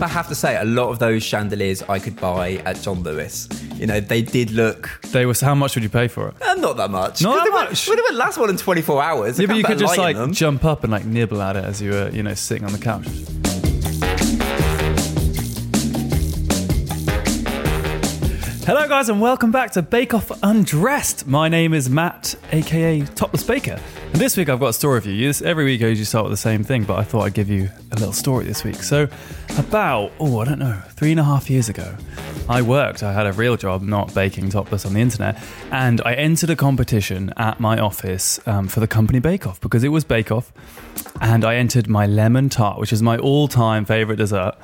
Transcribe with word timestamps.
I 0.00 0.06
have 0.06 0.28
to 0.28 0.34
say, 0.34 0.56
a 0.56 0.64
lot 0.64 0.90
of 0.90 1.00
those 1.00 1.24
chandeliers 1.24 1.82
I 1.82 1.98
could 1.98 2.20
buy 2.20 2.52
at 2.64 2.80
John 2.80 3.02
Lewis. 3.02 3.48
You 3.74 3.86
know, 3.86 3.98
they 4.00 4.22
did 4.22 4.52
look 4.52 4.88
They 5.10 5.26
was 5.26 5.40
how 5.40 5.54
much 5.56 5.74
would 5.74 5.82
you 5.82 5.88
pay 5.90 6.06
for 6.08 6.28
it? 6.28 6.34
uh, 6.40 6.54
not 6.54 6.76
that 6.76 6.90
much. 6.90 7.20
Not 7.22 7.44
that 7.44 7.52
much? 7.52 7.86
They 7.86 7.94
won't 7.96 8.14
last 8.14 8.38
more 8.38 8.46
than 8.46 8.56
24 8.56 9.02
hours. 9.02 9.40
Yeah, 9.40 9.46
but 9.46 9.56
you 9.56 9.64
could 9.64 9.78
just 9.78 9.98
like 9.98 10.16
them. 10.16 10.32
jump 10.32 10.64
up 10.64 10.84
and 10.84 10.92
like 10.92 11.04
nibble 11.04 11.42
at 11.42 11.56
it 11.56 11.64
as 11.64 11.82
you 11.82 11.90
were, 11.90 12.10
you 12.10 12.22
know, 12.22 12.34
sitting 12.34 12.64
on 12.64 12.72
the 12.72 12.78
couch. 12.78 13.06
Hello, 18.68 18.86
guys, 18.86 19.08
and 19.08 19.18
welcome 19.18 19.50
back 19.50 19.70
to 19.70 19.80
Bake 19.80 20.12
Off 20.12 20.30
Undressed. 20.42 21.26
My 21.26 21.48
name 21.48 21.72
is 21.72 21.88
Matt, 21.88 22.34
aka 22.52 23.00
Topless 23.00 23.42
Baker, 23.42 23.80
and 24.12 24.16
this 24.16 24.36
week 24.36 24.50
I've 24.50 24.60
got 24.60 24.66
a 24.66 24.72
story 24.74 25.00
for 25.00 25.08
you. 25.08 25.28
This, 25.28 25.40
every 25.40 25.64
week 25.64 25.80
I 25.80 25.86
usually 25.86 26.04
start 26.04 26.24
with 26.24 26.34
the 26.34 26.36
same 26.36 26.62
thing, 26.62 26.84
but 26.84 26.98
I 26.98 27.02
thought 27.02 27.22
I'd 27.22 27.32
give 27.32 27.48
you 27.48 27.70
a 27.92 27.94
little 27.94 28.12
story 28.12 28.44
this 28.44 28.64
week. 28.64 28.74
So, 28.74 29.08
about 29.56 30.12
oh, 30.20 30.40
I 30.40 30.44
don't 30.44 30.58
know, 30.58 30.82
three 30.90 31.12
and 31.12 31.18
a 31.18 31.24
half 31.24 31.48
years 31.48 31.70
ago, 31.70 31.96
I 32.46 32.60
worked. 32.60 33.02
I 33.02 33.14
had 33.14 33.26
a 33.26 33.32
real 33.32 33.56
job, 33.56 33.80
not 33.80 34.12
baking 34.12 34.50
topless 34.50 34.84
on 34.84 34.92
the 34.92 35.00
internet, 35.00 35.42
and 35.70 36.02
I 36.04 36.12
entered 36.12 36.50
a 36.50 36.56
competition 36.56 37.32
at 37.38 37.60
my 37.60 37.78
office 37.78 38.38
um, 38.46 38.68
for 38.68 38.80
the 38.80 38.86
company 38.86 39.18
Bake 39.18 39.46
Off 39.46 39.62
because 39.62 39.82
it 39.82 39.88
was 39.88 40.04
Bake 40.04 40.30
Off, 40.30 40.52
and 41.22 41.42
I 41.42 41.56
entered 41.56 41.88
my 41.88 42.04
lemon 42.04 42.50
tart, 42.50 42.78
which 42.78 42.92
is 42.92 43.00
my 43.00 43.16
all-time 43.16 43.86
favorite 43.86 44.16
dessert, 44.16 44.56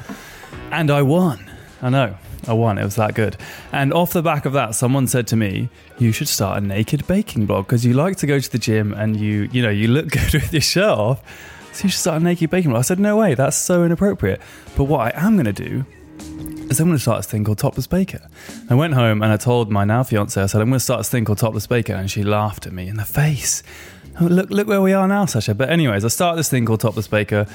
and 0.70 0.90
I 0.90 1.00
won. 1.00 1.50
I 1.80 1.88
know. 1.88 2.18
I 2.48 2.52
won. 2.52 2.78
It 2.78 2.84
was 2.84 2.96
that 2.96 3.14
good. 3.14 3.36
And 3.72 3.92
off 3.92 4.12
the 4.12 4.22
back 4.22 4.46
of 4.46 4.52
that, 4.52 4.74
someone 4.74 5.06
said 5.06 5.26
to 5.28 5.36
me, 5.36 5.68
"You 5.98 6.12
should 6.12 6.28
start 6.28 6.58
a 6.58 6.60
naked 6.60 7.06
baking 7.06 7.46
blog 7.46 7.66
because 7.66 7.84
you 7.84 7.94
like 7.94 8.16
to 8.18 8.26
go 8.26 8.38
to 8.38 8.50
the 8.50 8.58
gym 8.58 8.94
and 8.94 9.16
you, 9.16 9.48
you 9.52 9.62
know, 9.62 9.70
you 9.70 9.88
look 9.88 10.08
good 10.10 10.32
with 10.34 10.52
your 10.52 10.62
shirt 10.62 10.98
off. 10.98 11.50
So 11.72 11.84
you 11.84 11.90
should 11.90 12.00
start 12.00 12.20
a 12.20 12.24
naked 12.24 12.50
baking 12.50 12.70
blog." 12.70 12.80
I 12.80 12.82
said, 12.82 13.00
"No 13.00 13.16
way. 13.16 13.34
That's 13.34 13.56
so 13.56 13.84
inappropriate." 13.84 14.40
But 14.76 14.84
what 14.84 15.00
I 15.00 15.26
am 15.26 15.34
going 15.34 15.46
to 15.46 15.52
do 15.52 15.84
is 16.70 16.80
I'm 16.80 16.86
going 16.86 16.96
to 16.96 17.02
start 17.02 17.18
this 17.18 17.26
thing 17.26 17.44
called 17.44 17.58
Topless 17.58 17.86
Baker. 17.86 18.28
I 18.70 18.74
went 18.74 18.94
home 18.94 19.22
and 19.22 19.32
I 19.32 19.36
told 19.36 19.70
my 19.70 19.84
now 19.84 20.02
fiance, 20.02 20.40
I 20.40 20.46
said, 20.46 20.60
I'm 20.60 20.68
going 20.68 20.78
to 20.78 20.84
start 20.84 21.00
this 21.00 21.10
thing 21.10 21.24
called 21.24 21.38
Topless 21.38 21.66
Baker. 21.66 21.92
And 21.92 22.10
she 22.10 22.22
laughed 22.22 22.66
at 22.66 22.72
me 22.72 22.88
in 22.88 22.96
the 22.96 23.04
face. 23.04 23.62
Oh, 24.20 24.26
look, 24.26 24.50
look 24.50 24.68
where 24.68 24.80
we 24.80 24.92
are 24.92 25.08
now, 25.08 25.26
Sasha. 25.26 25.54
But, 25.54 25.70
anyways, 25.70 26.04
I 26.04 26.08
started 26.08 26.38
this 26.38 26.48
thing 26.48 26.66
called 26.66 26.80
Topless 26.80 27.08
Baker, 27.08 27.46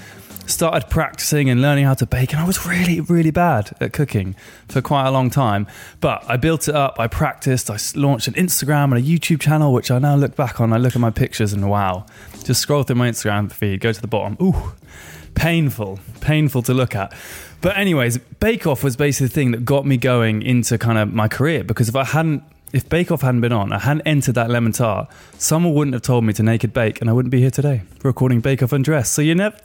started 0.46 0.90
practicing 0.90 1.50
and 1.50 1.62
learning 1.62 1.86
how 1.86 1.94
to 1.94 2.06
bake. 2.06 2.34
And 2.34 2.42
I 2.42 2.46
was 2.46 2.66
really, 2.66 3.00
really 3.00 3.32
bad 3.32 3.76
at 3.80 3.94
cooking 3.94 4.36
for 4.68 4.82
quite 4.82 5.08
a 5.08 5.12
long 5.12 5.30
time. 5.30 5.68
But 6.02 6.24
I 6.28 6.36
built 6.36 6.68
it 6.68 6.76
up, 6.76 7.00
I 7.00 7.08
practiced, 7.08 7.70
I 7.70 7.78
launched 7.98 8.28
an 8.28 8.34
Instagram 8.34 8.86
and 8.86 8.96
a 8.96 9.02
YouTube 9.02 9.40
channel, 9.40 9.72
which 9.72 9.90
I 9.90 10.00
now 10.00 10.16
look 10.16 10.36
back 10.36 10.60
on. 10.60 10.74
I 10.74 10.78
look 10.78 10.96
at 10.96 11.02
my 11.02 11.12
pictures 11.12 11.54
and 11.54 11.70
wow, 11.70 12.06
just 12.44 12.62
scroll 12.62 12.84
through 12.84 12.98
my 12.98 13.10
Instagram 13.10 13.50
feed, 13.52 13.80
go 13.80 13.94
to 13.94 14.02
the 14.02 14.08
bottom. 14.08 14.36
Ooh, 14.42 14.74
painful, 15.36 16.00
painful 16.20 16.62
to 16.64 16.74
look 16.74 16.94
at. 16.94 17.14
But 17.62 17.78
anyways, 17.78 18.18
Bake 18.40 18.68
Off 18.68 18.84
was 18.84 18.98
basically 18.98 19.28
the 19.28 19.34
thing 19.34 19.52
that 19.52 19.64
got 19.64 19.86
me 19.86 19.96
going 19.98 20.42
into 20.42 20.78
kind 20.78 20.98
of 20.98 21.14
my 21.14 21.30
career 21.30 21.64
because 21.64 21.88
if 21.88 21.96
I 21.96 22.04
hadn't 22.04 22.44
if 22.74 22.88
Bake 22.90 23.12
Off 23.12 23.22
hadn't 23.22 23.42
been 23.42 23.52
on, 23.52 23.72
I 23.72 23.80
hadn't 23.80 24.04
entered 24.06 24.36
that 24.36 24.50
lemon 24.50 24.72
tart, 24.72 25.10
someone 25.38 25.74
wouldn't 25.74 25.94
have 25.94 26.04
told 26.04 26.24
me 26.24 26.34
to 26.34 26.44
naked 26.44 26.74
bake 26.74 27.02
and 27.02 27.10
I 27.10 27.14
wouldn't 27.14 27.32
be 27.32 27.40
here 27.40 27.52
today 27.52 27.84
recording 28.04 28.42
Bake 28.42 28.62
Off 28.62 28.72
Undressed. 28.72 29.14
So 29.14 29.22
you 29.22 29.36
never 29.36 29.58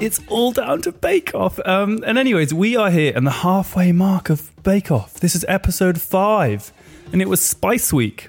it's 0.00 0.20
all 0.28 0.52
down 0.52 0.80
to 0.82 0.92
Bake 0.92 1.34
Off. 1.34 1.58
Um, 1.66 2.02
and 2.06 2.18
anyways, 2.18 2.54
we 2.54 2.76
are 2.76 2.90
here 2.90 3.12
in 3.16 3.24
the 3.24 3.30
halfway 3.30 3.90
mark 3.90 4.30
of 4.30 4.50
Bake 4.62 4.92
Off. 4.92 5.14
This 5.14 5.34
is 5.34 5.44
episode 5.48 6.00
five, 6.00 6.72
and 7.12 7.20
it 7.20 7.28
was 7.28 7.44
Spice 7.44 7.92
Week. 7.92 8.28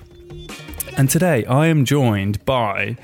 And 0.98 1.10
today 1.10 1.46
I 1.46 1.68
am 1.68 1.86
joined 1.86 2.44
by 2.44 2.98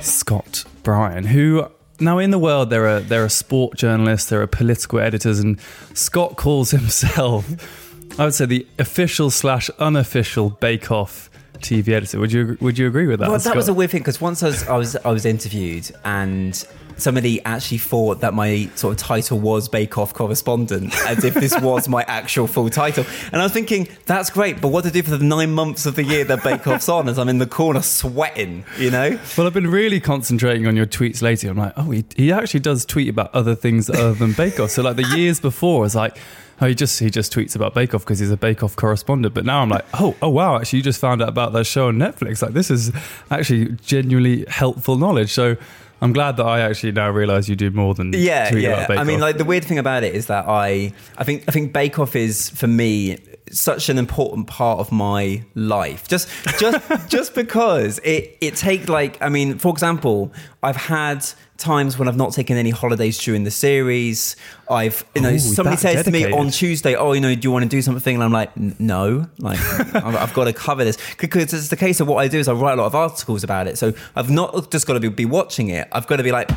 Scott 0.00 0.64
Bryan, 0.82 1.24
who 1.24 1.68
now 2.00 2.18
in 2.18 2.30
the 2.30 2.38
world 2.38 2.70
there 2.70 2.86
are 2.88 3.00
there 3.00 3.24
are 3.24 3.28
sport 3.28 3.76
journalists, 3.76 4.30
there 4.30 4.40
are 4.40 4.46
political 4.46 4.98
editors, 4.98 5.38
and 5.38 5.60
Scott 5.92 6.36
calls 6.36 6.70
himself, 6.70 7.83
I 8.18 8.24
would 8.24 8.34
say, 8.34 8.46
the 8.46 8.66
official 8.78 9.30
slash 9.30 9.70
unofficial 9.78 10.50
Bake 10.50 10.90
Off 10.90 11.30
TV 11.58 11.88
editor. 11.88 12.20
Would 12.20 12.32
you 12.32 12.56
would 12.60 12.78
you 12.78 12.86
agree 12.86 13.06
with 13.06 13.20
that? 13.20 13.28
Well, 13.28 13.38
that 13.38 13.56
was 13.56 13.68
a 13.68 13.74
weird 13.74 13.90
thing 13.90 14.02
because 14.02 14.20
once 14.20 14.42
I 14.42 14.46
was, 14.46 14.68
I 14.68 14.76
was 14.76 14.96
I 14.96 15.10
was 15.10 15.24
interviewed 15.24 15.90
and 16.04 16.64
somebody 16.96 17.44
actually 17.44 17.78
thought 17.78 18.20
that 18.20 18.34
my 18.34 18.68
sort 18.76 18.92
of 18.92 18.98
title 18.98 19.40
was 19.40 19.68
Bake 19.68 19.98
Off 19.98 20.14
correspondent, 20.14 20.94
as 21.06 21.24
if 21.24 21.34
this 21.34 21.58
was 21.60 21.88
my 21.88 22.04
actual 22.06 22.46
full 22.46 22.70
title. 22.70 23.04
And 23.32 23.40
I 23.40 23.44
was 23.44 23.52
thinking, 23.52 23.88
that's 24.06 24.30
great, 24.30 24.60
but 24.60 24.68
what 24.68 24.84
to 24.84 24.92
do 24.92 25.02
for 25.02 25.10
the 25.10 25.24
nine 25.24 25.52
months 25.52 25.86
of 25.86 25.96
the 25.96 26.04
year 26.04 26.24
that 26.24 26.44
Bake 26.44 26.66
Off's 26.68 26.88
on 26.88 27.08
as 27.08 27.18
I'm 27.18 27.28
in 27.28 27.38
the 27.38 27.46
corner 27.46 27.82
sweating, 27.82 28.64
you 28.78 28.92
know? 28.92 29.18
Well, 29.36 29.46
I've 29.46 29.54
been 29.54 29.70
really 29.70 29.98
concentrating 29.98 30.66
on 30.66 30.76
your 30.76 30.86
tweets 30.86 31.22
lately. 31.22 31.48
I'm 31.48 31.56
like, 31.56 31.72
oh, 31.76 31.90
he, 31.90 32.04
he 32.16 32.32
actually 32.32 32.60
does 32.60 32.84
tweet 32.84 33.08
about 33.08 33.34
other 33.34 33.54
things 33.54 33.90
other 33.90 34.14
than 34.14 34.32
Bake 34.32 34.60
Off. 34.60 34.70
So 34.70 34.82
like 34.82 34.96
the 34.96 35.16
years 35.16 35.40
before, 35.40 35.78
I 35.78 35.82
was 35.82 35.94
like, 35.96 36.16
oh, 36.60 36.66
he 36.66 36.74
just 36.74 37.00
he 37.00 37.10
just 37.10 37.32
tweets 37.32 37.56
about 37.56 37.74
Bake 37.74 37.94
Off 37.94 38.02
because 38.02 38.18
he's 38.18 38.30
a 38.30 38.36
Bake 38.36 38.62
Off 38.62 38.76
correspondent. 38.76 39.34
But 39.34 39.44
now 39.44 39.62
I'm 39.62 39.68
like, 39.68 39.84
oh, 39.94 40.16
oh 40.22 40.28
wow, 40.28 40.56
actually, 40.56 40.78
you 40.78 40.82
just 40.82 41.00
found 41.00 41.22
out 41.22 41.28
about 41.28 41.52
that 41.52 41.64
show 41.64 41.88
on 41.88 41.96
Netflix. 41.96 42.42
Like 42.42 42.52
this 42.52 42.70
is 42.70 42.92
actually 43.30 43.76
genuinely 43.82 44.44
helpful 44.48 44.96
knowledge. 44.96 45.32
So. 45.32 45.56
I'm 46.00 46.12
glad 46.12 46.36
that 46.36 46.44
I 46.44 46.60
actually 46.60 46.92
now 46.92 47.08
realise 47.08 47.48
you 47.48 47.56
do 47.56 47.70
more 47.70 47.94
than 47.94 48.12
yeah, 48.12 48.50
tweet 48.50 48.64
yeah. 48.64 48.70
about 48.70 48.88
Bake 48.88 48.98
I 48.98 49.04
mean, 49.04 49.16
Off. 49.16 49.22
like 49.22 49.38
the 49.38 49.44
weird 49.44 49.64
thing 49.64 49.78
about 49.78 50.02
it 50.02 50.14
is 50.14 50.26
that 50.26 50.44
I, 50.46 50.92
I 51.16 51.24
think, 51.24 51.44
I 51.48 51.52
think 51.52 51.72
Bake 51.72 51.98
Off 51.98 52.14
is 52.14 52.50
for 52.50 52.66
me 52.66 53.16
such 53.50 53.88
an 53.88 53.96
important 53.96 54.46
part 54.46 54.80
of 54.80 54.92
my 54.92 55.44
life. 55.54 56.06
Just, 56.06 56.28
just, 56.58 57.08
just 57.08 57.34
because 57.34 58.00
it, 58.00 58.36
it 58.42 58.56
take 58.56 58.88
like, 58.88 59.22
I 59.22 59.30
mean, 59.30 59.56
for 59.56 59.72
example, 59.72 60.30
I've 60.62 60.76
had 60.76 61.24
times 61.56 61.98
when 61.98 62.08
I've 62.08 62.16
not 62.16 62.32
taken 62.32 62.56
any 62.56 62.70
holidays 62.70 63.18
during 63.18 63.44
the 63.44 63.50
series. 63.50 64.36
I've, 64.68 65.04
you 65.14 65.22
know, 65.22 65.30
Ooh, 65.30 65.38
somebody 65.38 65.76
says 65.76 66.04
to 66.04 66.10
me 66.10 66.30
on 66.32 66.50
Tuesday, 66.50 66.94
"Oh, 66.94 67.12
you 67.12 67.20
know, 67.20 67.34
do 67.34 67.40
you 67.42 67.50
want 67.50 67.64
to 67.64 67.68
do 67.68 67.82
something?" 67.82 68.14
And 68.14 68.24
I'm 68.24 68.32
like, 68.32 68.56
"No, 68.56 69.26
like 69.38 69.58
I've 69.94 70.16
I've 70.16 70.34
got 70.34 70.44
to 70.44 70.52
cover 70.52 70.84
this 70.84 70.98
because 71.18 71.52
it's 71.52 71.68
the 71.68 71.76
case 71.76 72.00
of 72.00 72.08
what 72.08 72.16
I 72.16 72.28
do 72.28 72.38
is 72.38 72.48
I 72.48 72.52
write 72.52 72.74
a 72.74 72.82
lot 72.82 72.86
of 72.86 72.94
articles 72.94 73.44
about 73.44 73.66
it. 73.66 73.78
So 73.78 73.92
I've 74.16 74.30
not 74.30 74.70
just 74.70 74.86
got 74.86 74.94
to 74.94 75.00
be, 75.00 75.08
be 75.08 75.24
watching 75.24 75.68
it. 75.68 75.88
I've 75.92 76.06
got 76.06 76.16
to 76.16 76.22
be 76.22 76.32
like 76.32 76.48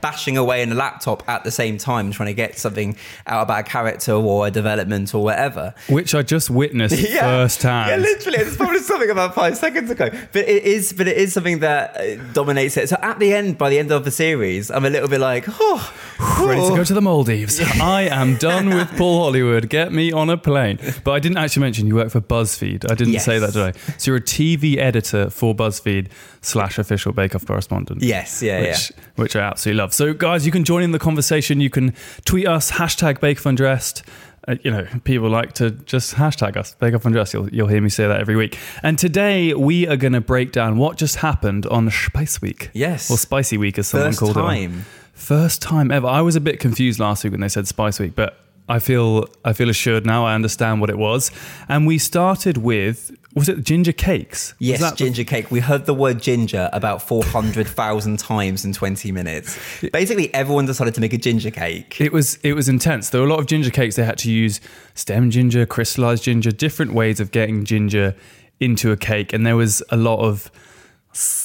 bashing 0.00 0.36
away 0.36 0.62
in 0.62 0.72
a 0.72 0.74
laptop 0.74 1.28
at 1.28 1.44
the 1.44 1.50
same 1.50 1.78
time, 1.78 2.10
trying 2.12 2.28
to 2.28 2.34
get 2.34 2.58
something 2.58 2.96
out 3.26 3.42
about 3.42 3.60
a 3.60 3.62
character 3.62 4.12
or 4.12 4.46
a 4.46 4.50
development 4.50 5.14
or 5.14 5.22
whatever. 5.22 5.74
which 5.88 6.14
I 6.14 6.22
just 6.22 6.50
witnessed 6.50 6.94
firsthand. 7.18 7.90
Yeah, 7.90 7.96
literally. 7.96 8.38
It's 8.38 8.56
probably 8.56 8.80
something 8.80 9.10
about 9.10 9.34
five 9.34 9.56
seconds 9.56 9.90
ago. 9.90 10.10
But 10.32 10.48
it 10.48 10.64
is, 10.64 10.92
but 10.92 11.08
it 11.08 11.16
is 11.16 11.32
something 11.32 11.60
that 11.60 11.96
uh, 11.96 12.16
dominates 12.32 12.76
it. 12.76 12.88
So 12.88 12.96
at 13.02 13.18
the 13.18 13.32
end, 13.32 13.58
by 13.58 13.70
the 13.70 13.78
end 13.78 13.90
of 13.92 14.04
the 14.04 14.10
series, 14.10 14.70
I'm 14.70 14.84
a 14.84 14.90
little 14.90 15.08
bit 15.08 15.20
like, 15.20 15.44
oh, 15.48 15.92
ready 16.40 16.60
to 16.62 16.76
go 16.76 16.84
to 16.84 16.94
the 16.94 17.00
Maldives. 17.02 17.60
I 17.80 18.02
am 18.02 18.36
done 18.36 18.68
with 18.70 18.88
Paul 18.96 19.24
Hollywood. 19.24 19.68
Get 19.68 19.92
me 19.92 20.12
on 20.12 20.30
a 20.30 20.36
plane. 20.36 20.78
But 21.04 21.12
I 21.12 21.18
didn't 21.18 21.38
actually 21.38 21.62
mention 21.62 21.86
you 21.86 21.94
work 21.96 22.10
for 22.10 22.20
BuzzFeed. 22.20 22.90
I 22.90 22.94
didn't 22.94 23.14
Yes. 23.14 23.24
say 23.24 23.38
that, 23.38 23.52
did 23.52 23.62
I? 23.62 23.72
So 23.98 24.10
you're 24.10 24.16
a 24.18 24.20
TV 24.20 24.76
editor 24.78 25.30
for 25.30 25.54
BuzzFeed 25.54 26.08
slash 26.40 26.78
official 26.78 27.12
Bake 27.12 27.34
Off 27.34 27.46
correspondent. 27.46 28.02
Yes, 28.02 28.42
yeah, 28.42 28.60
which, 28.60 28.92
Which 29.16 29.36
I 29.36 29.40
absolutely 29.40 29.78
love. 29.78 29.87
So 29.92 30.12
guys, 30.14 30.44
you 30.46 30.52
can 30.52 30.64
join 30.64 30.82
in 30.82 30.92
the 30.92 30.98
conversation. 30.98 31.60
You 31.60 31.70
can 31.70 31.94
tweet 32.24 32.46
us 32.46 32.72
hashtag 32.72 33.20
Bake 33.20 33.38
Off 33.38 33.46
Undressed. 33.46 34.02
Uh, 34.46 34.56
you 34.62 34.70
know, 34.70 34.86
people 35.04 35.28
like 35.28 35.52
to 35.54 35.70
just 35.70 36.14
hashtag 36.14 36.56
us, 36.56 36.74
Bake 36.76 36.94
Off 36.94 37.04
Undressed. 37.04 37.34
You'll, 37.34 37.48
you'll 37.50 37.66
hear 37.68 37.82
me 37.82 37.90
say 37.90 38.06
that 38.06 38.20
every 38.20 38.34
week. 38.36 38.56
And 38.82 38.98
today 38.98 39.52
we 39.52 39.86
are 39.86 39.96
going 39.96 40.14
to 40.14 40.20
break 40.22 40.52
down 40.52 40.78
what 40.78 40.96
just 40.96 41.16
happened 41.16 41.66
on 41.66 41.90
Spice 41.90 42.40
Week. 42.40 42.70
Yes. 42.72 43.10
Or 43.10 43.18
Spicy 43.18 43.58
Week, 43.58 43.78
as 43.78 43.88
someone 43.88 44.08
First 44.10 44.20
called 44.20 44.36
it. 44.36 44.40
on- 44.40 44.46
time. 44.46 44.84
First 45.12 45.60
time 45.60 45.90
ever. 45.90 46.06
I 46.06 46.20
was 46.22 46.36
a 46.36 46.40
bit 46.40 46.60
confused 46.60 46.98
last 47.00 47.24
week 47.24 47.32
when 47.32 47.40
they 47.40 47.48
said 47.48 47.66
Spice 47.66 47.98
Week, 47.98 48.14
but 48.14 48.38
I 48.68 48.78
feel 48.78 49.26
I 49.44 49.52
feel 49.52 49.70
assured 49.70 50.04
now. 50.04 50.26
I 50.26 50.34
understand 50.34 50.80
what 50.80 50.90
it 50.90 50.98
was. 50.98 51.30
And 51.68 51.86
we 51.86 51.98
started 51.98 52.58
with 52.58 53.10
was 53.34 53.48
it 53.48 53.62
ginger 53.62 53.92
cakes? 53.92 54.54
Yes, 54.58 54.80
that 54.80 54.96
the- 54.98 55.04
ginger 55.04 55.24
cake. 55.24 55.50
We 55.50 55.60
heard 55.60 55.86
the 55.86 55.94
word 55.94 56.20
ginger 56.20 56.68
about 56.72 57.02
400,000 57.02 58.18
times 58.32 58.64
in 58.64 58.72
20 58.72 59.12
minutes. 59.12 59.56
Basically, 59.92 60.32
everyone 60.34 60.66
decided 60.66 60.94
to 60.94 61.00
make 61.00 61.12
a 61.12 61.18
ginger 61.18 61.50
cake. 61.50 62.00
It 62.00 62.12
was 62.12 62.36
it 62.42 62.54
was 62.54 62.68
intense. 62.68 63.10
There 63.10 63.20
were 63.20 63.26
a 63.26 63.30
lot 63.30 63.38
of 63.38 63.46
ginger 63.46 63.70
cakes. 63.70 63.96
They 63.96 64.04
had 64.04 64.18
to 64.18 64.30
use 64.30 64.60
stem 64.94 65.30
ginger, 65.30 65.66
crystallized 65.66 66.24
ginger, 66.24 66.50
different 66.50 66.92
ways 66.94 67.20
of 67.20 67.30
getting 67.30 67.64
ginger 67.64 68.14
into 68.60 68.90
a 68.90 68.96
cake, 68.96 69.32
and 69.32 69.46
there 69.46 69.56
was 69.56 69.82
a 69.90 69.96
lot 69.96 70.18
of 70.18 70.50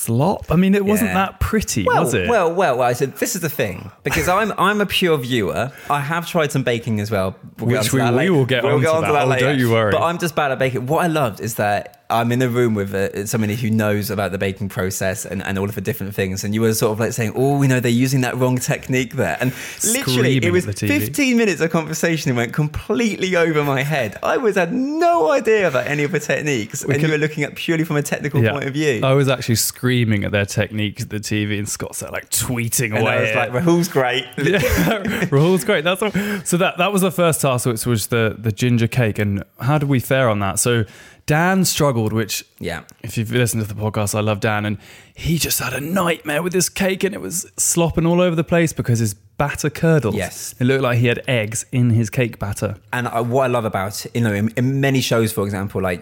slop. 0.06 0.46
I 0.52 0.56
mean, 0.56 0.76
it 0.76 0.86
wasn't 0.86 1.10
Yeah. 1.12 1.26
that 1.26 1.40
pretty, 1.40 1.84
Well, 1.84 2.04
was 2.04 2.14
it? 2.14 2.30
well, 2.30 2.54
well, 2.54 2.78
well. 2.78 2.88
I 2.90 2.94
said 2.94 3.18
this 3.18 3.36
is 3.36 3.42
the 3.42 3.50
thing 3.50 3.92
because 4.04 4.28
I'm 4.28 4.52
I'm 4.58 4.82
a 4.82 4.86
pure 4.86 5.18
viewer. 5.18 5.72
I 5.90 6.00
have 6.02 6.28
tried 6.28 6.52
some 6.52 6.64
baking 6.64 7.00
as 7.00 7.10
well, 7.12 7.36
We'll 7.60 7.80
Which 7.80 7.94
we- 7.94 8.00
that 8.00 8.14
we 8.14 8.30
will 8.30 8.46
get 8.46 8.64
We'll 8.64 8.76
onto 8.76 8.88
onto 8.88 9.12
that. 9.14 9.24
Oh, 9.26 9.28
later. 9.28 9.46
don't 9.46 9.60
you 9.60 9.72
worry. 9.72 9.92
But 9.92 10.02
I'm 10.04 10.18
just 10.18 10.36
bad 10.36 10.52
at 10.52 10.60
baking. 10.60 10.88
What 10.88 11.04
I 11.06 11.08
loved 11.08 11.40
is 11.40 11.56
that 11.56 12.00
I'm 12.10 12.32
in 12.32 12.42
a 12.42 12.50
room 12.50 12.74
with 12.76 12.94
uh 12.94 13.26
somebody 13.26 13.56
who 13.56 13.70
knows 13.72 14.12
about 14.12 14.32
the 14.32 14.38
baking 14.38 14.70
process 14.70 15.26
and, 15.26 15.42
and 15.44 15.58
all 15.58 15.68
of 15.70 15.76
the 15.76 15.82
different 15.82 16.14
things, 16.14 16.44
and 16.44 16.54
you 16.54 16.62
were 16.62 16.74
sort 16.74 16.92
of 16.94 17.00
like 17.00 17.14
saying, 17.14 17.32
"Oh, 17.36 17.58
we 17.58 17.68
know 17.68 17.80
they're 17.80 17.92
using 18.06 18.22
that 18.22 18.36
wrong 18.38 18.58
technique 18.58 19.14
there," 19.16 19.38
and 19.40 19.52
literally 19.84 20.02
Screaming 20.40 20.44
it 20.44 20.52
was 20.52 20.68
at 20.68 20.76
the 20.76 20.88
TV. 20.88 21.00
15 21.00 21.38
minutes 21.38 21.62
of 21.62 21.72
conversation 21.72 22.30
and 22.30 22.38
went 22.38 22.54
completely 22.54 23.36
over 23.36 23.64
my 23.64 23.82
head. 23.84 24.18
I 24.22 24.38
was 24.38 24.56
had 24.56 24.74
no 24.74 25.32
idea 25.32 25.68
about 25.68 25.88
any 25.88 26.04
of 26.04 26.12
the 26.12 26.20
techniques, 26.20 26.84
and 26.84 26.92
can- 26.94 27.02
you 27.06 27.12
were 27.12 27.18
looking 27.18 27.44
at 27.46 27.56
purely 27.56 27.84
from 27.84 27.96
a 27.96 28.04
technical 28.04 28.42
point 28.44 28.66
of 28.66 28.74
view. 28.74 29.00
I 29.04 29.14
was 29.14 29.28
actually 29.30 29.56
screaming 29.56 29.93
at 30.26 30.32
their 30.32 30.46
techniques 30.46 31.04
at 31.04 31.10
the 31.10 31.20
TV, 31.20 31.58
and 31.58 31.68
Scott's 31.70 32.00
there 32.00 32.10
like 32.12 32.30
tweeting 32.30 32.90
and 32.96 33.00
away. 33.00 33.18
I 33.18 33.22
was 33.22 33.36
like, 33.36 33.52
"Rahul's 33.52 33.88
great." 33.88 34.26
yeah, 34.38 34.60
Rahul's 35.32 35.64
great. 35.64 35.84
That's 35.84 36.02
all. 36.02 36.12
so 36.44 36.58
that 36.58 36.78
that 36.78 36.92
was 36.92 37.02
the 37.02 37.12
first 37.12 37.42
task, 37.42 37.66
which 37.66 37.86
was 37.86 38.08
the 38.08 38.36
the 38.38 38.52
ginger 38.52 38.88
cake. 38.88 39.20
And 39.20 39.44
how 39.60 39.78
did 39.78 39.90
we 39.90 40.00
fare 40.00 40.30
on 40.30 40.40
that? 40.40 40.60
So 40.60 40.86
Dan 41.26 41.64
struggled, 41.64 42.12
which 42.12 42.44
Yeah. 42.60 42.82
if 43.02 43.18
you've 43.18 43.32
listened 43.32 43.66
to 43.66 43.74
the 43.74 43.80
podcast, 43.80 44.14
I 44.14 44.20
love 44.20 44.40
Dan, 44.42 44.66
and 44.66 44.78
he 45.16 45.38
just 45.38 45.60
had 45.60 45.74
a 45.74 45.80
nightmare 45.80 46.44
with 46.44 46.52
this 46.54 46.68
cake, 46.70 47.04
and 47.04 47.16
it 47.16 47.22
was 47.22 47.50
slopping 47.58 48.06
all 48.06 48.20
over 48.20 48.36
the 48.36 48.44
place 48.44 48.74
because 48.74 49.00
his 49.00 49.14
batter 49.14 49.70
curdled. 49.70 50.16
Yes. 50.16 50.54
it 50.60 50.66
looked 50.66 50.84
like 50.84 50.98
he 51.00 51.08
had 51.08 51.24
eggs 51.28 51.66
in 51.72 51.90
his 51.92 52.10
cake 52.10 52.40
batter. 52.40 52.76
And 52.92 53.08
I, 53.08 53.22
what 53.22 53.44
I 53.44 53.48
love 53.48 53.66
about 53.66 54.06
you 54.14 54.22
know 54.22 54.34
in, 54.34 54.50
in 54.58 54.82
many 54.82 55.02
shows, 55.02 55.32
for 55.32 55.44
example, 55.46 55.82
like 55.82 56.02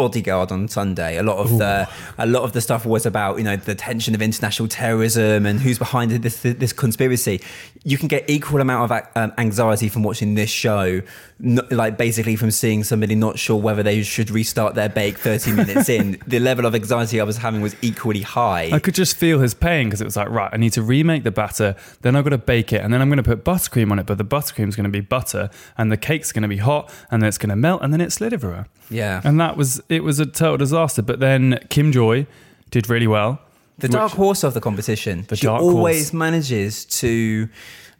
Bodyguard 0.00 0.50
on 0.50 0.66
Sunday, 0.66 1.18
a 1.18 1.22
lot 1.22 1.36
of 1.36 1.58
the 1.58 1.86
a 2.16 2.24
lot 2.24 2.42
of 2.42 2.52
the 2.54 2.62
stuff 2.62 2.86
was 2.86 3.04
about 3.04 3.36
you 3.36 3.44
know 3.44 3.56
the 3.56 3.74
tension 3.74 4.14
of 4.14 4.22
international 4.22 4.66
terrorism 4.66 5.44
and 5.44 5.60
who's 5.60 5.78
behind 5.78 6.10
this 6.10 6.40
this 6.40 6.72
conspiracy. 6.72 7.42
You 7.84 7.98
can 7.98 8.08
get 8.08 8.24
equal 8.30 8.62
amount 8.62 8.90
of 8.90 9.02
um, 9.14 9.34
anxiety 9.36 9.90
from 9.90 10.02
watching 10.02 10.36
this 10.36 10.48
show, 10.48 11.02
not, 11.42 11.72
like 11.72 11.96
basically 11.96 12.36
from 12.36 12.50
seeing 12.50 12.84
somebody 12.84 13.14
not 13.14 13.38
sure 13.38 13.56
whether 13.60 13.82
they 13.82 14.02
should 14.02 14.30
restart 14.30 14.74
their 14.74 14.88
bake 14.88 15.18
thirty 15.18 15.52
minutes 15.52 15.88
in. 15.88 16.18
The 16.26 16.38
level 16.38 16.66
of 16.66 16.74
anxiety 16.74 17.20
I 17.20 17.24
was 17.24 17.38
having 17.38 17.60
was 17.62 17.74
equally 17.82 18.22
high. 18.22 18.70
I 18.72 18.78
could 18.78 18.94
just 18.94 19.16
feel 19.16 19.40
his 19.40 19.54
pain 19.54 19.86
because 19.88 20.00
it 20.00 20.04
was 20.04 20.16
like, 20.16 20.28
right, 20.28 20.50
I 20.52 20.56
need 20.58 20.72
to 20.74 20.82
remake 20.82 21.24
the 21.24 21.30
batter, 21.30 21.74
then 22.02 22.14
I've 22.14 22.24
got 22.24 22.30
to 22.30 22.38
bake 22.38 22.72
it, 22.72 22.82
and 22.82 22.92
then 22.92 23.00
I'm 23.02 23.08
going 23.08 23.16
to 23.16 23.22
put 23.22 23.44
buttercream 23.44 23.90
on 23.90 23.98
it, 23.98 24.06
but 24.06 24.18
the 24.18 24.24
buttercream's 24.24 24.76
going 24.76 24.84
to 24.84 24.90
be 24.90 25.00
butter, 25.00 25.50
and 25.78 25.90
the 25.90 25.96
cake's 25.96 26.30
going 26.30 26.42
to 26.42 26.48
be 26.48 26.58
hot, 26.58 26.92
and 27.10 27.20
then 27.22 27.28
it's 27.28 27.38
going 27.38 27.48
to 27.50 27.56
melt, 27.56 27.82
and 27.82 27.92
then 27.92 28.00
it 28.00 28.12
slid 28.12 28.32
everywhere. 28.32 28.66
Yeah. 28.90 29.20
And 29.24 29.40
that 29.40 29.56
was, 29.56 29.82
it 29.88 30.04
was 30.04 30.20
a 30.20 30.26
total 30.26 30.56
disaster. 30.58 31.02
But 31.02 31.20
then 31.20 31.58
Kim 31.70 31.90
Joy 31.92 32.26
did 32.70 32.88
really 32.90 33.06
well. 33.06 33.40
the 33.78 33.86
which- 33.86 33.92
dark 33.92 34.12
horse 34.12 34.42
of 34.44 34.52
the 34.54 34.60
competition. 34.60 35.24
The 35.28 35.36
she 35.36 35.46
always 35.46 36.10
horse. 36.10 36.12
manages 36.12 36.84
to 37.00 37.48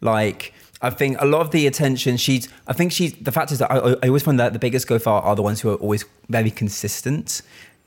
like. 0.01 0.53
I 0.81 0.89
think 0.89 1.21
a 1.21 1.25
lot 1.25 1.41
of 1.41 1.51
the 1.51 1.67
attention 1.67 2.17
she's. 2.17 2.49
I 2.67 2.73
think 2.73 2.91
she's. 2.91 3.13
The 3.13 3.31
fact 3.31 3.51
is 3.51 3.59
that 3.59 3.71
I, 3.71 3.77
I 3.77 4.07
always 4.07 4.23
find 4.23 4.39
that 4.39 4.53
the 4.53 4.59
biggest 4.59 4.87
go 4.87 4.97
far 4.97 5.21
are 5.21 5.35
the 5.35 5.43
ones 5.43 5.61
who 5.61 5.69
are 5.69 5.75
always 5.75 6.05
very 6.29 6.49
consistent, 6.49 7.41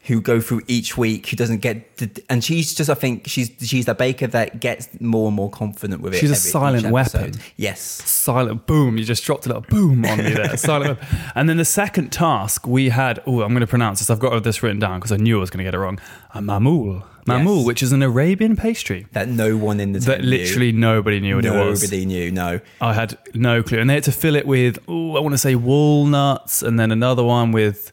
who 0.06 0.20
go 0.20 0.40
through 0.40 0.60
each 0.68 0.96
week, 0.98 1.28
who 1.28 1.36
doesn't 1.36 1.58
get. 1.58 1.96
The, 1.96 2.22
and 2.28 2.42
she's 2.44 2.74
just. 2.74 2.90
I 2.90 2.94
think 2.94 3.26
she's 3.26 3.50
she's 3.62 3.86
the 3.86 3.94
baker 3.94 4.26
that 4.28 4.60
gets 4.60 4.88
more 5.00 5.26
and 5.28 5.36
more 5.36 5.50
confident 5.50 6.02
with 6.02 6.14
it. 6.14 6.18
She's 6.18 6.30
a 6.30 6.34
every- 6.34 6.50
silent 6.50 6.90
weapon. 6.90 7.32
Yes. 7.56 7.80
silent 7.80 8.66
boom. 8.66 8.98
You 8.98 9.04
just 9.04 9.24
dropped 9.24 9.46
a 9.46 9.48
little 9.48 9.62
boom 9.68 10.04
on 10.04 10.18
me 10.18 10.30
there. 10.34 10.56
silent. 10.56 10.98
And 11.34 11.48
then 11.48 11.56
the 11.56 11.64
second 11.64 12.10
task 12.10 12.66
we 12.66 12.88
had. 12.90 13.20
Oh, 13.26 13.42
I'm 13.42 13.50
going 13.50 13.60
to 13.60 13.66
pronounce 13.66 14.00
this. 14.00 14.10
I've 14.10 14.18
got 14.18 14.42
this 14.42 14.62
written 14.62 14.78
down 14.78 14.98
because 15.00 15.12
I 15.12 15.16
knew 15.16 15.38
I 15.38 15.40
was 15.40 15.50
going 15.50 15.58
to 15.58 15.64
get 15.64 15.74
it 15.74 15.78
wrong. 15.78 15.98
A 16.34 16.40
mamoul. 16.40 17.04
Mamoul, 17.26 17.58
Yes. 17.60 17.66
which 17.66 17.82
is 17.82 17.92
an 17.92 18.02
Arabian 18.02 18.54
pastry 18.54 19.06
That 19.12 19.28
no 19.28 19.56
one 19.56 19.80
in 19.80 19.92
the 19.92 19.98
that 20.00 20.20
knew. 20.20 20.26
literally 20.28 20.72
nobody 20.72 21.20
knew 21.20 21.36
what 21.36 21.46
it 21.46 21.52
was. 21.52 21.82
nobody 21.82 22.04
knew. 22.04 22.30
No. 22.30 22.60
I 22.82 22.92
had 22.92 23.16
no 23.32 23.62
clue. 23.62 23.78
And 23.78 23.88
they 23.88 23.94
had 23.94 24.02
to 24.04 24.12
fill 24.12 24.36
it 24.36 24.46
with, 24.46 24.78
oh, 24.88 25.16
I 25.16 25.20
want 25.20 25.32
to 25.32 25.38
say 25.38 25.54
walnuts, 25.54 26.62
and 26.62 26.78
then 26.78 26.90
another 26.92 27.24
one 27.24 27.50
with 27.50 27.92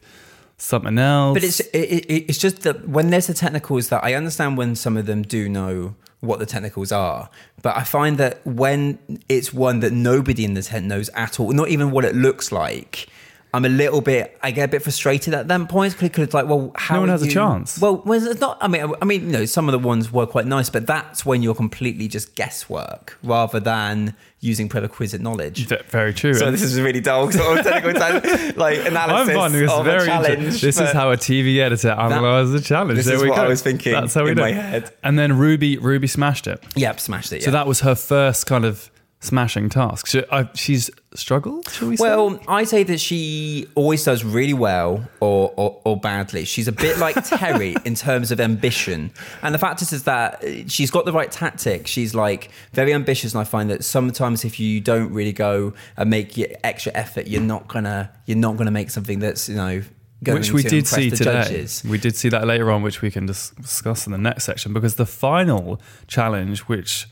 something 0.62 0.98
else. 0.98 1.34
But 1.34 1.44
it's 1.44 1.60
it, 1.60 1.78
it, 1.78 2.24
it's 2.28 2.38
just 2.38 2.62
that 2.62 2.88
when 2.88 3.10
there's 3.10 3.26
the 3.26 3.34
technicals 3.34 3.88
that 3.88 4.02
I 4.04 4.14
understand 4.14 4.56
when 4.56 4.74
some 4.76 4.96
of 4.96 5.06
them 5.06 5.22
do 5.22 5.48
know 5.48 5.96
what 6.20 6.38
the 6.38 6.46
technicals 6.46 6.92
are, 6.92 7.28
but 7.62 7.76
I 7.76 7.82
find 7.82 8.16
that 8.18 8.46
when 8.46 8.98
it's 9.28 9.52
one 9.52 9.80
that 9.80 9.92
nobody 9.92 10.44
in 10.44 10.54
the 10.54 10.62
tent 10.62 10.86
knows 10.86 11.10
at 11.14 11.40
all, 11.40 11.52
not 11.52 11.68
even 11.68 11.90
what 11.90 12.04
it 12.04 12.14
looks 12.14 12.52
like. 12.52 13.08
I'm 13.54 13.66
a 13.66 13.68
little 13.68 14.00
bit. 14.00 14.38
I 14.42 14.50
get 14.50 14.64
a 14.64 14.68
bit 14.68 14.82
frustrated 14.82 15.34
at 15.34 15.46
them 15.46 15.66
points 15.66 15.94
because 15.94 16.24
it's 16.24 16.32
like, 16.32 16.46
well, 16.46 16.72
how 16.74 17.00
one 17.00 17.10
are 17.10 17.12
has 17.12 17.22
a 17.22 17.28
chance. 17.28 17.78
Well, 17.78 18.02
well, 18.06 18.26
it's 18.26 18.40
not. 18.40 18.56
I 18.62 18.68
mean, 18.68 18.94
I 19.02 19.04
mean, 19.04 19.26
you 19.26 19.32
know, 19.32 19.44
some 19.44 19.68
of 19.68 19.72
the 19.72 19.78
ones 19.78 20.10
were 20.10 20.24
quite 20.26 20.46
nice, 20.46 20.70
but 20.70 20.86
that's 20.86 21.26
when 21.26 21.42
you're 21.42 21.54
completely 21.54 22.08
just 22.08 22.34
guesswork 22.34 23.18
rather 23.22 23.60
than 23.60 24.16
using 24.40 24.70
prerequisite 24.70 25.20
knowledge. 25.20 25.68
Very 25.88 26.14
true. 26.14 26.32
So 26.32 26.50
this 26.50 26.62
is 26.62 26.80
really 26.80 27.00
dull 27.00 27.30
sort 27.30 27.58
of 27.58 27.64
technical 27.64 27.92
time, 28.00 28.54
like 28.56 28.80
I'm 28.80 28.86
analysis 28.86 29.34
finding 29.34 29.60
this 29.60 29.70
of 29.70 29.84
very 29.84 30.02
a 30.02 30.06
challenge. 30.06 30.60
This 30.62 30.80
is 30.80 30.90
how 30.92 31.12
a 31.12 31.18
TV 31.18 31.58
editor 31.58 31.90
analyzes 31.90 32.54
a 32.54 32.60
challenge. 32.62 32.96
this 32.96 33.06
there 33.06 33.16
is 33.16 33.22
we 33.22 33.28
what 33.28 33.36
go. 33.36 33.42
I 33.42 33.48
was 33.48 33.60
thinking 33.60 33.92
That's 33.92 34.14
how 34.14 34.24
we 34.24 34.30
in 34.30 34.36
do 34.36 34.42
my 34.42 34.52
head. 34.52 34.90
And 35.04 35.18
then 35.18 35.36
Ruby, 35.36 35.76
Ruby 35.76 36.06
smashed 36.06 36.46
it. 36.46 36.62
Yep, 36.74 37.00
smashed 37.00 37.32
it. 37.34 37.42
So 37.42 37.50
that 37.50 37.66
was 37.66 37.80
her 37.80 37.94
first 37.94 38.46
kind 38.46 38.64
of 38.64 38.90
smashing 39.22 39.68
task. 39.68 40.08
So 40.08 40.24
I, 40.30 40.48
she's 40.54 40.90
struggled, 41.14 41.68
shall 41.70 41.88
we 41.88 41.96
say? 41.96 42.02
Well, 42.02 42.40
I 42.48 42.64
say 42.64 42.82
that 42.82 43.00
she 43.00 43.68
always 43.74 44.04
does 44.04 44.24
really 44.24 44.52
well 44.52 45.08
or, 45.20 45.52
or, 45.56 45.80
or 45.84 45.96
badly. 45.96 46.44
She's 46.44 46.68
a 46.68 46.72
bit 46.72 46.98
like 46.98 47.16
Terry 47.24 47.76
in 47.84 47.94
terms 47.94 48.32
of 48.32 48.40
ambition. 48.40 49.12
And 49.42 49.54
the 49.54 49.58
fact 49.58 49.80
is, 49.80 49.92
is 49.92 50.02
that 50.04 50.42
she's 50.66 50.90
got 50.90 51.04
the 51.04 51.12
right 51.12 51.30
tactic. 51.30 51.86
She's 51.86 52.14
like 52.14 52.50
very 52.72 52.92
ambitious. 52.92 53.32
And 53.32 53.40
I 53.40 53.44
find 53.44 53.70
that 53.70 53.84
sometimes 53.84 54.44
if 54.44 54.58
you 54.58 54.80
don't 54.80 55.12
really 55.12 55.32
go 55.32 55.72
and 55.96 56.10
make 56.10 56.36
your 56.36 56.48
extra 56.64 56.92
effort, 56.94 57.28
you're 57.28 57.40
not 57.40 57.68
gonna, 57.68 58.10
you're 58.26 58.36
not 58.38 58.56
gonna 58.56 58.72
make 58.72 58.90
something 58.90 59.20
that's, 59.20 59.48
you 59.48 59.54
know, 59.54 59.82
going 60.24 60.38
which 60.38 60.52
we 60.52 60.62
to 60.62 60.68
did 60.68 60.86
see 60.86 61.10
today. 61.10 61.24
judges. 61.24 61.84
We 61.88 61.98
did 61.98 62.16
see 62.16 62.28
that 62.30 62.46
later 62.46 62.70
on, 62.72 62.82
which 62.82 63.02
we 63.02 63.10
can 63.10 63.26
dis- 63.26 63.50
discuss 63.50 64.06
in 64.06 64.12
the 64.12 64.18
next 64.18 64.44
section. 64.44 64.72
Because 64.72 64.96
the 64.96 65.06
final 65.06 65.80
challenge, 66.08 66.60
which 66.62 67.08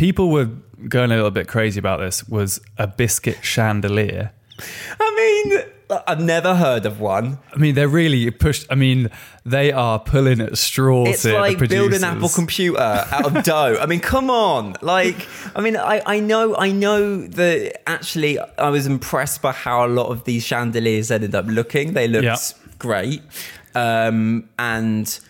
people 0.00 0.30
were 0.30 0.46
going 0.88 1.12
a 1.12 1.14
little 1.14 1.30
bit 1.30 1.46
crazy 1.46 1.78
about 1.78 2.00
this, 2.00 2.26
was 2.26 2.58
a 2.78 2.86
biscuit 2.86 3.36
chandelier. 3.44 4.32
I 4.98 5.44
mean, 5.50 6.00
I've 6.06 6.20
never 6.20 6.54
heard 6.54 6.86
of 6.86 7.00
one. 7.00 7.38
I 7.52 7.58
mean, 7.58 7.74
they're 7.74 7.86
really 7.86 8.30
pushed. 8.30 8.66
I 8.70 8.76
mean, 8.76 9.10
they 9.44 9.72
are 9.72 9.98
pulling 9.98 10.40
at 10.40 10.56
straws. 10.56 11.08
It's 11.08 11.22
here, 11.24 11.38
like 11.38 11.58
build 11.68 11.92
an. 11.92 12.02
Apple 12.04 12.30
computer 12.30 12.80
out 12.80 13.26
of 13.26 13.44
dough. 13.44 13.76
I 13.78 13.84
mean, 13.84 14.00
come 14.00 14.30
on. 14.30 14.74
Like, 14.80 15.28
I 15.54 15.60
mean, 15.60 15.76
I, 15.76 16.00
I 16.06 16.18
know, 16.20 16.56
I 16.56 16.72
know 16.72 17.26
that 17.26 17.82
actually 17.86 18.38
I 18.38 18.70
was 18.70 18.86
impressed 18.86 19.42
by 19.42 19.52
how 19.52 19.84
a 19.84 19.88
lot 19.88 20.06
of 20.06 20.24
these 20.24 20.42
chandeliers 20.46 21.10
ended 21.10 21.34
up 21.34 21.44
looking. 21.46 21.92
They 21.92 22.08
looked 22.08 22.24
Yeah. 22.24 22.38
great. 22.78 23.20
Um, 23.74 24.48
and 24.58 25.20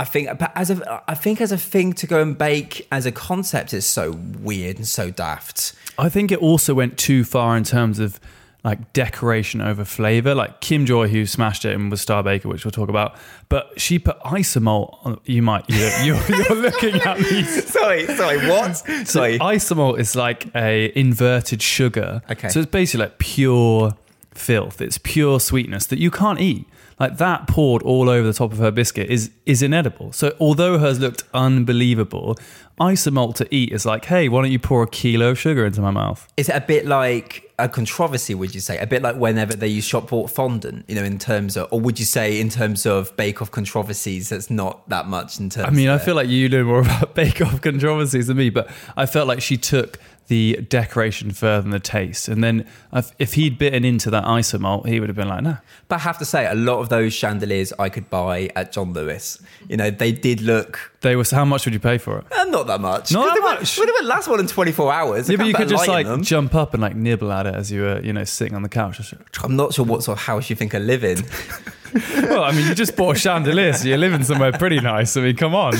I 0.00 0.04
think, 0.04 0.38
but 0.38 0.50
as 0.54 0.70
a, 0.70 1.02
I 1.06 1.14
think 1.14 1.42
as 1.42 1.52
a 1.52 1.58
thing 1.58 1.92
to 1.92 2.06
go 2.06 2.22
and 2.22 2.36
bake 2.36 2.88
as 2.90 3.04
a 3.04 3.12
concept 3.12 3.74
is 3.74 3.84
so 3.84 4.12
weird 4.40 4.78
and 4.78 4.88
so 4.88 5.10
daft. 5.10 5.74
I 5.98 6.08
think 6.08 6.32
it 6.32 6.38
also 6.38 6.72
went 6.72 6.96
too 6.96 7.22
far 7.22 7.54
in 7.54 7.64
terms 7.64 7.98
of 7.98 8.18
like 8.64 8.94
decoration 8.94 9.60
over 9.60 9.84
flavor. 9.84 10.34
Like 10.34 10.62
Kim 10.62 10.86
Joy, 10.86 11.08
who 11.08 11.26
smashed 11.26 11.66
it 11.66 11.74
and 11.74 11.90
was 11.90 12.00
Star 12.00 12.22
Baker, 12.22 12.48
which 12.48 12.64
we'll 12.64 12.72
talk 12.72 12.88
about, 12.88 13.14
but 13.50 13.78
she 13.78 13.98
put 13.98 14.18
isomalt. 14.20 14.96
On, 15.04 15.20
you 15.26 15.42
might 15.42 15.66
you're, 15.68 15.90
you're, 16.02 16.26
you're 16.30 16.56
looking 16.56 16.94
at 17.02 17.20
me. 17.20 17.42
Sorry, 17.42 18.06
sorry, 18.06 18.48
what? 18.48 18.78
Sorry. 19.06 19.38
Isomalt 19.38 19.98
is 19.98 20.16
like 20.16 20.46
a 20.54 20.98
inverted 20.98 21.60
sugar. 21.60 22.22
Okay. 22.30 22.48
So 22.48 22.60
it's 22.60 22.70
basically 22.70 23.04
like 23.04 23.18
pure 23.18 23.92
filth. 24.32 24.80
It's 24.80 24.96
pure 24.96 25.40
sweetness 25.40 25.84
that 25.88 25.98
you 25.98 26.10
can't 26.10 26.40
eat. 26.40 26.66
Like 27.00 27.16
that 27.16 27.46
poured 27.46 27.82
all 27.82 28.10
over 28.10 28.26
the 28.26 28.34
top 28.34 28.52
of 28.52 28.58
her 28.58 28.70
biscuit 28.70 29.08
is 29.10 29.30
is 29.46 29.62
inedible. 29.62 30.12
So 30.12 30.36
although 30.38 30.78
hers 30.78 31.00
looked 31.00 31.24
unbelievable, 31.32 32.36
isomalt 32.78 33.36
to 33.36 33.54
eat 33.54 33.72
is 33.72 33.86
like, 33.86 34.04
hey, 34.04 34.28
why 34.28 34.42
don't 34.42 34.52
you 34.52 34.58
pour 34.58 34.82
a 34.82 34.86
kilo 34.86 35.30
of 35.30 35.38
sugar 35.38 35.64
into 35.64 35.80
my 35.80 35.90
mouth? 35.90 36.28
Is 36.36 36.50
it 36.50 36.54
a 36.54 36.60
bit 36.60 36.86
like 36.86 37.50
a 37.58 37.68
controversy, 37.68 38.34
would 38.34 38.54
you 38.54 38.60
say? 38.60 38.78
A 38.78 38.86
bit 38.86 39.02
like 39.02 39.16
whenever 39.16 39.54
they 39.54 39.68
use 39.68 39.84
shop 39.84 40.08
bought 40.08 40.30
fondant, 40.30 40.84
you 40.88 40.94
know, 40.94 41.04
in 41.04 41.18
terms 41.18 41.56
of, 41.56 41.68
or 41.70 41.80
would 41.80 41.98
you 41.98 42.06
say 42.06 42.40
in 42.40 42.48
terms 42.48 42.86
of 42.86 43.14
bake 43.16 43.40
off 43.42 43.50
controversies, 43.50 44.30
that's 44.30 44.50
not 44.50 44.88
that 44.88 45.06
much 45.06 45.38
in 45.40 45.50
terms 45.50 45.68
I 45.68 45.70
mean, 45.70 45.88
I 45.88 45.98
feel 45.98 46.14
like 46.14 46.28
you 46.28 46.48
know 46.48 46.64
more 46.64 46.80
about 46.82 47.14
Bake 47.14 47.40
Off 47.40 47.60
controversies 47.60 48.26
than 48.26 48.36
me, 48.36 48.50
but 48.50 48.70
I 48.96 49.06
felt 49.06 49.28
like 49.28 49.42
she 49.42 49.56
took 49.56 49.98
the 50.30 50.64
decoration 50.68 51.32
further 51.32 51.62
than 51.62 51.72
the 51.72 51.80
taste. 51.80 52.28
And 52.28 52.42
then 52.42 52.64
if, 52.92 53.10
if 53.18 53.34
he'd 53.34 53.58
bitten 53.58 53.84
into 53.84 54.10
that 54.10 54.22
isomalt, 54.24 54.86
he 54.86 55.00
would 55.00 55.08
have 55.08 55.16
been 55.16 55.26
like, 55.28 55.42
no. 55.42 55.56
But 55.88 55.96
I 55.96 55.98
have 55.98 56.18
to 56.18 56.24
say, 56.24 56.46
a 56.46 56.54
lot 56.54 56.78
of 56.78 56.88
those 56.88 57.12
chandeliers 57.12 57.72
I 57.80 57.88
could 57.88 58.08
buy 58.08 58.48
at 58.54 58.70
John 58.70 58.92
Lewis. 58.92 59.42
You 59.68 59.76
know, 59.76 59.90
they 59.90 60.12
did 60.12 60.40
look 60.40 60.92
They 61.00 61.16
was 61.16 61.32
how 61.32 61.44
much 61.44 61.64
would 61.64 61.74
you 61.74 61.80
pay 61.80 61.98
for 61.98 62.18
it? 62.18 62.24
uh, 62.32 62.44
not 62.44 62.68
that 62.68 62.80
much. 62.80 63.10
Not 63.10 63.34
that 63.34 63.42
much? 63.42 63.76
Well, 63.76 63.86
they 63.86 63.92
won't 63.92 64.06
last 64.06 64.28
more 64.28 64.36
than 64.36 64.46
24 64.46 64.92
hours. 64.92 65.28
Yeah, 65.28 65.36
but 65.36 65.46
you 65.48 65.54
could 65.54 65.68
just 65.68 65.88
like 65.88 66.06
them. 66.06 66.22
jump 66.22 66.54
up 66.54 66.74
and 66.74 66.80
like 66.80 66.94
nibble 66.94 67.32
at 67.32 67.46
it 67.46 67.54
as 67.56 67.72
you 67.72 67.82
were, 67.82 68.00
you 68.00 68.12
know, 68.12 68.22
sitting 68.22 68.54
on 68.54 68.62
the 68.62 68.68
couch. 68.68 69.12
I'm 69.42 69.56
not 69.56 69.74
sure 69.74 69.84
what 69.84 70.04
sort 70.04 70.16
of 70.18 70.24
house 70.24 70.48
you 70.48 70.54
think 70.54 70.76
I 70.76 70.78
live 70.78 71.02
in. 71.02 71.18
Well, 71.94 72.44
I 72.44 72.52
mean, 72.52 72.66
you 72.68 72.74
just 72.74 72.96
bought 72.96 73.16
a 73.16 73.18
chandelier, 73.18 73.72
so 73.72 73.88
you're 73.88 73.98
living 73.98 74.22
somewhere 74.24 74.52
pretty 74.52 74.80
nice. 74.80 75.16
I 75.16 75.22
mean, 75.22 75.36
come 75.36 75.54
on. 75.54 75.74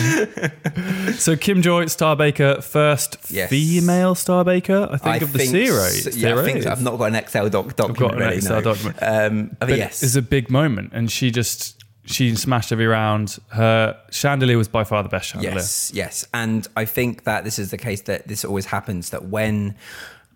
So 1.15 1.37
Kim 1.37 1.63
Joy, 1.63 1.87
Star 1.87 2.17
Baker, 2.17 2.61
first 2.61 3.17
Yes. 3.29 3.51
female 3.51 4.15
Star 4.15 4.45
Baker, 4.45 4.89
I 4.91 4.97
think, 4.97 5.23
of 5.23 5.33
the 5.33 5.41
series. 5.47 6.07
s- 6.07 6.17
Yeah, 6.17 6.39
I 6.39 6.45
think 6.45 6.63
so. 6.63 6.71
I've 6.71 6.83
not 6.83 6.99
got 6.99 7.07
an 7.07 7.15
Excel 7.17 7.49
doc- 7.49 7.77
document 7.77 8.19
got 8.19 8.23
an 8.23 8.33
Excel 8.33 8.57
no. 8.57 8.63
document. 8.63 8.99
Um, 9.03 9.49
but, 9.59 9.69
But 9.69 9.79
yes. 9.79 10.03
it's 10.03 10.17
a 10.17 10.23
big 10.23 10.51
moment, 10.51 10.93
and 10.93 11.11
she 11.11 11.31
just 11.31 11.77
she 12.07 12.35
smashed 12.35 12.73
every 12.73 12.87
round. 12.87 13.39
Her 13.49 13.97
chandelier 14.11 14.57
was 14.59 14.67
by 14.69 14.83
far 14.85 15.03
the 15.03 15.09
best 15.09 15.29
chandelier. 15.29 15.55
Yes, 15.57 15.91
yes, 15.95 16.27
and 16.35 16.67
I 16.77 16.85
think 16.85 17.25
that 17.25 17.45
this 17.45 17.59
is 17.59 17.71
the 17.71 17.79
case 17.79 18.01
that 18.03 18.27
this 18.27 18.45
always 18.45 18.67
happens 18.67 19.11
that 19.11 19.27
when 19.27 19.75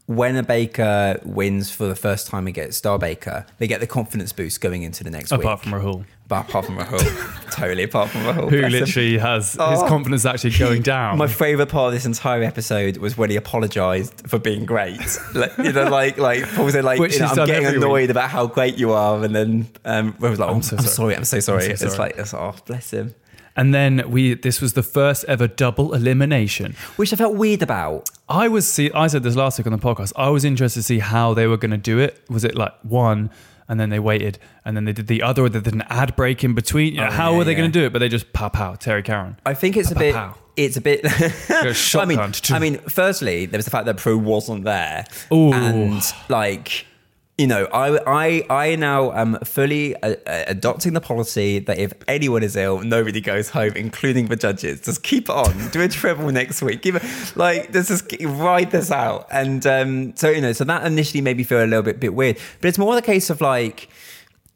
when 0.07 0.37
a 0.37 0.43
baker 0.43 1.19
wins 1.25 1.71
for 1.71 1.87
the 1.87 1.95
first 1.97 2.27
time 2.27 2.45
gets 2.47 2.77
star 2.77 2.99
baker, 2.99 3.47
they 3.59 3.67
get 3.67 3.81
the 3.81 3.87
confidence 3.87 4.33
boost 4.33 4.61
going 4.61 4.83
into 4.83 5.03
the 5.03 5.11
next 5.11 5.31
week. 5.33 5.41
Apart 5.41 5.65
week. 5.65 5.71
from 5.73 5.81
Rahul, 5.81 6.05
but 6.29 6.47
apart 6.49 6.67
from 6.67 6.77
Rahul, 6.77 7.51
totally 7.51 7.85
apart 7.85 8.11
from 8.11 8.21
Rahul, 8.23 8.51
who 8.51 8.59
bless 8.61 8.73
him. 8.75 8.81
literally 8.81 9.19
has 9.19 9.53
his 9.53 9.61
Oh. 9.61 9.87
confidence 9.89 10.27
actually 10.27 10.51
going 10.59 10.83
down. 10.95 11.17
My 11.17 11.27
favourite 11.27 11.71
part 11.71 11.89
of 11.89 11.95
this 11.95 12.05
entire 12.05 12.43
episode 12.43 12.99
was 12.99 13.17
when 13.17 13.31
he 13.31 13.37
apologised 13.37 14.29
for 14.29 14.39
being 14.39 14.67
great. 14.67 15.01
like, 15.35 15.57
you 15.57 15.73
know, 15.73 15.89
like 15.89 16.19
like 16.19 16.45
Paul 16.49 16.71
said, 16.71 16.85
like 16.85 16.99
you 17.01 17.19
know, 17.21 17.27
I'm 17.27 17.47
getting 17.47 17.67
annoyed 17.67 18.03
week. 18.03 18.11
about 18.11 18.29
how 18.29 18.47
great 18.47 18.77
you 18.77 18.93
are, 18.93 19.25
and 19.25 19.35
then 19.35 19.69
um, 19.87 20.15
I 20.21 20.29
was 20.29 20.39
like, 20.39 20.51
oh, 20.51 20.55
I'm, 20.55 20.63
so 20.63 20.77
sorry. 20.77 20.89
sorry. 20.89 21.17
I'm 21.17 21.25
so 21.25 21.41
sorry. 21.41 21.65
I'm 21.71 21.77
so 21.79 21.87
It's 21.87 21.95
sorry. 21.97 22.09
like, 22.11 22.19
it's, 22.19 22.35
oh, 22.35 22.55
bless 22.67 22.91
him. 22.91 23.15
And 23.57 23.73
then 23.73 24.11
we 24.11 24.35
this 24.35 24.61
was 24.61 24.73
the 24.73 24.83
first 24.83 25.25
ever 25.27 25.47
double 25.47 25.95
elimination. 25.95 26.75
Which 26.97 27.13
I 27.13 27.17
felt 27.17 27.35
weird 27.37 27.63
about. 27.63 28.11
I 28.29 28.49
was 28.49 28.67
see. 28.69 28.91
I 28.93 29.07
said 29.07 29.23
this 29.23 29.37
last 29.37 29.59
week 29.59 29.67
on 29.67 29.73
the 29.73 29.79
podcast. 29.79 30.13
I 30.17 30.29
was 30.31 30.45
interested 30.45 30.81
to 30.81 30.83
see 30.85 30.99
how 30.99 31.35
they 31.35 31.47
were 31.47 31.57
going 31.57 31.71
to 31.71 31.77
do 31.77 31.99
it. 31.99 32.21
Was 32.29 32.45
it 32.45 32.55
like 32.57 32.75
one, 32.83 33.31
and 33.69 33.79
then 33.79 33.91
they 33.91 33.99
waited, 34.01 34.39
and 34.65 34.77
then 34.77 34.85
they 34.87 34.93
did 34.93 35.07
the 35.07 35.23
other, 35.23 35.45
or 35.45 35.49
they 35.49 35.61
did 35.61 35.75
an 35.75 35.85
ad 35.89 36.17
break 36.17 36.43
in 36.43 36.55
between? 36.55 36.95
You 36.95 37.03
know, 37.03 37.07
Oh, 37.09 37.11
how 37.13 37.31
yeah, 37.33 37.39
were 37.39 37.45
they 37.45 37.55
going 37.55 37.71
to 37.71 37.79
do 37.79 37.85
it? 37.87 37.93
But 37.93 38.01
they 38.01 38.09
just 38.09 38.33
pow 38.33 38.49
pow 38.49 38.75
Terry 38.75 39.03
Karen. 39.03 39.37
I 39.47 39.55
think 39.55 39.77
it's 39.77 39.91
a 39.91 39.95
bit. 39.95 40.15
pow. 40.15 40.37
It's 40.57 40.77
a 40.77 40.81
bit. 40.81 41.05
a 41.51 41.75
I 42.01 42.05
mean. 42.07 42.19
I 42.51 42.59
mean, 42.59 42.79
firstly, 42.89 43.47
there 43.47 43.59
was 43.59 43.65
the 43.67 43.71
fact 43.71 43.87
that 43.87 43.99
Prue 43.99 44.19
wasn't 44.19 44.65
there, 44.65 45.05
Ooh. 45.33 45.53
and 45.53 46.03
like, 46.29 46.87
you 47.37 47.49
know, 47.49 47.64
I, 47.73 47.99
I, 48.07 48.47
I 48.49 48.76
now 48.76 49.12
am 49.12 49.38
fully 49.41 49.97
uh, 49.97 50.14
uh, 50.25 50.45
adopting 50.47 50.93
the 50.93 51.00
policy 51.00 51.59
that 51.59 51.79
if 51.79 51.93
anyone 52.07 52.45
is 52.45 52.55
ill, 52.55 52.81
nobody 52.83 53.21
goes 53.21 53.50
home, 53.50 53.73
including 53.75 54.26
the 54.26 54.37
judges. 54.37 54.83
Just 54.83 55.03
keep 55.03 55.25
it 55.25 55.31
on. 55.31 55.71
Do 55.71 55.83
a 55.83 55.88
treble 55.88 56.31
next 56.31 56.62
week. 56.62 56.83
Give 56.83 56.95
it 56.95 57.03
like 57.35 57.75
let's 57.75 57.88
just 57.88 58.14
ride 58.23 58.71
this 58.71 58.93
out. 58.93 59.26
And 59.33 59.67
um, 59.67 60.14
so 60.17 60.31
you 60.31 60.41
know, 60.41 60.53
so 60.53 60.62
that 60.64 60.87
initially 60.87 61.23
made 61.23 61.37
me 61.37 61.43
feel 61.43 61.59
a 61.59 61.67
little 61.67 61.83
bit 61.83 61.99
bit 61.99 62.14
weird, 62.14 62.38
but 62.61 62.69
it's 62.69 62.79
more 62.79 62.95
the 62.95 63.03
case 63.03 63.31
of 63.31 63.41
like 63.41 63.88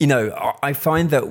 you 0.00 0.06
know, 0.06 0.54
I- 0.62 0.72
find 0.74 1.10
that 1.10 1.24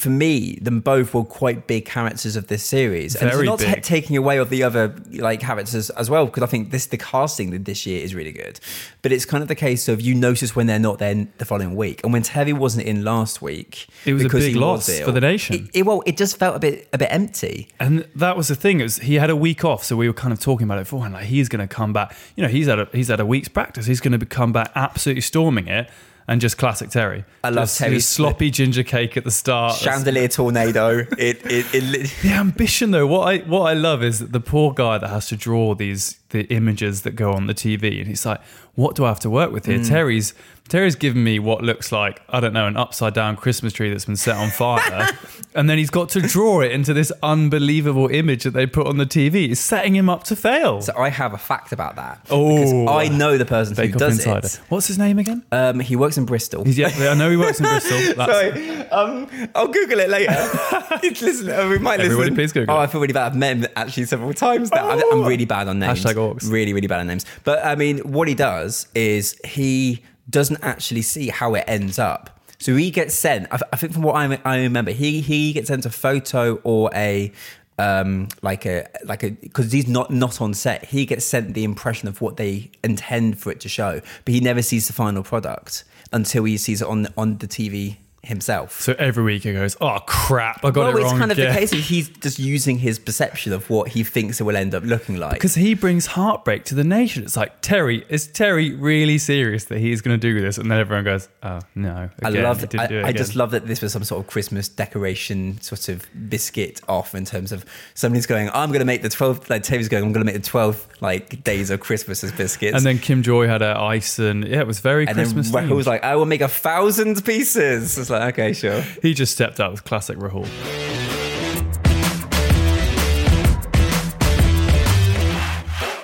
for 0.00 0.10
me, 0.10 0.58
them 0.60 0.80
both 0.80 1.14
were 1.14 1.22
quite 1.22 1.68
big 1.68 1.84
characters 1.84 2.34
of 2.34 2.48
this 2.48 2.64
series, 2.64 3.14
and 3.14 3.30
Very 3.30 3.42
it's 3.42 3.46
not 3.46 3.58
big. 3.60 3.82
taking 3.82 4.16
away 4.16 4.38
of 4.38 4.50
the 4.50 4.64
other 4.64 4.92
like 5.12 5.38
characters 5.40 5.88
as 5.90 6.10
well. 6.10 6.26
Because 6.26 6.42
I 6.42 6.46
think 6.46 6.72
this 6.72 6.86
the 6.86 6.96
casting 6.96 7.50
this 7.62 7.86
year 7.86 8.02
is 8.02 8.16
really 8.16 8.32
good, 8.32 8.58
but 9.02 9.12
it's 9.12 9.24
kind 9.24 9.42
of 9.42 9.46
the 9.48 9.54
case 9.54 9.86
of 9.86 10.00
you 10.00 10.14
notice 10.16 10.56
when 10.56 10.66
they're 10.66 10.80
not 10.80 10.98
there 10.98 11.28
the 11.38 11.44
following 11.44 11.76
week, 11.76 12.00
and 12.02 12.12
when 12.12 12.22
Terry 12.22 12.52
wasn't 12.52 12.86
in 12.86 13.04
last 13.04 13.40
week, 13.40 13.86
It 14.04 14.14
was 14.14 14.24
a 14.24 14.28
big 14.28 14.56
loss 14.56 14.88
ill, 14.88 15.06
for 15.06 15.12
the 15.12 15.20
nation. 15.20 15.54
It, 15.72 15.78
it- 15.80 15.86
well, 15.86 16.02
it 16.04 16.16
just 16.16 16.38
felt 16.38 16.56
a 16.56 16.58
bit 16.58 16.88
a 16.92 16.98
bit 16.98 17.08
empty. 17.12 17.68
And 17.78 18.04
that 18.16 18.36
was 18.36 18.48
the 18.48 18.56
thing. 18.56 18.80
It 18.80 18.84
was 18.84 18.98
he 18.98 19.14
had 19.14 19.30
a 19.30 19.36
week 19.36 19.64
off, 19.64 19.84
so 19.84 19.96
we 19.96 20.08
were 20.08 20.12
kind 20.14 20.32
of 20.32 20.40
talking 20.40 20.64
about 20.64 20.78
it 20.78 20.82
beforehand. 20.84 21.14
Like 21.14 21.26
he's 21.26 21.48
going 21.48 21.66
to 21.66 21.72
come 21.72 21.92
back. 21.92 22.16
You 22.34 22.42
know, 22.42 22.48
he's 22.48 22.66
had 22.66 22.80
a 22.80 22.88
he's 22.92 23.08
had 23.08 23.20
a 23.20 23.26
week's 23.26 23.48
practice. 23.48 23.86
He's 23.86 24.00
going 24.00 24.18
to 24.18 24.26
come 24.26 24.52
back 24.52 24.72
absolutely 24.74 25.20
storming 25.22 25.68
it, 25.68 25.88
and 26.28 26.40
just 26.40 26.58
classic 26.58 26.90
Terry. 26.90 27.24
I 27.42 27.48
love 27.48 27.64
Just 27.64 27.78
Terry's 27.78 28.06
sloppy 28.06 28.50
ginger 28.50 28.82
cake 28.84 29.16
at 29.16 29.24
the 29.24 29.30
start. 29.30 29.74
Chandelier 29.76 30.28
tornado. 30.28 30.98
It 31.18 31.40
it, 31.46 31.66
it 31.74 32.10
The 32.22 32.32
ambition, 32.32 32.90
though, 32.90 33.06
what 33.06 33.26
I 33.26 33.38
what 33.38 33.62
I 33.62 33.72
love 33.74 34.02
is 34.04 34.18
that 34.20 34.32
the 34.32 34.40
poor 34.40 34.72
guy 34.72 34.98
that 34.98 35.08
has 35.08 35.26
to 35.28 35.36
draw 35.36 35.74
these 35.74 36.18
the 36.30 36.42
images 36.54 37.02
that 37.02 37.12
go 37.16 37.32
on 37.32 37.46
the 37.46 37.54
TV, 37.54 37.98
and 37.98 38.06
he's 38.06 38.26
like, 38.26 38.40
"What 38.74 38.94
do 38.94 39.04
I 39.04 39.08
have 39.08 39.20
to 39.20 39.30
work 39.30 39.50
with 39.52 39.64
Mm. 39.64 39.76
here?" 39.76 39.84
Terry's 39.84 40.34
Terry's 40.68 40.96
given 40.96 41.24
me 41.24 41.38
what 41.38 41.62
looks 41.62 41.90
like 41.92 42.20
I 42.28 42.40
don't 42.40 42.52
know 42.52 42.66
an 42.66 42.76
upside 42.76 43.14
down 43.14 43.36
Christmas 43.36 43.72
tree 43.72 43.90
that's 43.90 44.04
been 44.04 44.16
set 44.16 44.36
on 44.36 44.50
fire, 44.50 45.08
and 45.54 45.68
then 45.68 45.78
he's 45.78 45.90
got 45.90 46.08
to 46.10 46.20
draw 46.20 46.60
it 46.60 46.72
into 46.72 46.92
this 46.92 47.10
unbelievable 47.22 48.08
image 48.08 48.44
that 48.44 48.50
they 48.52 48.66
put 48.66 48.86
on 48.86 48.96
the 48.98 49.06
TV. 49.06 49.50
It's 49.50 49.60
setting 49.60 49.94
him 49.96 50.08
up 50.08 50.24
to 50.24 50.36
fail. 50.36 50.82
So 50.82 50.92
I 50.96 51.08
have 51.08 51.32
a 51.32 51.38
fact 51.38 51.72
about 51.72 51.96
that. 51.96 52.26
Oh. 52.30 52.48
because 52.54 52.72
I 52.88 53.08
know 53.16 53.38
the 53.38 53.44
person 53.46 53.74
who 53.76 53.82
Bake 53.82 53.96
does 53.96 54.18
Insider. 54.18 54.46
it. 54.46 54.60
What's 54.68 54.86
his 54.88 54.98
name 54.98 55.18
again? 55.18 55.42
Um, 55.52 55.80
he 55.80 55.96
works 55.96 56.18
in 56.18 56.26
Bristol. 56.26 56.64
He's 56.64 56.76
yeah, 56.78 56.88
I 56.98 57.14
know 57.14 57.30
he 57.30 57.36
works 57.36 57.60
in 57.60 57.66
Bristol. 57.66 57.98
That's, 58.16 58.32
Sorry, 58.32 58.88
um, 58.88 59.28
I'll 59.54 59.68
Google 59.68 60.00
it 60.00 60.10
later. 60.10 60.32
listen, 61.02 61.50
uh, 61.50 61.68
we 61.68 61.78
might 61.78 62.00
Everybody 62.00 62.30
listen. 62.30 62.34
please 62.34 62.52
Google 62.52 62.74
Oh. 62.76 62.78
I 62.78 62.86
feel 62.86 63.00
really 63.00 63.12
bad. 63.12 63.32
I've 63.32 63.36
met 63.36 63.56
him 63.56 63.66
actually 63.76 64.04
several 64.04 64.34
times 64.34 64.70
now. 64.70 64.88
I'm- 64.88 65.02
I'm 65.12 65.24
really 65.24 65.44
bad 65.46 65.68
on 65.68 65.78
names. 65.78 66.04
Hashtag 66.04 66.14
orcs. 66.16 66.50
Really, 66.50 66.72
really 66.72 66.86
bad 66.86 67.00
on 67.00 67.06
names. 67.06 67.24
But 67.44 67.64
I 67.64 67.74
mean, 67.74 67.98
what 68.00 68.28
he 68.28 68.34
does 68.34 68.86
is 68.94 69.38
he 69.44 70.02
doesn't 70.30 70.62
actually 70.62 71.02
see 71.02 71.28
how 71.28 71.54
it 71.54 71.64
ends 71.66 71.98
up. 71.98 72.40
So 72.58 72.74
he 72.76 72.90
gets 72.90 73.14
sent. 73.14 73.46
I, 73.52 73.58
I 73.72 73.76
think 73.76 73.92
from 73.92 74.02
what 74.02 74.16
I, 74.16 74.40
I 74.44 74.58
remember, 74.58 74.90
he 74.90 75.20
he 75.20 75.52
gets 75.52 75.68
sent 75.68 75.86
a 75.86 75.90
photo 75.90 76.56
or 76.64 76.90
a 76.94 77.32
um 77.78 78.26
like 78.42 78.66
a 78.66 78.88
like 79.04 79.22
a 79.22 79.30
because 79.30 79.70
he's 79.70 79.86
not 79.86 80.10
not 80.10 80.40
on 80.40 80.54
set. 80.54 80.84
He 80.84 81.06
gets 81.06 81.24
sent 81.24 81.54
the 81.54 81.64
impression 81.64 82.08
of 82.08 82.20
what 82.20 82.36
they 82.36 82.70
intend 82.82 83.38
for 83.38 83.52
it 83.52 83.60
to 83.60 83.68
show, 83.68 84.00
but 84.24 84.34
he 84.34 84.40
never 84.40 84.62
sees 84.62 84.86
the 84.88 84.92
final 84.92 85.22
product 85.22 85.84
until 86.12 86.44
he 86.44 86.56
sees 86.56 86.82
it 86.82 86.88
on 86.88 87.06
on 87.16 87.38
the 87.38 87.46
TV 87.46 87.98
himself. 88.22 88.80
so 88.80 88.94
every 88.98 89.22
week 89.24 89.44
he 89.44 89.52
goes, 89.52 89.76
"Oh 89.80 89.98
crap, 90.06 90.64
I 90.64 90.70
got 90.70 90.76
well, 90.76 90.96
it 90.96 91.00
it's 91.00 91.10
wrong." 91.10 91.18
kind 91.18 91.32
of 91.32 91.38
again." 91.38 91.54
the 91.54 91.60
case 91.60 91.72
of 91.72 91.78
he's 91.78 92.08
just 92.08 92.38
using 92.38 92.78
his 92.78 92.98
perception 92.98 93.52
of 93.52 93.68
what 93.70 93.88
he 93.88 94.04
thinks 94.04 94.40
it 94.40 94.44
will 94.44 94.56
end 94.56 94.74
up 94.74 94.82
looking 94.84 95.16
like. 95.16 95.34
because 95.34 95.54
he 95.54 95.74
brings 95.74 96.06
heartbreak 96.06 96.64
to 96.64 96.74
the 96.74 96.84
nation. 96.84 97.22
It's 97.22 97.36
like 97.36 97.60
Terry 97.60 98.04
is 98.08 98.26
Terry 98.26 98.74
really 98.74 99.18
serious 99.18 99.64
that 99.64 99.78
he's 99.78 100.00
going 100.00 100.18
to 100.18 100.20
do 100.20 100.40
this, 100.40 100.58
and 100.58 100.70
then 100.70 100.78
everyone 100.78 101.04
goes, 101.04 101.28
"Oh 101.42 101.60
no!" 101.74 102.10
I 102.22 102.28
love 102.30 102.62
it. 102.62 102.74
I, 102.74 103.08
I 103.08 103.12
just 103.12 103.36
love 103.36 103.52
that 103.52 103.66
this 103.66 103.80
was 103.80 103.92
some 103.92 104.04
sort 104.04 104.20
of 104.20 104.26
Christmas 104.26 104.68
decoration 104.68 105.60
sort 105.60 105.88
of 105.88 106.06
biscuit 106.28 106.80
off 106.88 107.14
in 107.14 107.24
terms 107.24 107.52
of 107.52 107.64
somebody's 107.94 108.26
going, 108.26 108.48
I'm 108.50 108.70
going 108.70 108.80
to 108.80 108.86
make 108.86 109.02
the 109.02 109.08
12, 109.08 109.50
like 109.50 109.62
Terry's 109.62 109.88
going, 109.88 110.04
I'm 110.04 110.12
going 110.12 110.26
to 110.26 110.32
make 110.32 110.40
the 110.42 110.48
12 110.48 110.88
like 111.00 111.42
days 111.44 111.70
of 111.70 111.80
Christmas 111.80 112.24
as 112.24 112.32
biscuits. 112.32 112.76
And 112.76 112.84
then 112.84 112.98
Kim 112.98 113.22
Joy 113.22 113.46
had 113.46 113.60
her 113.60 113.76
ice, 113.76 114.18
and 114.18 114.46
yeah, 114.46 114.60
it 114.60 114.66
was 114.66 114.80
very 114.80 115.06
and 115.06 115.16
Christmas. 115.16 115.50
then 115.50 115.70
was 115.70 115.86
like, 115.86 116.02
I 116.04 116.16
will 116.16 116.26
make 116.26 116.40
a 116.40 116.48
thousand 116.48 117.24
pieces. 117.24 118.07
It's 118.08 118.10
like, 118.10 118.32
okay, 118.32 118.54
sure. 118.54 118.80
he 119.02 119.12
just 119.12 119.34
stepped 119.34 119.60
up 119.60 119.70
with 119.70 119.84
classic 119.84 120.16
Rahul. 120.16 120.46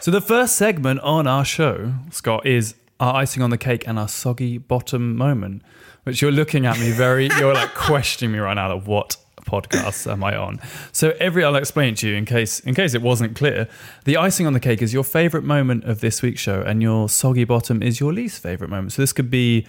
So 0.02 0.11
the 0.11 0.20
first 0.20 0.56
segment 0.56 1.00
on 1.00 1.26
our 1.26 1.46
show, 1.46 1.94
Scott, 2.11 2.44
is 2.44 2.75
our 3.00 3.14
icing 3.14 3.42
on 3.42 3.49
the 3.49 3.56
cake 3.56 3.88
and 3.88 3.99
our 3.99 4.08
soggy 4.08 4.58
bottom 4.58 5.16
moment, 5.16 5.62
which 6.02 6.20
you're 6.20 6.30
looking 6.30 6.66
at 6.66 6.78
me 6.78 6.90
very, 6.90 7.30
you're 7.38 7.54
like 7.54 7.73
questioning 7.75 8.32
me 8.32 8.38
right 8.38 8.52
now. 8.52 8.68
That 8.68 8.87
what 8.87 9.16
podcast 9.46 10.11
am 10.12 10.23
I 10.25 10.37
on? 10.37 10.61
So 10.92 11.14
every, 11.18 11.42
I'll 11.42 11.56
explain 11.56 11.94
to 11.94 12.08
you 12.11 12.16
in 12.16 12.26
case, 12.26 12.61
in 12.61 12.75
case 12.75 12.92
it 12.92 13.00
wasn't 13.00 13.34
clear. 13.34 13.66
The 14.04 14.18
icing 14.18 14.46
on 14.46 14.52
the 14.52 14.61
cake 14.61 14.82
is 14.82 14.92
your 14.92 15.04
favorite 15.04 15.44
moment 15.44 15.84
of 15.84 16.00
this 16.00 16.20
week's 16.20 16.42
show, 16.42 16.61
and 16.61 16.82
your 16.82 17.08
soggy 17.08 17.44
bottom 17.44 17.82
is 17.82 17.99
your 17.99 18.12
least 18.12 18.42
favorite 18.42 18.68
moment. 18.68 18.92
So 18.92 19.00
this 19.00 19.14
could 19.14 19.30
be 19.30 19.66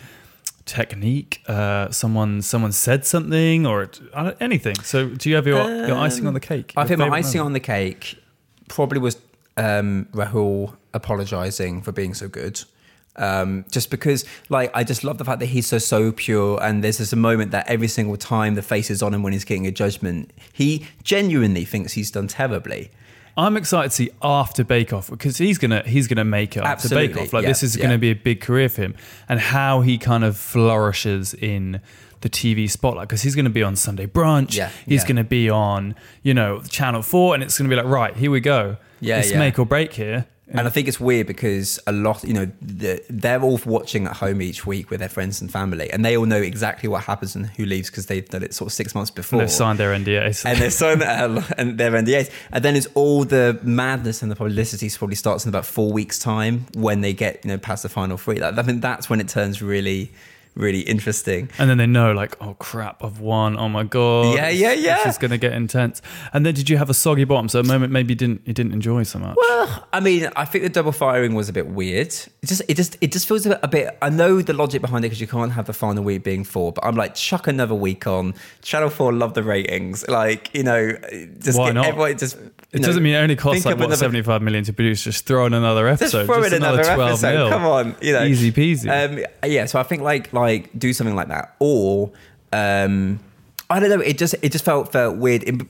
technique, 0.65 1.41
uh, 1.47 1.91
someone, 1.91 2.41
someone 2.41 2.71
said 2.71 3.05
something, 3.05 3.65
or 3.65 3.89
anything. 4.39 4.75
So 4.83 5.09
do 5.09 5.29
you 5.29 5.35
have 5.35 5.47
your, 5.47 5.87
your 5.87 5.97
icing 5.97 6.27
on 6.27 6.33
the 6.33 6.39
cake? 6.39 6.73
I 6.75 6.85
think 6.85 6.99
my 6.99 7.09
icing 7.09 7.39
moment? 7.39 7.45
on 7.45 7.53
the 7.53 7.59
cake 7.59 8.17
probably 8.67 8.99
was 8.99 9.17
um, 9.57 10.07
Rahul 10.11 10.75
apologizing 10.93 11.81
for 11.81 11.91
being 11.91 12.13
so 12.13 12.27
good. 12.27 12.63
Um, 13.17 13.63
just 13.71 13.91
because, 13.91 14.25
like, 14.49 14.71
I 14.73 14.83
just 14.83 15.03
love 15.05 15.17
the 15.17 15.23
fact 15.23 15.39
that 15.39 15.45
he's 15.45 15.67
so 15.67 15.77
so 15.77 16.11
pure, 16.11 16.61
and 16.61 16.83
there's 16.83 16.97
this 16.97 17.15
moment 17.15 17.51
that 17.51 17.65
every 17.69 17.87
single 17.87 18.17
time 18.17 18.55
the 18.55 18.61
face 18.61 18.91
is 18.91 19.01
on 19.01 19.13
him 19.13 19.23
when 19.23 19.31
he's 19.31 19.45
getting 19.45 19.65
a 19.67 19.71
judgment, 19.71 20.31
he 20.51 20.87
genuinely 21.03 21.63
thinks 21.63 21.93
he's 21.93 22.11
done 22.11 22.27
terribly. 22.27 22.91
I'm 23.37 23.57
excited 23.57 23.89
to 23.89 23.95
see 23.95 24.09
after 24.21 24.63
Bake 24.63 24.93
Off 24.93 25.09
because 25.09 25.37
he's 25.37 25.57
gonna 25.57 25.83
he's 25.85 26.07
gonna 26.07 26.23
make 26.23 26.55
it 26.55 26.63
after 26.63 26.89
Bake 26.89 27.17
Off. 27.17 27.33
Like 27.33 27.43
yeah, 27.43 27.49
this 27.49 27.63
is 27.63 27.75
yeah. 27.75 27.83
gonna 27.83 27.97
be 27.97 28.11
a 28.11 28.15
big 28.15 28.39
career 28.41 28.69
for 28.69 28.81
him, 28.81 28.95
and 29.27 29.39
how 29.39 29.81
he 29.81 29.97
kind 29.97 30.23
of 30.23 30.37
flourishes 30.37 31.33
in 31.33 31.81
the 32.21 32.29
TV 32.29 32.69
spotlight 32.69 33.07
because 33.09 33.23
he's 33.23 33.35
gonna 33.35 33.49
be 33.49 33.61
on 33.61 33.75
Sunday 33.75 34.07
Brunch. 34.07 34.55
Yeah, 34.55 34.69
he's 34.85 35.03
yeah. 35.03 35.07
gonna 35.07 35.23
be 35.25 35.49
on 35.49 35.95
you 36.23 36.33
know 36.33 36.61
Channel 36.61 37.01
Four, 37.01 37.33
and 37.33 37.43
it's 37.43 37.57
gonna 37.57 37.69
be 37.69 37.75
like 37.75 37.85
right 37.85 38.15
here 38.15 38.31
we 38.31 38.39
go. 38.39 38.77
Yeah, 39.01 39.19
it's 39.19 39.31
yeah. 39.31 39.39
make 39.39 39.59
or 39.59 39.65
break 39.65 39.93
here. 39.93 40.27
And 40.47 40.67
I 40.67 40.69
think 40.69 40.87
it's 40.87 40.99
weird 40.99 41.25
because 41.25 41.79
a 41.87 41.91
lot, 41.91 42.23
you 42.23 42.33
know, 42.33 42.51
the, 42.61 43.03
they're 43.09 43.41
all 43.41 43.59
watching 43.65 44.05
at 44.05 44.17
home 44.17 44.41
each 44.43 44.65
week 44.65 44.91
with 44.91 44.99
their 44.99 45.09
friends 45.09 45.41
and 45.41 45.51
family, 45.51 45.89
and 45.91 46.05
they 46.05 46.15
all 46.15 46.25
know 46.25 46.41
exactly 46.41 46.87
what 46.87 47.03
happens 47.05 47.35
and 47.35 47.47
who 47.47 47.65
leaves 47.65 47.89
because 47.89 48.05
they've 48.05 48.27
done 48.29 48.43
it 48.43 48.53
sort 48.53 48.67
of 48.67 48.73
six 48.73 48.93
months 48.93 49.09
before. 49.09 49.39
They've 49.39 49.49
signed 49.51 49.79
their 49.79 49.91
NDAs. 49.91 50.45
and 50.45 50.59
they're 50.59 50.69
signed 50.69 51.01
uh, 51.01 51.41
and 51.57 51.77
their 51.79 51.91
NDAs, 51.91 52.31
and 52.51 52.63
then 52.63 52.75
it's 52.75 52.87
all 52.93 53.23
the 53.23 53.59
madness 53.63 54.21
and 54.21 54.31
the 54.31 54.35
publicity 54.35 54.89
probably 54.95 55.15
starts 55.15 55.45
in 55.45 55.49
about 55.49 55.65
four 55.65 55.91
weeks' 55.91 56.19
time 56.19 56.67
when 56.75 57.01
they 57.01 57.13
get 57.13 57.43
you 57.43 57.49
know 57.49 57.57
past 57.57 57.83
the 57.83 57.89
final 57.89 58.17
three. 58.17 58.39
Like, 58.39 58.57
I 58.57 58.63
think 58.63 58.81
that's 58.81 59.09
when 59.09 59.19
it 59.19 59.27
turns 59.27 59.61
really, 59.63 60.11
really 60.55 60.81
interesting. 60.81 61.49
and 61.57 61.69
then 61.69 61.77
they 61.77 61.85
know, 61.87 62.11
like, 62.13 62.35
oh 62.41 62.55
crap, 62.55 63.03
I've 63.03 63.19
won. 63.19 63.57
Oh 63.57 63.69
my 63.69 63.83
god. 63.83 64.35
Yeah, 64.35 64.49
yeah, 64.49 64.73
yeah. 64.73 64.97
This 65.03 65.15
is 65.15 65.17
going 65.17 65.31
to 65.31 65.37
get 65.37 65.53
intense. 65.53 66.01
And 66.33 66.45
then 66.45 66.53
did 66.53 66.69
you 66.69 66.77
have 66.77 66.89
a 66.89 66.93
soggy 66.93 67.23
bottom? 67.25 67.49
So 67.49 67.59
a 67.59 67.63
moment 67.63 67.91
maybe 67.91 68.13
you 68.13 68.15
didn't 68.17 68.41
you 68.45 68.53
didn't 68.53 68.73
enjoy 68.73 69.03
so 69.03 69.19
much. 69.19 69.35
Well, 69.37 69.87
I 69.93 69.99
mean, 69.99 70.29
I 70.35 70.45
think 70.45 70.63
the 70.63 70.69
double 70.69 70.91
firing 70.91 71.35
was 71.35 71.49
a 71.49 71.53
bit 71.53 71.67
weird. 71.67 72.07
It 72.07 72.45
just, 72.45 72.61
it 72.67 72.75
just, 72.75 72.97
it 73.01 73.11
just 73.11 73.27
feels 73.27 73.45
a 73.45 73.49
bit. 73.49 73.59
A 73.63 73.67
bit 73.67 73.97
I 74.01 74.09
know 74.09 74.41
the 74.41 74.53
logic 74.53 74.81
behind 74.81 75.05
it 75.05 75.09
because 75.09 75.21
you 75.21 75.27
can't 75.27 75.51
have 75.51 75.65
the 75.65 75.73
final 75.73 76.03
week 76.03 76.23
being 76.23 76.43
four, 76.43 76.71
but 76.71 76.85
I'm 76.85 76.95
like, 76.95 77.15
chuck 77.15 77.47
another 77.47 77.75
week 77.75 78.07
on. 78.07 78.33
Channel 78.61 78.89
Four 78.89 79.13
love 79.13 79.33
the 79.33 79.43
ratings. 79.43 80.07
Like, 80.07 80.49
you 80.53 80.63
know, 80.63 80.93
just 81.39 81.57
Why 81.57 81.67
get 81.67 81.75
not? 81.75 81.85
everyone 81.85 82.17
just. 82.17 82.37
It 82.75 82.83
doesn't 82.83 83.01
mean 83.01 83.13
it 83.15 83.17
only 83.17 83.35
costs 83.35 83.65
like 83.65 83.75
what 83.75 83.85
another- 83.85 83.95
seventy 83.97 84.21
five 84.21 84.41
million 84.41 84.63
to 84.65 84.73
produce. 84.73 85.03
Just 85.03 85.25
throw 85.25 85.45
in 85.45 85.53
another 85.53 85.87
episode. 85.87 86.25
Just 86.27 86.33
throw 86.33 86.43
in 86.43 86.53
another, 86.53 86.81
episode. 86.81 87.33
mil. 87.33 87.49
Come 87.49 87.65
on, 87.65 87.95
you 88.01 88.13
know, 88.13 88.23
easy 88.23 88.51
peasy. 88.51 88.89
Um, 88.89 89.23
yeah, 89.49 89.65
so 89.65 89.79
I 89.79 89.83
think 89.83 90.01
like 90.01 90.31
like 90.33 90.69
do 90.77 90.93
something 90.93 91.15
like 91.15 91.29
that, 91.29 91.55
or 91.59 92.11
um, 92.53 93.19
I 93.69 93.79
don't 93.79 93.89
know. 93.89 93.99
It 94.01 94.17
just 94.17 94.35
it 94.41 94.51
just 94.51 94.65
felt 94.65 94.91
felt 94.91 95.17
weird. 95.17 95.43
In, 95.43 95.67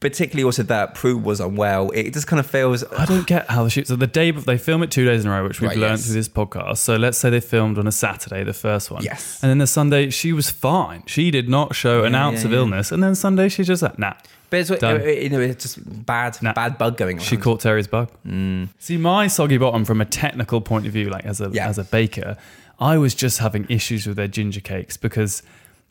particularly 0.00 0.42
also 0.44 0.62
that 0.62 0.94
Prue 0.94 1.18
was 1.18 1.40
unwell. 1.40 1.90
It 1.90 2.14
just 2.14 2.26
kind 2.26 2.40
of 2.40 2.46
feels. 2.46 2.82
I 2.84 3.04
don't 3.04 3.26
get 3.26 3.50
how 3.50 3.64
the 3.64 3.68
shoot. 3.70 3.86
So 3.86 3.96
the 3.96 4.06
day 4.06 4.30
they 4.30 4.56
film 4.56 4.82
it 4.82 4.90
two 4.90 5.04
days 5.04 5.24
in 5.26 5.30
a 5.30 5.34
row, 5.34 5.46
which 5.46 5.60
we've 5.60 5.68
Right, 5.68 5.78
learned 5.78 5.98
yes. 5.98 6.06
through 6.06 6.14
this 6.14 6.28
podcast. 6.28 6.78
So 6.78 6.96
let's 6.96 7.18
say 7.18 7.28
they 7.28 7.40
filmed 7.40 7.76
on 7.76 7.86
a 7.86 7.92
Saturday, 7.92 8.42
the 8.42 8.54
first 8.54 8.90
one. 8.90 9.02
Yes. 9.02 9.42
And 9.42 9.50
then 9.50 9.58
the 9.58 9.66
Sunday, 9.66 10.08
she 10.08 10.32
was 10.32 10.48
fine. 10.48 11.02
She 11.06 11.30
did 11.30 11.50
not 11.50 11.74
show 11.74 12.04
an 12.04 12.14
ounce 12.14 12.40
yeah, 12.40 12.46
of 12.46 12.52
yeah. 12.52 12.58
illness. 12.58 12.90
And 12.92 13.02
then 13.02 13.14
Sunday, 13.14 13.50
she's 13.50 13.66
just 13.66 13.82
like, 13.82 13.98
nah. 13.98 14.14
But 14.50 14.58
it's, 14.60 14.70
Done. 14.70 15.00
Uh, 15.00 15.04
you 15.04 15.28
know, 15.30 15.40
it's 15.40 15.62
just 15.62 16.04
bad 16.06 16.36
Nah. 16.42 16.52
bad 16.52 16.76
bug 16.76 16.96
going 16.96 17.18
on. 17.18 17.24
She 17.24 17.36
caught 17.36 17.60
Terry's 17.60 17.86
bug. 17.86 18.10
Mm. 18.26 18.68
See, 18.78 18.96
my 18.96 19.26
soggy 19.28 19.58
bottom 19.58 19.84
from 19.84 20.00
a 20.00 20.04
technical 20.04 20.60
point 20.60 20.86
of 20.86 20.92
view, 20.92 21.08
like 21.08 21.24
as 21.24 21.40
a 21.40 21.50
Yeah. 21.52 21.68
as 21.68 21.78
a 21.78 21.84
baker, 21.84 22.36
I 22.80 22.98
was 22.98 23.14
just 23.14 23.38
having 23.38 23.66
issues 23.68 24.06
with 24.06 24.16
their 24.16 24.28
ginger 24.28 24.60
cakes 24.60 24.96
because 24.96 25.42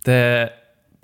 their 0.04 0.52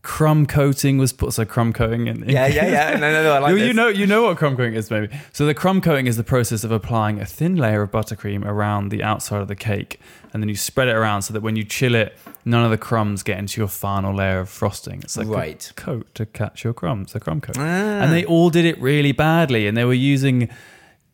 crumb 0.06 0.46
coating 0.46 1.00
was 1.00 1.12
put. 1.12 1.34
So 1.34 1.44
crumb 1.46 1.74
coating 1.74 2.08
and 2.08 2.30
Yeah, 2.30 2.46
yeah, 2.48 2.68
yeah. 2.68 2.92
No, 2.98 3.12
no, 3.12 3.24
no. 3.24 3.34
I 3.34 3.40
like 3.40 3.58
you, 3.58 3.66
you 3.66 3.74
know, 3.74 3.88
you 3.88 4.06
know 4.06 4.24
what 4.24 4.38
crumb 4.38 4.56
coating 4.56 4.76
is, 4.76 4.92
maybe. 4.92 5.10
So 5.34 5.46
the 5.48 5.56
crumb 5.56 5.82
coating 5.82 6.06
is 6.06 6.16
the 6.16 6.24
process 6.24 6.64
of 6.64 6.72
applying 6.72 7.20
a 7.20 7.26
thin 7.26 7.56
layer 7.56 7.82
of 7.82 7.92
buttercream 7.92 8.46
around 8.46 8.90
the 8.90 9.02
outside 9.02 9.42
of 9.42 9.48
the 9.48 9.56
cake, 9.56 10.00
and 10.32 10.42
then 10.44 10.48
you 10.48 10.56
spread 10.56 10.88
it 10.88 10.96
around 10.96 11.24
so 11.24 11.34
that 11.34 11.42
when 11.42 11.56
you 11.56 11.64
chill 11.64 11.96
it, 11.96 12.16
none 12.46 12.64
of 12.64 12.70
the 12.70 12.78
crumbs 12.78 13.24
get 13.24 13.40
into 13.40 13.60
your 13.60 13.68
final 13.68 14.14
layer 14.16 14.40
of 14.40 14.50
frosting. 14.50 15.02
It's 15.02 15.18
like 15.18 15.28
Right. 15.28 15.68
a 15.70 15.74
coat 15.74 16.06
to 16.14 16.26
catch 16.28 16.64
your 16.64 16.74
crumbs, 16.74 17.16
a 17.16 17.20
crumb 17.20 17.42
coat. 17.42 17.58
Ah. 17.58 17.64
And 17.64 18.14
they 18.14 18.24
all 18.26 18.52
did 18.52 18.66
it 18.66 18.80
really 18.80 19.12
badly, 19.12 19.66
and 19.68 19.76
they 19.76 19.86
were 19.86 19.94
using 19.94 20.50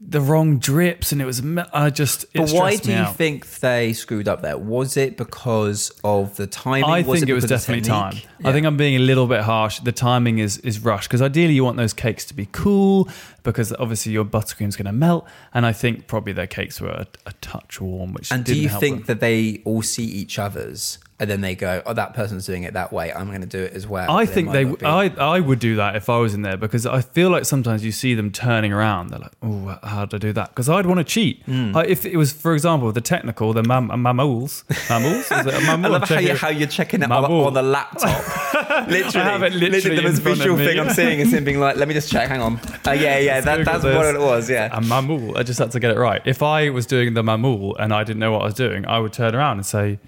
the 0.03 0.19
wrong 0.19 0.57
drips, 0.57 1.11
and 1.11 1.21
it 1.21 1.25
was. 1.25 1.41
I 1.73 1.89
just. 1.91 2.23
It 2.33 2.39
But 2.39 2.51
why 2.51 2.75
do 2.75 2.91
you 2.91 2.97
out. 2.97 3.15
think 3.15 3.47
they 3.59 3.93
screwed 3.93 4.27
up 4.27 4.41
there? 4.41 4.57
Was 4.57 4.97
it 4.97 5.15
because 5.15 5.91
of 6.03 6.35
the 6.37 6.47
timing? 6.47 6.89
I 6.89 7.03
think 7.03 7.29
it 7.29 7.33
was 7.33 7.45
definitely 7.45 7.87
time. 7.87 8.13
technique? 8.13 8.27
I 8.43 8.51
think 8.51 8.65
I'm 8.65 8.77
being 8.77 8.95
a 8.95 8.99
little 8.99 9.27
bit 9.27 9.41
harsh. 9.41 9.79
The 9.79 9.91
timing 9.91 10.39
is 10.39 10.57
is 10.59 10.79
rushed 10.79 11.07
because 11.07 11.21
ideally 11.21 11.53
you 11.53 11.63
want 11.63 11.77
those 11.77 11.93
cakes 11.93 12.25
to 12.25 12.33
be 12.33 12.47
cool 12.51 13.07
because 13.43 13.71
obviously 13.73 14.11
your 14.11 14.25
buttercream's 14.25 14.75
going 14.75 14.85
to 14.87 14.91
melt, 14.91 15.27
and 15.53 15.65
I 15.65 15.71
think 15.73 16.07
probably 16.07 16.33
their 16.33 16.47
cakes 16.47 16.81
were 16.81 16.89
a, 16.89 17.07
a 17.27 17.33
touch 17.41 17.79
warm, 17.79 18.13
which 18.13 18.31
And 18.31 18.43
do 18.43 18.55
you 18.59 18.69
think 18.69 19.05
them. 19.05 19.05
that 19.07 19.19
they 19.19 19.61
all 19.65 19.81
see 19.83 20.05
each 20.05 20.39
other's 20.39 20.97
and 21.21 21.29
then 21.29 21.39
they 21.41 21.53
go, 21.55 21.81
"Oh, 21.85 21.93
that 21.93 22.13
person's 22.15 22.45
doing 22.47 22.63
it 22.63 22.73
that 22.73 22.91
way. 22.91 23.13
I'm 23.13 23.27
going 23.27 23.41
to 23.41 23.47
do 23.47 23.59
it 23.63 23.73
as 23.73 23.85
well." 23.87 24.09
I 24.11 24.25
But 24.25 24.33
think 24.33 24.51
they. 24.51 24.63
be. 24.65 24.83
I 24.83 25.05
I 25.35 25.39
would 25.39 25.59
do 25.59 25.75
that 25.77 25.95
if 25.95 26.09
I 26.09 26.17
was 26.17 26.33
in 26.33 26.41
there 26.41 26.57
because 26.57 26.85
I 26.85 27.01
feel 27.01 27.29
like 27.29 27.45
sometimes 27.45 27.85
you 27.85 27.91
see 27.91 28.15
them 28.15 28.31
turning 28.31 28.73
around. 28.73 29.11
They're 29.11 29.19
like, 29.19 29.31
"Oh, 29.43 29.77
how 29.83 30.05
did 30.05 30.15
I 30.15 30.17
do 30.27 30.33
that?" 30.33 30.49
Because 30.49 30.67
I'd 30.67 30.85
want 30.87 30.97
to 30.97 31.03
cheat. 31.03 31.43
Hmm. 31.45 31.77
I, 31.77 31.85
if 31.85 32.05
it 32.05 32.17
was, 32.17 32.33
for 32.33 32.53
example, 32.55 32.91
the 32.91 33.01
technical, 33.01 33.53
the 33.53 33.63
mam, 33.63 33.87
mammals, 34.01 34.63
mammals, 34.89 35.31
is 35.31 35.45
it 35.45 35.53
a 35.53 35.61
mammal? 35.67 35.95
I 35.95 35.97
love 35.99 36.09
how, 36.09 36.19
you, 36.19 36.35
how 36.35 36.49
you're 36.49 36.67
checking 36.67 37.01
it 37.03 37.11
on, 37.11 37.21
Mammal. 37.21 37.45
on 37.45 37.53
the 37.53 37.61
laptop. 37.63 38.87
literally, 38.89 39.29
have 39.29 39.43
it 39.43 39.53
literally 39.53 39.95
the 39.97 40.01
most 40.01 40.17
in 40.17 40.23
front 40.23 40.39
of 40.41 40.57
visual 40.57 40.57
thing 40.57 40.79
I'm 40.79 40.89
seeing 40.89 41.19
is 41.19 41.31
him 41.31 41.43
being 41.45 41.59
like, 41.59 41.75
"Let 41.77 41.87
me 41.87 41.93
just 41.93 42.11
check. 42.11 42.27
Hang 42.27 42.41
on." 42.41 42.59
Uh, 42.87 42.93
yeah, 42.93 43.19
yeah, 43.19 43.39
that, 43.41 43.63
that's 43.63 43.83
this. 43.83 43.95
what 43.95 44.15
it 44.15 44.19
was. 44.19 44.49
Yeah. 44.49 44.75
a 44.75 44.81
mamul. 44.81 45.37
I 45.37 45.43
just 45.43 45.59
had 45.59 45.69
to 45.71 45.79
get 45.79 45.91
it 45.91 45.99
right. 45.99 46.19
If 46.25 46.41
I 46.41 46.69
was 46.71 46.87
doing 46.87 47.13
the 47.13 47.21
mamul 47.21 47.75
and 47.79 47.93
I 47.93 48.03
didn't 48.03 48.19
know 48.19 48.31
what 48.31 48.41
I 48.41 48.45
was 48.45 48.55
doing, 48.55 48.87
I 48.87 48.97
would 48.99 49.13
turn 49.13 49.35
around 49.35 49.57
and 49.57 49.65
say, 49.65 49.99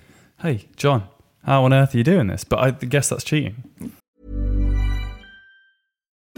"Hey, 0.44 0.68
Jon, 0.76 1.08
how 1.46 1.64
on 1.64 1.74
earth 1.74 1.96
are 1.96 1.98
you 1.98 2.04
doing 2.04 2.28
this?" 2.28 2.44
But 2.44 2.60
I 2.60 2.72
guess 2.72 3.10
that's 3.10 3.24
cheating. 3.24 3.64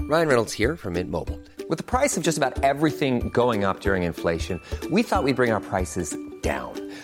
Ryan 0.07 0.27
Reynolds 0.27 0.53
here 0.53 0.75
from 0.77 0.93
Mint 0.93 1.09
Mobile. 1.09 1.39
With 1.67 1.79
the 1.79 1.83
price 1.83 2.15
of 2.15 2.21
just 2.21 2.37
about 2.37 2.63
everything 2.63 3.29
going 3.29 3.63
up 3.63 3.79
during 3.79 4.03
inflation, 4.03 4.61
we 4.91 5.01
thought 5.01 5.23
we'd 5.23 5.35
bring 5.35 5.51
our 5.51 5.59
prices 5.59 6.15
down. 6.41 6.84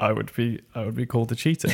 I 0.00 0.12
would 0.12 0.34
be. 0.34 0.60
I 0.74 0.84
would 0.84 0.96
be 0.96 1.06
called 1.06 1.30
a 1.32 1.34
cheater. 1.34 1.68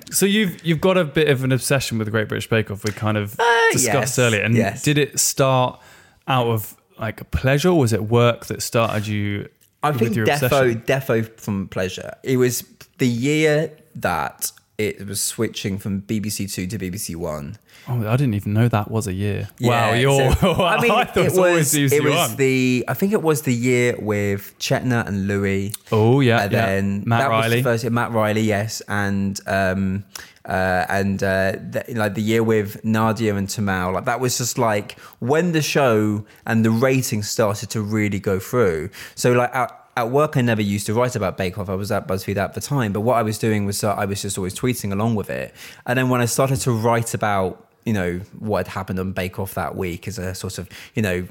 so 0.10 0.26
you've 0.26 0.64
you've 0.64 0.80
got 0.80 0.96
a 0.96 1.04
bit 1.04 1.28
of 1.28 1.44
an 1.44 1.52
obsession 1.52 1.98
with 1.98 2.06
the 2.06 2.10
Great 2.10 2.28
British 2.28 2.48
Bake 2.48 2.70
Off. 2.70 2.84
We 2.84 2.92
kind 2.92 3.16
of 3.16 3.38
uh, 3.38 3.70
discussed 3.72 4.18
yes, 4.18 4.18
earlier. 4.18 4.42
And 4.42 4.54
yes. 4.56 4.82
did 4.82 4.98
it 4.98 5.18
start 5.18 5.80
out 6.26 6.48
of 6.48 6.76
like 6.98 7.20
a 7.20 7.24
pleasure? 7.24 7.68
Or 7.68 7.78
was 7.78 7.92
it 7.92 8.04
work 8.04 8.46
that 8.46 8.62
started 8.62 9.06
you? 9.06 9.48
I 9.82 9.92
think 9.92 10.14
defo 10.14 10.22
obsession? 10.22 10.82
defo 10.82 11.40
from 11.40 11.68
pleasure. 11.68 12.14
It 12.22 12.36
was 12.36 12.64
the 12.98 13.08
year 13.08 13.72
that 13.94 14.52
it 14.80 15.06
was 15.06 15.20
switching 15.20 15.78
from 15.78 16.02
BBC 16.02 16.52
Two 16.52 16.66
to 16.66 16.78
BBC 16.78 17.14
One. 17.16 17.58
Oh, 17.86 18.06
I 18.06 18.16
didn't 18.16 18.34
even 18.34 18.52
know 18.52 18.68
that 18.68 18.90
was 18.90 19.06
a 19.06 19.12
year. 19.12 19.48
wow, 19.60 19.92
you're. 19.92 20.32
so- 20.36 20.52
wow, 20.58 20.64
I 20.64 20.80
mean, 20.82 20.90
thought 20.90 21.16
it 21.16 21.32
was 21.32 21.74
it 21.74 22.02
was 22.02 22.36
the 22.36 22.84
I 22.88 22.94
think 22.94 23.12
it 23.12 23.22
was 23.22 23.42
the 23.42 23.54
year 23.54 23.96
with 23.98 24.54
Chetna 24.58 25.06
and 25.06 25.26
Luis. 25.26 25.74
Oh, 25.92 26.20
yeah, 26.20 26.42
and 26.42 26.52
yeah. 26.52 26.66
then 26.66 27.02
Matt 27.06 27.20
that 27.20 27.30
was 27.30 27.42
Riley. 27.44 27.56
the 27.56 27.62
first 27.62 27.84
year, 27.84 27.90
Matt 27.90 28.12
Riley, 28.12 28.42
yes, 28.42 28.80
and 28.88 29.38
um, 29.46 30.04
uh, 30.46 30.86
and 30.88 31.22
uh, 31.22 31.52
the, 31.52 31.84
like 31.90 32.14
the 32.14 32.22
year 32.22 32.42
with 32.42 32.82
Nadia 32.84 33.34
and 33.36 33.48
Tamal, 33.48 33.92
like 33.92 34.06
that 34.06 34.20
was 34.20 34.38
just 34.38 34.56
like 34.56 34.98
when 35.18 35.52
the 35.52 35.62
show 35.62 36.24
and 36.46 36.64
the 36.64 36.70
ratings 36.70 37.28
started 37.28 37.68
to 37.70 37.82
really 37.82 38.18
go 38.18 38.38
through. 38.38 38.90
So 39.14 39.32
like. 39.32 39.54
At, 39.54 39.76
at 40.00 40.10
work, 40.10 40.36
I 40.36 40.40
never 40.40 40.62
used 40.62 40.86
to 40.86 40.94
write 40.94 41.14
about 41.16 41.36
Bake 41.36 41.58
Off. 41.58 41.68
I 41.68 41.74
was 41.74 41.90
at 41.92 42.06
BuzzFeed 42.08 42.36
at 42.36 42.54
the 42.54 42.60
time, 42.60 42.92
but 42.92 43.00
what 43.00 43.16
I 43.16 43.22
was 43.22 43.38
doing 43.38 43.66
was 43.66 43.84
uh, 43.84 43.92
I 43.94 44.04
was 44.06 44.22
just 44.22 44.36
always 44.38 44.54
tweeting 44.58 44.92
along 44.92 45.14
with 45.14 45.30
it. 45.30 45.54
And 45.86 45.96
then 45.98 46.08
when 46.08 46.20
I 46.20 46.26
started 46.26 46.56
to 46.62 46.72
write 46.72 47.14
about 47.14 47.66
you 47.86 47.94
know 47.94 48.20
what 48.38 48.66
had 48.66 48.72
happened 48.74 48.98
on 49.00 49.12
Bake 49.12 49.38
Off 49.38 49.54
that 49.54 49.74
week 49.74 50.06
as 50.06 50.18
a 50.18 50.34
sort 50.34 50.58
of 50.58 50.68
you 50.94 51.00
know 51.00 51.26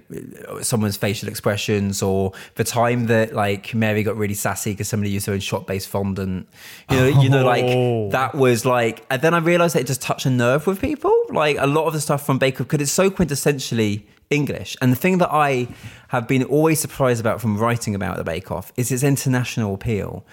someone's 0.63 0.97
facial 0.97 1.29
expressions 1.29 2.01
or 2.01 2.31
the 2.55 2.63
time 2.63 3.05
that 3.05 3.33
like 3.35 3.75
Mary 3.75 4.01
got 4.01 4.17
really 4.17 4.33
sassy 4.33 4.71
because 4.71 4.87
somebody 4.89 5.11
used 5.11 5.27
her 5.27 5.33
own 5.33 5.41
shot 5.41 5.67
based 5.67 5.87
fondant 5.89 6.47
you 6.89 6.97
know 6.97 7.05
you 7.21 7.29
know 7.29 7.43
Oh. 7.43 7.45
like 7.45 8.11
that 8.13 8.33
was 8.33 8.65
like 8.65 9.05
and 9.11 9.21
then 9.21 9.35
I 9.35 9.37
realized 9.37 9.75
that 9.75 9.81
it 9.81 9.87
just 9.87 10.01
touched 10.01 10.25
a 10.25 10.31
nerve 10.31 10.65
with 10.65 10.81
people 10.81 11.13
like 11.29 11.55
a 11.59 11.67
lot 11.67 11.85
of 11.85 11.93
the 11.93 12.01
stuff 12.01 12.25
from 12.25 12.39
Bake 12.39 12.59
Off 12.59 12.67
because 12.67 12.81
it's 12.81 12.91
so 12.91 13.11
quintessentially 13.11 14.01
English 14.29 14.77
and 14.81 14.91
the 14.91 14.95
thing 14.95 15.17
that 15.17 15.29
I 15.31 15.67
have 16.09 16.27
been 16.27 16.43
always 16.43 16.79
surprised 16.79 17.19
about 17.19 17.41
from 17.41 17.57
writing 17.57 17.95
about 17.95 18.17
the 18.17 18.23
Bake 18.23 18.51
Off 18.51 18.71
is 18.77 18.91
its 18.91 19.03
international 19.03 19.73
appeal 19.73 20.25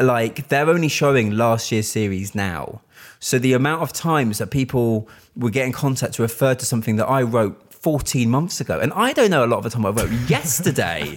like 0.00 0.48
they're 0.48 0.68
only 0.68 0.88
showing 0.88 1.30
last 1.30 1.70
year's 1.70 1.88
series 1.88 2.34
now. 2.34 2.80
So 3.18 3.38
the 3.38 3.52
amount 3.52 3.82
of 3.82 3.92
times 3.92 4.38
that 4.38 4.50
people 4.50 5.08
would 5.36 5.52
get 5.52 5.66
in 5.66 5.72
contact 5.72 6.14
to 6.14 6.22
refer 6.22 6.54
to 6.54 6.64
something 6.64 6.96
that 6.96 7.06
I 7.06 7.22
wrote 7.22 7.72
14 7.72 8.28
months 8.28 8.60
ago, 8.60 8.78
and 8.78 8.92
I 8.94 9.12
don't 9.12 9.30
know 9.30 9.44
a 9.44 9.46
lot 9.46 9.58
of 9.58 9.64
the 9.64 9.70
time 9.70 9.86
I 9.86 9.90
wrote 9.90 10.10
yesterday. 10.28 11.16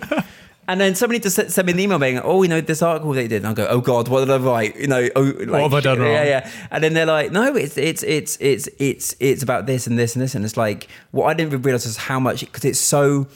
And 0.68 0.80
then 0.80 0.96
somebody 0.96 1.20
just 1.20 1.36
sent 1.36 1.66
me 1.66 1.74
an 1.74 1.80
email 1.80 2.00
being, 2.00 2.20
oh, 2.20 2.42
you 2.42 2.48
know, 2.50 2.62
this 2.62 2.82
article 2.82 3.12
they 3.12 3.28
did. 3.28 3.44
And 3.44 3.48
I 3.48 3.54
go, 3.54 3.68
oh 3.70 3.82
God, 3.82 4.08
what 4.08 4.22
did 4.22 4.30
I 4.30 4.38
write? 4.38 4.78
You 4.78 4.88
know, 4.88 5.10
oh, 5.16 5.22
like, 5.22 5.62
have 5.64 5.74
I 5.74 5.82
done 5.82 5.98
Yeah, 5.98 6.04
wrong? 6.04 6.14
yeah. 6.14 6.24
yeah. 6.24 6.52
And 6.72 6.84
then 6.84 6.94
they're 6.94 7.06
like, 7.06 7.32
no, 7.32 7.56
it's 7.56 7.78
it's 7.78 8.02
it's 8.04 8.38
it's 8.40 8.70
it's 8.80 9.16
it's 9.20 9.44
about 9.44 9.66
this 9.66 9.88
and 9.88 10.00
this 10.00 10.16
and 10.16 10.22
this. 10.24 10.36
And 10.36 10.46
it's 10.46 10.56
like 10.56 10.88
what 11.12 11.26
I 11.26 11.34
didn't 11.34 11.50
even 11.52 11.62
realize 11.64 11.86
is 11.86 11.98
how 11.98 12.20
much 12.20 12.42
because 12.42 12.64
it's 12.64 12.80
so 12.80 13.28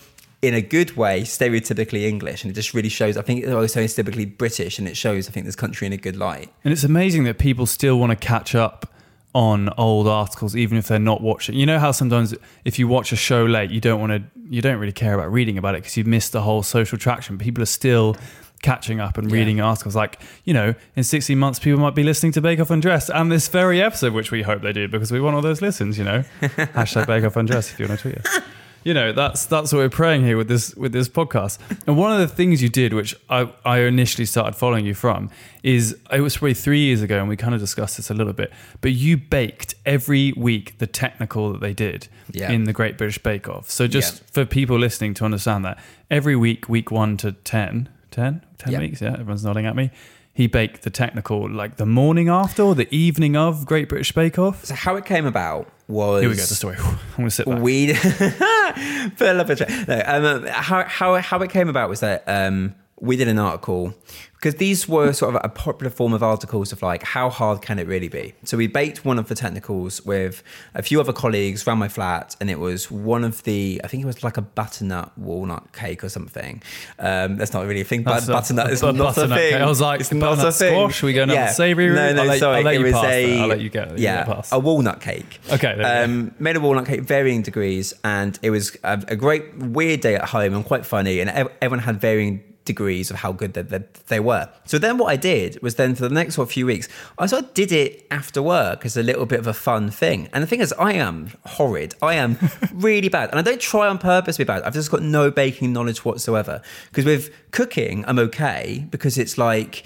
in 0.42 0.54
a 0.54 0.62
good 0.62 0.96
way 0.96 1.24
stereotypically 1.24 2.04
English, 2.04 2.44
and 2.44 2.52
it 2.52 2.54
just 2.54 2.74
really 2.74 2.90
shows. 2.90 3.18
I 3.18 3.24
think 3.24 3.44
it's 3.44 3.52
also 3.52 3.84
stereotypically 3.84 4.38
British, 4.38 4.80
and 4.80 4.88
it 4.88 4.96
shows. 4.96 5.28
I 5.28 5.32
think 5.32 5.46
this 5.46 5.56
country 5.56 5.88
in 5.88 5.94
a 5.94 5.98
good 5.98 6.16
light. 6.16 6.50
And 6.64 6.72
it's 6.72 6.84
amazing 6.84 7.24
that 7.26 7.40
people 7.40 7.66
still 7.66 8.00
want 8.00 8.12
to 8.12 8.16
catch 8.16 8.56
up 8.56 8.94
on 9.38 9.70
old 9.78 10.08
articles, 10.08 10.56
even 10.56 10.80
if 10.80 10.88
they're 10.88 10.98
not 10.98 11.22
watching. 11.22 11.54
You 11.54 11.68
know 11.68 11.78
how 11.78 11.92
sometimes 11.92 12.34
if 12.66 12.80
you 12.80 12.88
watch 12.88 13.12
a 13.12 13.16
show 13.16 13.46
late, 13.46 13.70
you 13.70 13.80
don't 13.80 14.00
want 14.00 14.12
to, 14.12 14.24
you 14.50 14.64
don't 14.64 14.80
really 14.80 14.92
care 14.92 15.14
about 15.14 15.32
reading 15.32 15.60
about 15.60 15.76
it 15.76 15.84
because 15.84 15.96
you've 15.96 16.08
missed 16.08 16.32
the 16.32 16.42
whole 16.42 16.64
social 16.64 16.98
traction. 16.98 17.38
People 17.38 17.62
are 17.62 17.68
still 17.68 18.18
catching 18.64 19.00
up 19.00 19.16
and 19.16 19.32
reading 19.32 19.62
articles. 19.62 19.96
Like, 19.96 20.20
you 20.44 20.56
know, 20.56 20.74
in 20.96 21.04
16 21.04 21.38
months, 21.38 21.60
people 21.60 21.80
might 21.80 21.94
be 21.94 22.02
listening 22.02 22.32
to 22.32 22.42
Bake 22.42 22.60
Off 22.60 22.72
Undressed 22.72 23.12
and 23.14 23.32
this 23.32 23.48
very 23.48 23.80
episode, 23.80 24.14
which 24.14 24.32
we 24.32 24.42
hope 24.42 24.64
they 24.64 24.74
do 24.74 24.88
because 24.88 25.12
we 25.12 25.22
want 25.22 25.36
all 25.36 25.44
those 25.44 25.62
listens, 25.62 26.00
you 26.00 26.04
know. 26.04 26.24
Hashtag 26.42 27.06
Bake 27.06 27.24
Off 27.24 27.36
Undressed 27.36 27.74
if 27.74 27.80
you 27.80 27.88
want 27.88 28.00
to 28.00 28.10
tweet 28.10 28.26
us. 28.26 28.40
You 28.88 28.94
know, 28.94 29.12
that's 29.12 29.46
that's 29.48 29.74
what 29.74 29.80
we're 29.80 29.90
praying 29.90 30.24
here 30.24 30.38
with 30.38 30.48
this 30.48 30.74
with 30.76 30.94
this 30.94 31.10
podcast. 31.10 31.58
And 31.86 31.98
one 31.98 32.14
of 32.14 32.20
the 32.20 32.34
things 32.34 32.64
you 32.64 32.70
did, 32.70 32.94
which 32.94 33.14
I, 33.30 33.52
I 33.66 33.80
initially 33.80 34.24
started 34.26 34.56
following 34.56 34.86
you 34.86 34.94
from, 34.94 35.30
is 35.62 35.98
it 36.10 36.22
was 36.22 36.38
probably 36.38 36.54
three 36.54 36.80
years 36.80 37.02
ago, 37.02 37.20
and 37.20 37.28
we 37.28 37.36
kind 37.36 37.54
of 37.54 37.60
discussed 37.60 37.98
this 37.98 38.10
a 38.10 38.14
little 38.14 38.32
bit. 38.32 38.50
But 38.80 38.94
you 38.94 39.18
baked 39.18 39.76
every 39.86 40.32
week 40.38 40.78
the 40.78 40.88
technical 40.88 41.52
that 41.52 41.60
they 41.60 41.74
did 41.74 42.08
Yeah. 42.32 42.50
in 42.50 42.64
the 42.64 42.72
Great 42.72 42.98
British 42.98 43.18
Bake 43.18 43.50
Off. 43.50 43.70
So 43.70 43.88
just 43.88 44.20
Yeah. 44.20 44.24
for 44.32 44.46
people 44.46 44.80
listening 44.80 45.14
to 45.16 45.26
understand 45.26 45.66
that, 45.66 45.78
every 46.10 46.38
week, 46.38 46.70
week 46.70 46.90
one 46.90 47.18
to 47.18 47.34
10, 47.34 47.90
10, 48.12 48.42
10 48.58 48.72
Yeah. 48.72 48.80
weeks, 48.80 49.02
yeah, 49.02 49.12
everyone's 49.16 49.44
nodding 49.44 49.66
at 49.66 49.76
me. 49.76 49.92
He 50.34 50.48
baked 50.48 50.84
the 50.84 50.90
technical 50.92 51.50
like 51.50 51.76
the 51.76 51.86
morning 51.86 52.30
after 52.30 52.64
or 52.64 52.74
the 52.74 52.88
evening 52.96 53.36
of 53.36 53.66
Great 53.66 53.90
British 53.90 54.14
Bake 54.14 54.40
Off. 54.40 54.64
So 54.64 54.76
how 54.76 54.96
it 54.96 55.04
came 55.04 55.26
about 55.26 55.68
was 55.88 56.22
Here 56.22 56.30
we 56.30 56.36
go, 56.36 56.42
the 56.44 56.56
story. 56.56 56.78
I'm 56.80 56.98
to 57.26 57.32
sit 57.32 57.48
back. 57.48 57.62
we 57.62 57.94
put 59.18 59.28
a. 59.62 59.86
No, 59.88 60.04
um, 60.06 60.46
how 60.48 60.84
how 60.84 61.16
how 61.16 61.42
it 61.42 61.50
came 61.50 61.70
about 61.70 61.90
was 61.90 62.02
that 62.02 62.24
um, 62.28 62.76
we 63.00 63.16
did 63.16 63.28
an 63.28 63.38
article 63.40 63.94
because 64.34 64.56
these 64.56 64.88
were 64.88 65.12
sort 65.14 65.36
of 65.36 65.42
a 65.44 65.50
popular 65.50 65.90
form 65.90 66.14
of 66.14 66.22
articles 66.22 66.72
of 66.72 66.82
like 66.84 67.02
how 67.02 67.28
hard 67.30 67.60
can 67.62 67.80
it 67.80 67.88
really 67.88 68.08
be. 68.08 68.34
So 68.44 68.56
we 68.56 68.68
baked 68.68 69.04
one 69.04 69.18
of 69.18 69.28
the 69.30 69.36
technicals 69.36 70.06
with 70.06 70.44
a 70.76 70.84
few 70.84 71.00
other 71.00 71.12
colleagues 71.14 71.68
around 71.68 71.80
my 71.80 71.88
flat, 71.88 72.36
and 72.40 72.50
it 72.50 72.60
was 72.60 72.90
one 72.92 73.24
of 73.24 73.44
the 73.44 73.82
I 73.84 73.88
think 73.88 74.04
it 74.04 74.06
was 74.06 74.24
like 74.24 74.38
a 74.38 74.42
butternut 74.42 75.16
walnut 75.18 75.74
cake 75.74 76.04
or 76.04 76.10
something. 76.10 76.62
Um, 77.00 77.38
that's 77.38 77.54
not 77.54 77.66
really 77.66 77.82
a 77.82 77.84
thing. 77.86 78.04
But 78.04 78.14
That's 78.14 78.28
a- 78.30 78.32
butternut 78.34 78.72
is 78.72 78.84
a 78.84 78.92
not 78.94 79.18
a 79.18 79.28
thing. 79.28 79.30
cake. 79.30 79.54
I 79.56 79.66
was 79.68 79.82
like, 79.82 80.00
it's 80.02 80.12
not 80.12 80.34
a 80.34 80.36
butternut 80.36 80.54
thing. 80.56 80.74
squash? 80.74 81.04
We 81.04 81.14
going 81.14 81.30
down 81.30 81.46
the 81.48 81.52
savoury 81.52 81.88
route? 81.90 81.96
No, 81.96 82.14
no, 82.14 82.22
I'll 82.22 82.28
let- 82.28 82.40
sorry. 82.40 82.58
I'll 82.58 82.64
let 82.64 82.76
it 82.76 82.80
you 82.80 82.84
was 82.86 82.94
pass 82.94 83.04
a 83.06 83.26
that. 83.36 83.42
I'll 83.42 83.48
let 83.48 83.62
you 83.62 83.70
get- 83.70 83.98
yeah 84.00 84.24
pass. 84.24 84.52
a 84.52 84.60
walnut 84.60 85.02
cake. 85.02 85.40
Okay, 85.52 85.76
go. 85.78 86.04
Um, 86.04 86.34
made 86.40 86.56
a 86.56 86.60
walnut 86.60 86.86
cake, 86.88 87.02
varying 87.02 87.42
degrees, 87.42 87.94
and 88.04 88.38
it 88.44 88.50
was 88.52 88.76
a, 88.84 89.04
a 89.08 89.16
great 89.16 89.56
weird 89.58 90.02
day 90.02 90.16
at 90.16 90.26
home 90.30 90.54
and 90.56 90.64
quite 90.66 90.86
funny. 90.86 91.20
And 91.22 91.30
ev- 91.32 91.50
everyone 91.62 91.84
had 91.84 92.00
varying 92.00 92.44
degrees 92.68 93.10
of 93.10 93.18
how 93.18 93.32
good 93.32 93.54
they, 93.54 93.64
they, 93.64 93.84
they 94.08 94.20
were. 94.20 94.48
So 94.66 94.78
then 94.78 95.00
what 95.00 95.08
I 95.08 95.16
did 95.16 95.60
was 95.64 95.76
then 95.76 95.96
for 95.96 96.04
the 96.04 96.14
next 96.14 96.36
sort 96.36 96.48
of 96.48 96.52
few 96.52 96.68
weeks, 96.68 96.88
I 97.18 97.26
sort 97.26 97.46
of 97.46 97.54
did 97.56 97.72
it 97.72 98.06
after 98.12 98.44
work 98.44 98.86
as 98.86 98.96
a 98.96 99.02
little 99.02 99.26
bit 99.26 99.40
of 99.40 99.48
a 99.48 99.54
fun 99.54 99.90
thing. 99.90 100.30
And 100.34 100.44
the 100.44 100.48
thing 100.48 100.60
is, 100.60 100.72
I 100.74 100.94
am 100.94 101.32
horrid. 101.46 101.96
I 102.04 102.14
am 102.14 102.38
really 102.74 103.10
bad, 103.10 103.32
and 103.32 103.40
I 103.40 103.42
don't 103.42 103.62
try 103.62 103.88
on 103.88 103.98
purpose 103.98 104.36
to 104.36 104.42
be 104.42 104.46
bad. 104.46 104.62
I've 104.62 104.76
just 104.76 104.92
got 104.92 105.02
no 105.02 105.32
baking 105.32 105.74
knowledge 105.74 106.06
whatsoever. 106.06 106.62
Because 106.90 107.06
with 107.06 107.34
cooking, 107.52 108.06
I'm 108.08 108.20
okay 108.20 108.86
because 108.92 109.18
it's 109.18 109.38
like. 109.38 109.84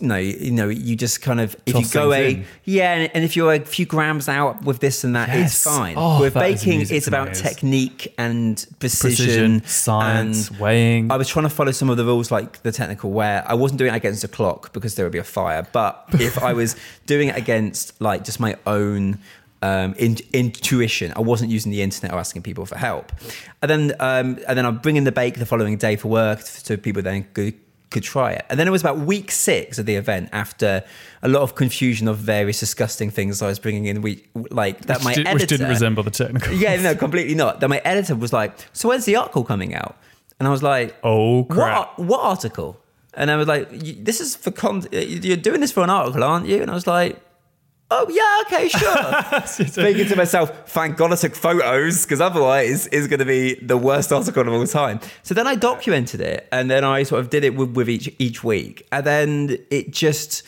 No, 0.00 0.16
you 0.16 0.50
know, 0.50 0.68
you 0.68 0.96
just 0.96 1.20
kind 1.20 1.40
of 1.40 1.54
if 1.66 1.74
Toss 1.74 1.94
you 1.94 2.00
go 2.00 2.12
a 2.12 2.30
in. 2.30 2.44
yeah, 2.64 2.94
and, 2.94 3.10
and 3.14 3.22
if 3.24 3.36
you're 3.36 3.52
a 3.52 3.60
few 3.60 3.84
grams 3.84 4.26
out 4.26 4.64
with 4.64 4.78
this 4.78 5.04
and 5.04 5.14
that, 5.14 5.28
Yes. 5.28 5.52
it's 5.56 5.64
fine. 5.64 5.94
Oh, 5.98 6.20
with 6.20 6.32
baking, 6.32 6.80
it's 6.88 7.06
about 7.06 7.34
technique 7.34 8.14
and 8.16 8.56
precision, 8.78 9.26
Precision, 9.60 9.64
science, 9.66 10.48
and 10.48 10.58
weighing. 10.58 11.12
I 11.12 11.16
was 11.18 11.28
trying 11.28 11.42
to 11.44 11.50
follow 11.50 11.72
some 11.72 11.90
of 11.90 11.98
the 11.98 12.04
rules, 12.04 12.30
like 12.30 12.62
the 12.62 12.72
technical, 12.72 13.10
where 13.10 13.44
I 13.46 13.52
wasn't 13.54 13.78
doing 13.78 13.92
it 13.92 13.96
against 13.96 14.24
a 14.24 14.28
clock 14.28 14.72
because 14.72 14.94
there 14.94 15.04
would 15.04 15.12
be 15.12 15.18
a 15.18 15.24
fire. 15.24 15.66
But 15.70 16.02
if 16.14 16.42
I 16.42 16.54
was 16.54 16.74
doing 17.06 17.28
it 17.28 17.36
against 17.36 18.00
like 18.00 18.24
just 18.24 18.40
my 18.40 18.56
own 18.66 19.18
um, 19.60 19.92
in, 19.98 20.16
intuition, 20.32 21.12
I 21.14 21.20
wasn't 21.20 21.50
using 21.50 21.72
the 21.72 21.82
internet 21.82 22.14
or 22.14 22.18
asking 22.18 22.40
people 22.42 22.64
for 22.64 22.78
help. 22.78 23.12
And 23.60 23.70
then, 23.70 23.92
um, 24.00 24.38
and 24.48 24.56
then 24.56 24.64
I'm 24.64 24.78
bringing 24.78 25.04
the 25.04 25.12
bake 25.12 25.34
the 25.38 25.44
following 25.46 25.76
day 25.76 25.96
for 25.96 26.08
work, 26.08 26.40
so 26.40 26.76
people 26.78 27.02
then 27.02 27.26
could, 27.34 27.54
could 27.90 28.02
try 28.02 28.32
it. 28.32 28.44
And 28.50 28.58
then 28.58 28.68
it 28.68 28.70
was 28.70 28.82
about 28.82 28.98
week 28.98 29.30
six 29.30 29.78
of 29.78 29.86
the 29.86 29.94
event, 29.96 30.28
after 30.32 30.84
a 31.22 31.28
lot 31.28 31.42
of 31.42 31.54
confusion 31.54 32.08
of 32.08 32.18
various 32.18 32.60
disgusting 32.60 33.10
things 33.10 33.40
I 33.42 33.46
was 33.46 33.58
bringing 33.58 33.86
in. 33.86 34.02
Week 34.02 34.28
like 34.50 34.82
that, 34.82 34.98
which, 34.98 35.04
my 35.04 35.14
did, 35.14 35.26
editor, 35.26 35.34
which 35.42 35.48
didn't 35.48 35.68
resemble 35.68 36.02
the 36.02 36.10
technical. 36.10 36.52
yeah, 36.52 36.80
no, 36.80 36.94
completely 37.06 37.34
not. 37.34 37.60
Then 37.60 37.70
my 37.70 37.78
editor 37.84 38.14
was 38.14 38.32
like, 38.32 38.52
"So 38.72 38.88
when's 38.88 39.04
the 39.04 39.16
article 39.16 39.44
coming 39.44 39.74
out?" 39.74 39.96
And 40.38 40.46
I 40.46 40.50
was 40.50 40.62
like, 40.62 40.94
Oh, 41.02 41.44
crap. 41.44 41.98
What, 41.98 42.06
what 42.06 42.20
article?" 42.20 42.80
And 43.14 43.30
I 43.30 43.36
was 43.36 43.48
like, 43.48 43.70
"This 43.70 44.20
is 44.20 44.36
for 44.36 44.50
con. 44.50 44.86
You're 44.92 45.36
doing 45.36 45.60
this 45.60 45.72
for 45.72 45.82
an 45.82 45.90
article, 45.90 46.22
aren't 46.22 46.46
you?" 46.46 46.62
And 46.62 46.70
I 46.70 46.74
was 46.74 46.86
like. 46.86 47.20
Oh 47.90 48.06
yeah, 48.10 48.58
okay, 48.58 48.68
sure. 48.68 49.40
Thinking 49.66 50.06
to 50.08 50.16
myself, 50.16 50.68
thank 50.70 50.98
God 50.98 51.10
I 51.12 51.16
took 51.16 51.34
photos 51.34 52.04
because 52.04 52.20
otherwise 52.20 52.86
it's 52.88 53.06
going 53.06 53.20
to 53.20 53.24
be 53.24 53.54
the 53.54 53.78
worst 53.78 54.12
article 54.12 54.42
of 54.42 54.52
all 54.52 54.66
time. 54.66 55.00
So 55.22 55.34
then 55.34 55.46
I 55.46 55.54
documented 55.54 56.20
it, 56.20 56.46
and 56.52 56.70
then 56.70 56.84
I 56.84 57.04
sort 57.04 57.20
of 57.20 57.30
did 57.30 57.44
it 57.44 57.54
with, 57.54 57.70
with 57.70 57.88
each 57.88 58.14
each 58.18 58.44
week, 58.44 58.86
and 58.92 59.06
then 59.06 59.58
it 59.70 59.90
just 59.90 60.42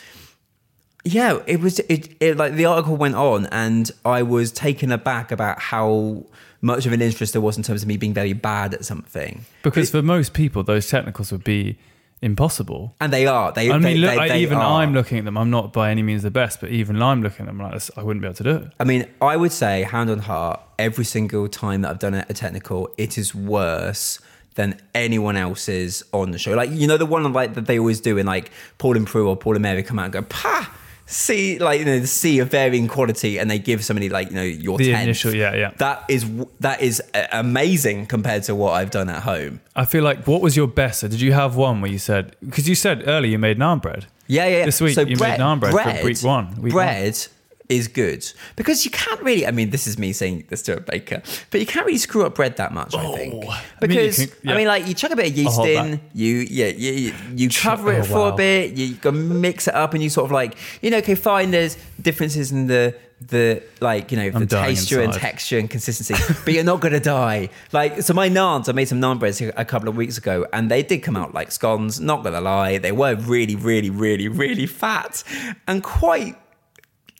yeah, 1.03 1.39
it 1.47 1.59
was 1.61 1.79
it, 1.79 2.15
it 2.19 2.37
like 2.37 2.53
the 2.53 2.65
article 2.65 2.95
went 2.95 3.15
on, 3.15 3.47
and 3.47 3.89
I 4.05 4.21
was 4.21 4.51
taken 4.51 4.91
aback 4.91 5.31
about 5.31 5.59
how 5.59 6.25
much 6.61 6.85
of 6.85 6.93
an 6.93 7.01
interest 7.01 7.33
there 7.33 7.41
was 7.41 7.57
in 7.57 7.63
terms 7.63 7.81
of 7.81 7.87
me 7.87 7.97
being 7.97 8.13
very 8.13 8.33
bad 8.33 8.75
at 8.75 8.85
something. 8.85 9.45
Because 9.63 9.89
for 9.89 10.03
most 10.03 10.33
people, 10.33 10.61
those 10.61 10.87
technicals 10.87 11.31
would 11.31 11.43
be 11.43 11.79
impossible. 12.21 12.95
And 12.99 13.11
they 13.11 13.25
are. 13.27 13.51
They. 13.51 13.69
I 13.69 13.77
they, 13.77 13.93
mean, 13.93 14.01
look, 14.01 14.11
they, 14.11 14.17
I, 14.17 14.27
they 14.27 14.41
even 14.41 14.57
are. 14.57 14.81
I'm 14.81 14.93
looking 14.93 15.17
at 15.17 15.25
them. 15.25 15.37
I'm 15.37 15.49
not 15.49 15.73
by 15.73 15.91
any 15.91 16.03
means 16.03 16.23
the 16.23 16.31
best, 16.31 16.61
but 16.61 16.69
even 16.69 17.01
I'm 17.01 17.21
looking 17.21 17.45
at 17.45 17.47
them 17.47 17.59
like 17.59 17.81
I 17.97 18.03
wouldn't 18.03 18.21
be 18.21 18.27
able 18.27 18.35
to 18.35 18.43
do 18.43 18.55
it. 18.57 18.73
I 18.79 18.83
mean, 18.83 19.07
I 19.21 19.37
would 19.37 19.51
say, 19.51 19.83
hand 19.83 20.09
on 20.09 20.19
heart, 20.19 20.61
every 20.77 21.05
single 21.05 21.47
time 21.47 21.81
that 21.81 21.91
I've 21.91 21.99
done 21.99 22.13
a 22.13 22.25
technical, 22.25 22.93
it 22.97 23.17
is 23.17 23.33
worse 23.33 24.19
than 24.55 24.79
anyone 24.93 25.37
else's 25.37 26.03
on 26.11 26.31
the 26.31 26.37
show. 26.37 26.53
Like, 26.53 26.69
you 26.71 26.87
know, 26.87 26.97
the 26.97 27.05
one 27.05 27.31
like 27.31 27.53
that 27.53 27.67
they 27.67 27.79
always 27.79 28.01
do 28.01 28.17
in 28.17 28.25
like 28.25 28.51
Paul 28.77 28.97
and 28.97 29.07
Prue 29.07 29.29
or 29.29 29.37
Paul 29.37 29.53
and 29.53 29.61
Mary 29.61 29.81
come 29.81 29.97
out 29.97 30.05
and 30.05 30.13
go, 30.13 30.21
pa, 30.23 30.73
see, 31.11 31.59
like, 31.59 31.79
you 31.79 31.85
know, 31.85 31.99
the 31.99 32.07
sea 32.07 32.39
of 32.39 32.49
varying 32.49 32.87
quality, 32.87 33.37
and 33.37 33.49
they 33.49 33.59
give 33.59 33.83
somebody 33.83 34.09
like, 34.09 34.29
you 34.29 34.35
know, 34.35 34.43
your 34.43 34.77
The 34.77 34.91
10th. 34.93 35.03
initial- 35.03 35.35
yeah, 35.35 35.53
yeah. 35.55 35.71
That 35.77 36.03
is 36.07 36.25
that 36.59 36.81
is 36.81 37.01
uh, 37.13 37.27
amazing 37.31 38.05
compared 38.07 38.43
to 38.43 38.55
what 38.55 38.71
I've 38.73 38.91
done 38.91 39.09
at 39.09 39.23
home. 39.23 39.59
I 39.75 39.85
feel 39.85 40.03
like, 40.03 40.25
what 40.27 40.41
was 40.41 40.55
your 40.55 40.67
best? 40.67 41.01
So 41.01 41.07
did 41.07 41.21
you 41.21 41.33
have 41.33 41.55
one 41.55 41.81
where 41.81 41.91
you 41.91 41.99
said, 41.99 42.35
because 42.45 42.67
you 42.67 42.75
said 42.75 43.03
earlier 43.07 43.31
you 43.31 43.39
made 43.39 43.57
naan 43.59 43.81
bread. 43.81 44.05
Yeah, 44.27 44.45
yeah. 44.47 44.57
yeah. 44.59 44.65
This 44.65 44.79
week 44.81 44.97
you 44.97 45.05
made 45.17 45.39
naan 45.39 45.59
bread 45.59 45.73
for 45.73 46.05
week 46.05 46.21
one. 46.23 46.55
Week 46.61 46.73
bread 46.73 47.27
is 47.71 47.87
good 47.87 48.29
because 48.55 48.85
you 48.85 48.91
can't 48.91 49.21
really. 49.21 49.47
I 49.47 49.51
mean, 49.51 49.69
this 49.69 49.87
is 49.87 49.97
me 49.97 50.13
saying 50.13 50.45
this 50.49 50.61
to 50.63 50.77
a 50.77 50.79
baker, 50.79 51.21
but 51.49 51.59
you 51.59 51.65
can't 51.65 51.85
really 51.85 51.97
screw 51.97 52.25
up 52.25 52.35
bread 52.35 52.57
that 52.57 52.73
much. 52.73 52.93
I 52.93 53.15
think 53.15 53.45
oh, 53.47 53.49
I 53.81 53.87
mean, 53.87 53.97
you 53.97 54.07
because 54.07 54.31
I 54.45 54.55
mean, 54.55 54.67
like 54.67 54.87
you 54.87 54.93
chuck 54.93 55.11
a 55.11 55.15
bit 55.15 55.31
of 55.31 55.37
yeast 55.37 55.59
in, 55.61 55.91
that. 55.91 55.99
you 56.13 56.35
yeah, 56.35 56.67
you 56.67 57.13
you, 57.33 57.49
cover 57.49 57.91
oh, 57.91 57.99
it 57.99 58.05
for 58.05 58.13
wow. 58.13 58.33
a 58.33 58.35
bit, 58.35 58.73
you 58.73 58.95
go 58.95 59.11
mix 59.11 59.67
it 59.67 59.73
up, 59.73 59.93
and 59.93 60.03
you 60.03 60.09
sort 60.09 60.25
of 60.25 60.31
like 60.31 60.57
you 60.81 60.91
know, 60.91 60.97
okay, 60.97 61.15
fine. 61.15 61.51
There's 61.51 61.77
differences 62.01 62.51
in 62.51 62.67
the 62.67 62.95
the 63.27 63.61
like 63.79 64.11
you 64.11 64.17
know 64.17 64.29
the 64.29 64.37
I'm 64.37 64.45
dying 64.47 64.75
texture 64.75 65.01
and 65.01 65.13
texture 65.13 65.59
and 65.59 65.69
consistency, 65.69 66.15
but 66.43 66.53
you're 66.53 66.63
not 66.63 66.81
gonna 66.81 66.99
die. 66.99 67.49
Like 67.71 68.01
so, 68.01 68.13
my 68.13 68.29
naans. 68.29 68.67
I 68.67 68.71
made 68.71 68.87
some 68.87 68.99
naan 68.99 69.19
breads 69.19 69.41
a 69.41 69.65
couple 69.65 69.87
of 69.87 69.95
weeks 69.95 70.17
ago, 70.17 70.45
and 70.51 70.71
they 70.71 70.83
did 70.83 70.99
come 70.99 71.15
out 71.15 71.33
like 71.33 71.51
scones. 71.51 71.99
Not 71.99 72.23
gonna 72.23 72.41
lie, 72.41 72.79
they 72.79 72.91
were 72.91 73.15
really, 73.15 73.55
really, 73.55 73.89
really, 73.89 74.27
really 74.27 74.65
fat 74.65 75.23
and 75.67 75.83
quite 75.83 76.35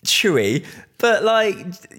chewy, 0.05 0.65
but 0.97 1.23
like 1.23 1.55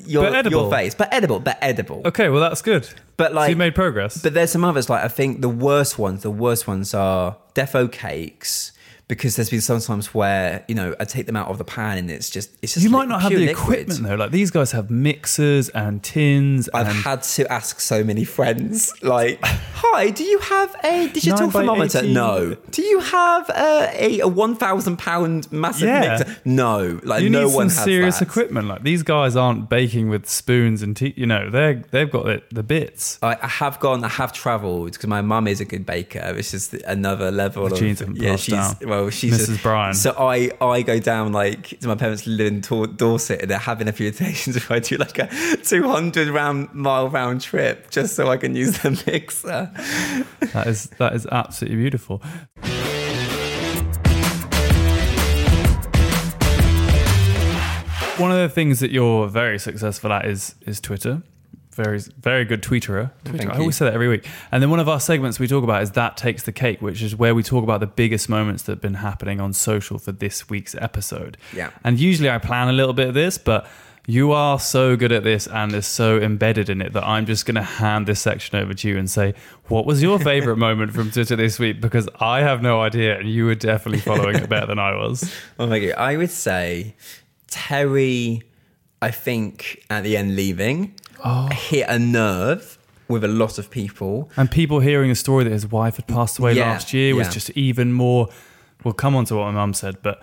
your 0.07 0.25
But 0.25 0.51
your 0.51 0.71
face, 0.71 0.95
but 0.95 1.12
edible, 1.12 1.41
but 1.41 1.59
edible. 1.61 2.03
Okay, 2.05 2.29
well, 2.29 2.41
that's 2.41 2.62
good. 2.62 2.88
But 3.17 3.31
So 3.31 3.37
like 3.37 3.51
you 3.51 3.57
made 3.57 3.75
progress. 3.75 4.23
But 4.23 4.35
there's 4.35 4.51
some 4.51 4.65
others 4.65 4.88
like 4.88 5.05
I 5.05 5.09
think 5.09 5.41
the 5.41 5.49
worst 5.49 5.99
ones. 5.99 6.23
The 6.23 6.31
worst 6.31 6.67
ones 6.67 6.95
are 6.95 7.37
defo 7.55 7.91
cakes 7.91 8.73
because 9.14 9.37
there's 9.37 9.51
been 9.51 9.61
sometimes 9.61 10.14
where 10.14 10.64
you 10.68 10.75
know 10.75 10.94
I 10.98 11.05
take 11.05 11.27
them 11.27 11.37
out 11.37 11.48
of 11.48 11.59
the 11.59 11.64
pan 11.64 11.98
and 11.98 12.11
it's 12.11 12.31
just 12.31 12.48
it's 12.62 12.72
just 12.72 12.83
You 12.85 12.88
might 12.88 13.09
not 13.09 13.20
have 13.20 13.31
the 13.31 13.44
liquid. 13.46 13.81
equipment 13.81 14.03
though. 14.09 14.14
Like 14.14 14.31
these 14.31 14.51
guys 14.51 14.72
have 14.72 14.90
mixers 14.90 15.68
and 15.70 16.03
tins. 16.03 16.68
I've 16.72 16.87
and 16.88 16.96
had 16.96 17.22
to 17.25 17.53
ask 17.53 17.79
so 17.81 18.03
many 18.03 18.25
friends, 18.25 18.90
like, 19.03 19.38
"Hi, 19.44 20.09
do 20.11 20.25
you 20.25 20.38
have 20.38 20.75
a 20.83 21.09
digital 21.09 21.51
thermometer? 21.51 21.98
18. 21.98 22.14
No. 22.14 22.57
Do 22.70 22.83
you 22.83 23.01
have 23.01 23.48
a, 23.51 23.90
a, 23.92 24.20
a 24.20 24.29
one 24.29 24.57
thousand 24.57 24.96
pound 24.96 25.53
massive 25.53 25.88
Yeah. 25.88 26.18
mixer? 26.18 26.37
No. 26.46 26.98
Like 27.03 27.22
you 27.22 27.29
no 27.31 27.46
need 27.46 27.55
one 27.55 27.68
some 27.68 27.77
has 27.77 27.85
serious 27.85 28.18
that. 28.20 28.29
equipment. 28.29 28.66
Like 28.68 28.83
these 28.83 29.03
guys 29.03 29.37
aren't 29.37 29.68
baking 29.68 30.09
with 30.09 30.27
spoons 30.29 30.81
and 30.83 30.96
tea. 30.96 31.12
You 31.16 31.27
know, 31.27 31.51
they 31.51 31.83
they've 31.90 32.11
got 32.11 32.25
the, 32.25 32.42
the 32.51 32.62
bits. 32.62 33.18
I, 33.22 33.37
I 33.42 33.48
have 33.48 33.79
gone. 33.79 34.03
I 34.05 34.09
have 34.09 34.33
travelled 34.33 34.92
because 34.92 35.07
my 35.07 35.20
mum 35.20 35.46
is 35.48 35.61
a 35.61 35.66
good 35.66 35.85
baker. 35.85 36.35
It's 36.38 36.51
just 36.53 36.72
another 36.72 37.31
level 37.31 37.68
The 37.68 37.75
of 37.75 38.16
yeah. 38.16 38.37
She's 38.37 38.55
down. 38.55 38.77
well, 38.85 39.02
she's 39.11 39.35
Mrs. 39.35 39.47
just- 39.47 39.62
Bryan. 39.62 39.95
So 39.95 40.15
I 40.19 40.51
I 40.61 40.83
go 40.83 40.99
down 40.99 41.33
like 41.33 41.79
to 41.81 41.88
my 41.88 41.95
parents 41.95 42.27
live 42.27 42.47
in 42.47 42.62
Tor- 42.62 42.87
Dorset 42.87 43.43
and 43.43 43.51
they're 43.51 43.59
having 43.59 43.88
a 43.88 43.93
few 43.93 44.09
occasions 44.12 44.57
where 44.69 44.77
I 44.77 44.81
do 44.81 44.97
like 44.97 45.19
a 45.19 45.29
two 45.65 45.88
hundred 45.88 46.29
round 46.29 46.73
mile 46.75 47.09
round 47.09 47.41
trip 47.41 47.91
just 47.91 48.15
so 48.17 48.29
I 48.29 48.37
can 48.37 48.55
use 48.55 48.79
the 48.79 48.91
mixer. 49.07 49.71
That 50.53 50.67
is 50.67 50.87
that 50.99 51.15
is 51.15 51.27
absolutely 51.27 51.77
beautiful. 51.79 52.21
One 58.19 58.31
of 58.31 58.37
the 58.37 58.49
things 58.51 58.79
that 58.81 58.91
you're 58.93 59.27
very 59.27 59.59
successful 59.59 60.12
at 60.12 60.27
is 60.27 60.55
is 60.67 60.81
Twitter. 60.81 61.23
Very 61.72 62.00
very 62.20 62.44
good 62.44 62.62
tweeterer. 62.62 63.11
Thank 63.24 63.48
I 63.50 63.54
always 63.54 63.66
you. 63.66 63.72
say 63.72 63.85
that 63.87 63.94
every 63.94 64.08
week. 64.08 64.26
And 64.50 64.62
then 64.62 64.68
one 64.68 64.80
of 64.80 64.88
our 64.88 65.00
segments 65.00 65.38
we 65.38 65.46
talk 65.46 65.64
about 65.64 65.82
is 65.82 65.92
that 65.92 66.16
takes 66.16 66.42
the 66.42 66.52
cake, 66.52 66.82
which 66.82 67.00
is 67.00 67.16
where 67.16 67.35
we 67.35 67.42
talk 67.42 67.64
about 67.64 67.80
the 67.80 67.87
biggest 67.87 68.28
moments 68.28 68.64
that 68.64 68.72
have 68.72 68.80
been 68.82 68.94
happening 68.94 69.40
on 69.40 69.52
social 69.52 69.98
for 69.98 70.12
this 70.12 70.50
week's 70.50 70.74
episode. 70.74 71.38
Yeah. 71.54 71.70
And 71.82 71.98
usually 71.98 72.28
I 72.28 72.38
plan 72.38 72.68
a 72.68 72.72
little 72.72 72.92
bit 72.92 73.08
of 73.08 73.14
this, 73.14 73.38
but 73.38 73.66
you 74.06 74.32
are 74.32 74.58
so 74.58 74.96
good 74.96 75.12
at 75.12 75.22
this 75.22 75.46
and 75.46 75.72
is 75.72 75.87
so 75.87 76.18
embedded 76.18 76.68
in 76.68 76.82
it 76.82 76.92
that 76.92 77.04
I'm 77.06 77.24
just 77.24 77.46
going 77.46 77.54
to 77.54 77.62
hand 77.62 78.06
this 78.06 78.20
section 78.20 78.58
over 78.58 78.74
to 78.74 78.88
you 78.88 78.98
and 78.98 79.08
say, 79.08 79.35
what 79.68 79.87
was 79.87 80.02
your 80.02 80.18
favorite 80.18 80.56
moment 80.68 80.92
from 80.92 81.11
Twitter 81.11 81.37
this 81.37 81.58
week? 81.58 81.80
Because 81.80 82.08
I 82.18 82.40
have 82.40 82.62
no 82.62 82.80
idea, 82.80 83.18
and 83.18 83.30
you 83.30 83.46
were 83.46 83.54
definitely 83.54 84.00
following 84.00 84.37
it 84.37 84.48
better 84.48 84.66
than 84.66 84.78
I 84.78 84.94
was. 84.96 85.32
Oh 85.58 85.66
my 85.68 85.78
god! 85.78 85.92
I 85.96 86.16
would 86.16 86.30
say 86.30 86.96
Terry. 87.46 88.42
I 89.00 89.11
think 89.11 89.85
at 89.90 90.04
the 90.04 90.16
end 90.16 90.37
leaving 90.37 90.94
Oh. 91.24 91.46
hit 91.52 91.87
a 91.88 91.98
nerve 91.98 92.78
with 93.08 93.24
a 93.24 93.28
lot 93.28 93.58
of 93.58 93.70
people. 93.70 94.30
And 94.37 94.50
people 94.50 94.80
hearing 94.80 95.11
a 95.11 95.14
story 95.14 95.44
that 95.44 95.50
his 95.52 95.70
wife 95.70 95.96
had 95.96 96.06
passed 96.06 96.38
away 96.38 96.54
Yeah, 96.54 96.70
last 96.70 96.92
year 96.92 97.14
was 97.14 97.28
yeah. 97.28 97.32
just 97.32 97.50
even 97.50 97.92
more. 97.92 98.28
We'll 98.85 98.94
come 98.94 99.14
on 99.14 99.24
to 99.26 99.37
what 99.37 99.44
my 99.46 99.52
mum 99.52 99.74
said, 99.74 99.96
but 100.02 100.22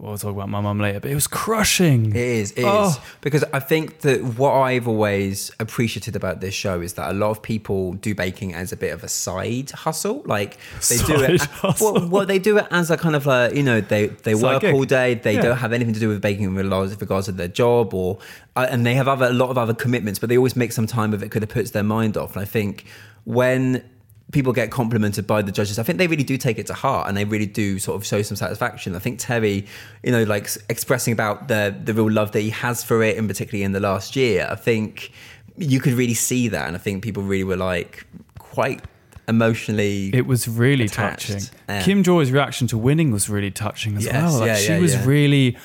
we'll 0.00 0.16
talk 0.18 0.32
about 0.34 0.48
my 0.48 0.60
mum 0.60 0.78
later. 0.80 0.98
But 1.00 1.10
it 1.10 1.14
was 1.14 1.26
crushing. 1.26 2.10
It 2.10 2.16
is, 2.16 2.52
it 2.52 2.60
is. 2.60 2.64
Oh. 2.66 3.04
Because 3.20 3.44
I 3.52 3.60
think 3.60 4.00
that 4.00 4.24
what 4.38 4.52
I've 4.52 4.88
always 4.88 5.50
appreciated 5.60 6.16
about 6.16 6.40
this 6.40 6.54
show 6.54 6.80
is 6.80 6.94
that 6.94 7.10
a 7.10 7.14
lot 7.14 7.30
of 7.30 7.42
people 7.42 7.92
do 7.94 8.14
baking 8.14 8.54
as 8.54 8.72
a 8.72 8.76
bit 8.76 8.92
of 8.92 9.04
a 9.04 9.08
side 9.08 9.70
hustle. 9.70 10.22
Like 10.24 10.56
they 10.88 10.96
do 10.98 11.20
it, 11.22 11.40
Side 11.40 11.48
hustle. 11.50 11.92
well, 11.94 12.08
well, 12.08 12.26
they 12.26 12.38
do 12.38 12.56
it 12.58 12.66
as 12.70 12.90
a 12.90 12.96
kind 12.96 13.14
of 13.14 13.26
like 13.26 13.54
you 13.54 13.62
know 13.62 13.80
they 13.80 14.06
they 14.06 14.34
Side 14.34 14.42
work 14.42 14.60
gig. 14.62 14.74
all 14.74 14.84
day. 14.84 15.14
They 15.14 15.34
Yeah. 15.34 15.42
don't 15.42 15.56
have 15.58 15.72
anything 15.72 15.94
to 15.94 16.00
do 16.00 16.08
with 16.08 16.20
baking 16.22 16.54
with 16.54 16.64
regards 16.64 16.90
with 16.92 17.00
regards 17.02 17.26
to 17.26 17.32
their 17.32 17.48
job 17.48 17.92
or 17.94 18.18
uh, 18.56 18.66
and 18.70 18.86
they 18.86 18.94
have 18.94 19.06
other 19.08 19.26
a 19.26 19.32
lot 19.32 19.50
of 19.50 19.58
other 19.58 19.74
commitments. 19.74 20.18
But 20.18 20.28
they 20.30 20.36
always 20.36 20.56
make 20.56 20.72
some 20.72 20.86
time 20.86 21.12
of 21.12 21.22
it 21.22 21.26
because 21.26 21.42
it 21.42 21.48
puts 21.50 21.70
their 21.72 21.82
mind 21.84 22.16
off. 22.16 22.34
And 22.34 22.42
I 22.42 22.46
think 22.46 22.84
when 23.24 23.84
people 24.32 24.52
get 24.52 24.70
complimented 24.70 25.26
by 25.26 25.42
the 25.42 25.52
judges, 25.52 25.78
I 25.78 25.82
think 25.82 25.98
they 25.98 26.06
really 26.06 26.24
do 26.24 26.36
take 26.36 26.58
it 26.58 26.66
to 26.68 26.74
heart 26.74 27.08
and 27.08 27.16
they 27.16 27.24
really 27.24 27.46
do 27.46 27.78
sort 27.78 27.96
of 27.96 28.06
show 28.06 28.22
some 28.22 28.36
satisfaction. 28.36 28.94
I 28.94 28.98
think 28.98 29.18
Terry, 29.18 29.66
you 30.02 30.12
know, 30.12 30.24
like 30.24 30.48
expressing 30.68 31.12
about 31.12 31.48
the 31.48 31.74
the 31.82 31.94
real 31.94 32.10
love 32.10 32.32
that 32.32 32.40
he 32.40 32.50
has 32.50 32.84
for 32.84 33.02
it, 33.02 33.16
and 33.18 33.28
particularly 33.28 33.64
in 33.64 33.72
the 33.72 33.80
last 33.80 34.16
year, 34.16 34.46
I 34.50 34.56
think 34.56 35.12
you 35.56 35.80
could 35.80 35.94
really 35.94 36.14
see 36.14 36.48
that, 36.48 36.66
and 36.66 36.76
I 36.76 36.78
think 36.78 37.02
people 37.02 37.22
really 37.22 37.44
were 37.44 37.56
like 37.56 38.06
quite 38.38 38.82
emotionally. 39.28 40.10
It 40.12 40.26
was 40.26 40.48
really 40.48 40.84
attached. 40.84 41.28
touching. 41.30 41.48
Yeah. 41.68 41.82
Kim 41.82 42.02
Joy's 42.02 42.30
reaction 42.30 42.66
to 42.68 42.78
winning 42.78 43.10
was 43.10 43.28
really 43.28 43.50
touching 43.50 43.96
as 43.96 44.04
Yes, 44.04 44.14
well. 44.14 44.40
Like 44.40 44.46
yeah, 44.48 44.54
she 44.56 44.72
yeah, 44.72 44.78
was 44.80 44.96
really 45.06 45.56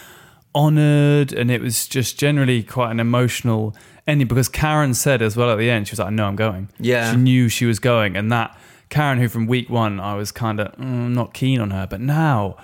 honored, 0.55 1.31
and 1.33 1.51
it 1.51 1.61
was 1.61 1.87
just 1.87 2.17
generally 2.17 2.63
quite 2.63 2.89
an 2.91 2.99
emotional 2.99 3.75
ending 4.07 4.27
because 4.27 4.49
Karen 4.49 4.93
said 4.95 5.21
as 5.21 5.35
well 5.37 5.51
at 5.51 5.57
the 5.57 5.69
end, 5.69 5.87
she 5.87 5.91
was 5.91 5.99
like, 5.99 6.11
"No, 6.13 6.25
I'm 6.25 6.35
going." 6.35 6.69
Yeah. 6.79 7.11
she 7.11 7.17
knew 7.17 7.49
she 7.49 7.65
was 7.65 7.77
going, 7.79 8.15
and 8.15 8.31
that 8.31 8.57
Karen, 8.89 9.19
who 9.19 9.27
from 9.29 9.45
week 9.45 9.69
one 9.69 9.99
I 9.99 10.15
was 10.15 10.31
kind 10.31 10.59
of 10.59 10.71
mm, 10.77 11.13
not 11.13 11.33
keen 11.33 11.59
on 11.59 11.69
her, 11.71 11.85
but 11.87 11.99
now. 12.01 12.55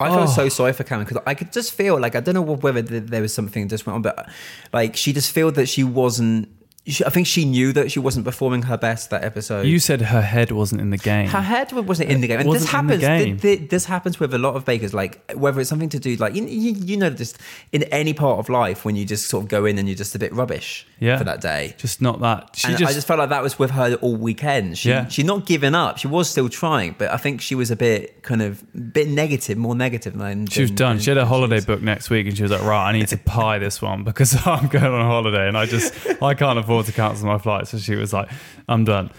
I 0.00 0.10
felt 0.10 0.28
Oh. 0.28 0.32
so 0.32 0.48
sorry 0.48 0.72
for 0.72 0.84
Karen 0.84 1.02
because 1.04 1.20
I 1.26 1.34
could 1.34 1.50
just 1.52 1.72
feel 1.72 1.98
like 1.98 2.14
I 2.14 2.20
don't 2.20 2.34
know 2.34 2.42
whether 2.42 2.82
there 2.82 3.20
was 3.20 3.34
something 3.34 3.68
just 3.68 3.84
went 3.84 3.96
on, 3.96 4.02
but 4.02 4.28
like 4.72 4.94
she 4.94 5.12
just 5.12 5.32
felt 5.32 5.56
that 5.56 5.68
she 5.68 5.82
wasn't. 5.82 6.48
She, 6.88 7.04
I 7.04 7.10
think 7.10 7.26
she 7.26 7.44
knew 7.44 7.72
that 7.74 7.90
she 7.92 7.98
wasn't 8.00 8.24
performing 8.24 8.62
her 8.62 8.76
best 8.76 9.10
that 9.10 9.22
episode. 9.22 9.66
You 9.66 9.78
said 9.78 10.00
her 10.00 10.22
head 10.22 10.50
wasn't 10.50 10.80
in 10.80 10.90
the 10.90 10.96
game. 10.98 11.28
Her 11.28 11.40
head 11.42 11.70
wasn't 11.72 12.10
in 12.10 12.20
the 12.20 12.26
game, 12.26 12.40
and 12.40 12.48
this 12.52 12.62
wasn't 12.62 12.92
in 12.92 12.98
the 13.00 13.06
happens. 13.06 13.42
thi- 13.42 13.56
thi- 13.56 13.66
This 13.66 13.84
happens 13.84 14.18
with 14.18 14.32
a 14.34 14.38
lot 14.38 14.56
of 14.56 14.64
bakers. 14.64 14.94
Like 14.94 15.32
whether 15.34 15.60
it's 15.60 15.68
something 15.68 15.90
to 15.90 15.98
do, 15.98 16.16
like 16.16 16.34
you, 16.34 16.44
you, 16.46 16.72
you 16.72 16.96
know, 16.96 17.10
just 17.10 17.38
in 17.72 17.82
any 17.84 18.14
part 18.14 18.38
of 18.38 18.48
life 18.48 18.84
when 18.84 18.96
you 18.96 19.04
just 19.04 19.26
sort 19.28 19.44
of 19.44 19.48
go 19.48 19.64
in 19.66 19.78
and 19.78 19.88
you're 19.88 19.96
just 19.96 20.14
a 20.14 20.18
bit 20.18 20.32
rubbish 20.32 20.86
Yeah. 20.98 21.18
for 21.18 21.24
that 21.24 21.40
day. 21.40 21.74
Just 21.78 22.00
not 22.00 22.20
that. 22.20 22.50
She 22.56 22.68
and 22.68 22.78
just, 22.78 22.90
I 22.90 22.94
just 22.94 23.06
felt 23.06 23.18
like 23.18 23.28
that 23.28 23.42
was 23.42 23.58
with 23.58 23.70
her 23.72 23.94
all 23.96 24.16
weekend. 24.16 24.78
She 24.78 24.88
Yeah. 24.88 25.06
she's 25.08 25.24
not 25.26 25.46
giving 25.46 25.74
up. 25.74 25.98
She 25.98 26.06
was 26.08 26.28
still 26.30 26.48
trying, 26.48 26.94
but 26.96 27.10
I 27.10 27.16
think 27.18 27.40
she 27.40 27.54
was 27.54 27.70
a 27.70 27.76
bit 27.76 28.22
kind 28.22 28.40
of 28.42 28.64
bit 28.92 29.08
negative, 29.08 29.58
more 29.58 29.74
negative 29.74 30.16
than 30.16 30.46
She 30.46 30.62
was 30.62 30.70
than- 30.70 30.76
done. 30.76 30.96
than- 30.96 31.02
She 31.02 31.10
had 31.10 31.18
a 31.18 31.26
holiday 31.26 31.56
was. 31.56 31.66
book 31.66 31.82
next 31.82 32.08
week, 32.10 32.26
and 32.26 32.36
she 32.36 32.42
was 32.42 32.52
like, 32.52 32.62
"Right, 32.62 32.88
I 32.88 32.92
need 32.92 33.08
to 33.08 33.18
pie 33.18 33.58
this 33.58 33.82
one 33.82 34.04
because 34.04 34.34
I'm 34.46 34.68
going 34.68 34.84
on 34.84 35.04
holiday, 35.04 35.48
and 35.48 35.56
I 35.58 35.66
just 35.66 35.92
I 36.22 36.34
can't 36.34 36.58
afford 36.58 36.77
to 36.84 36.92
cancel 36.92 37.26
my 37.26 37.38
flight." 37.38 37.68
So 37.68 37.78
she 37.78 37.94
was 37.96 38.12
like, 38.12 38.28
"I'm 38.68 38.84
done." 38.84 39.10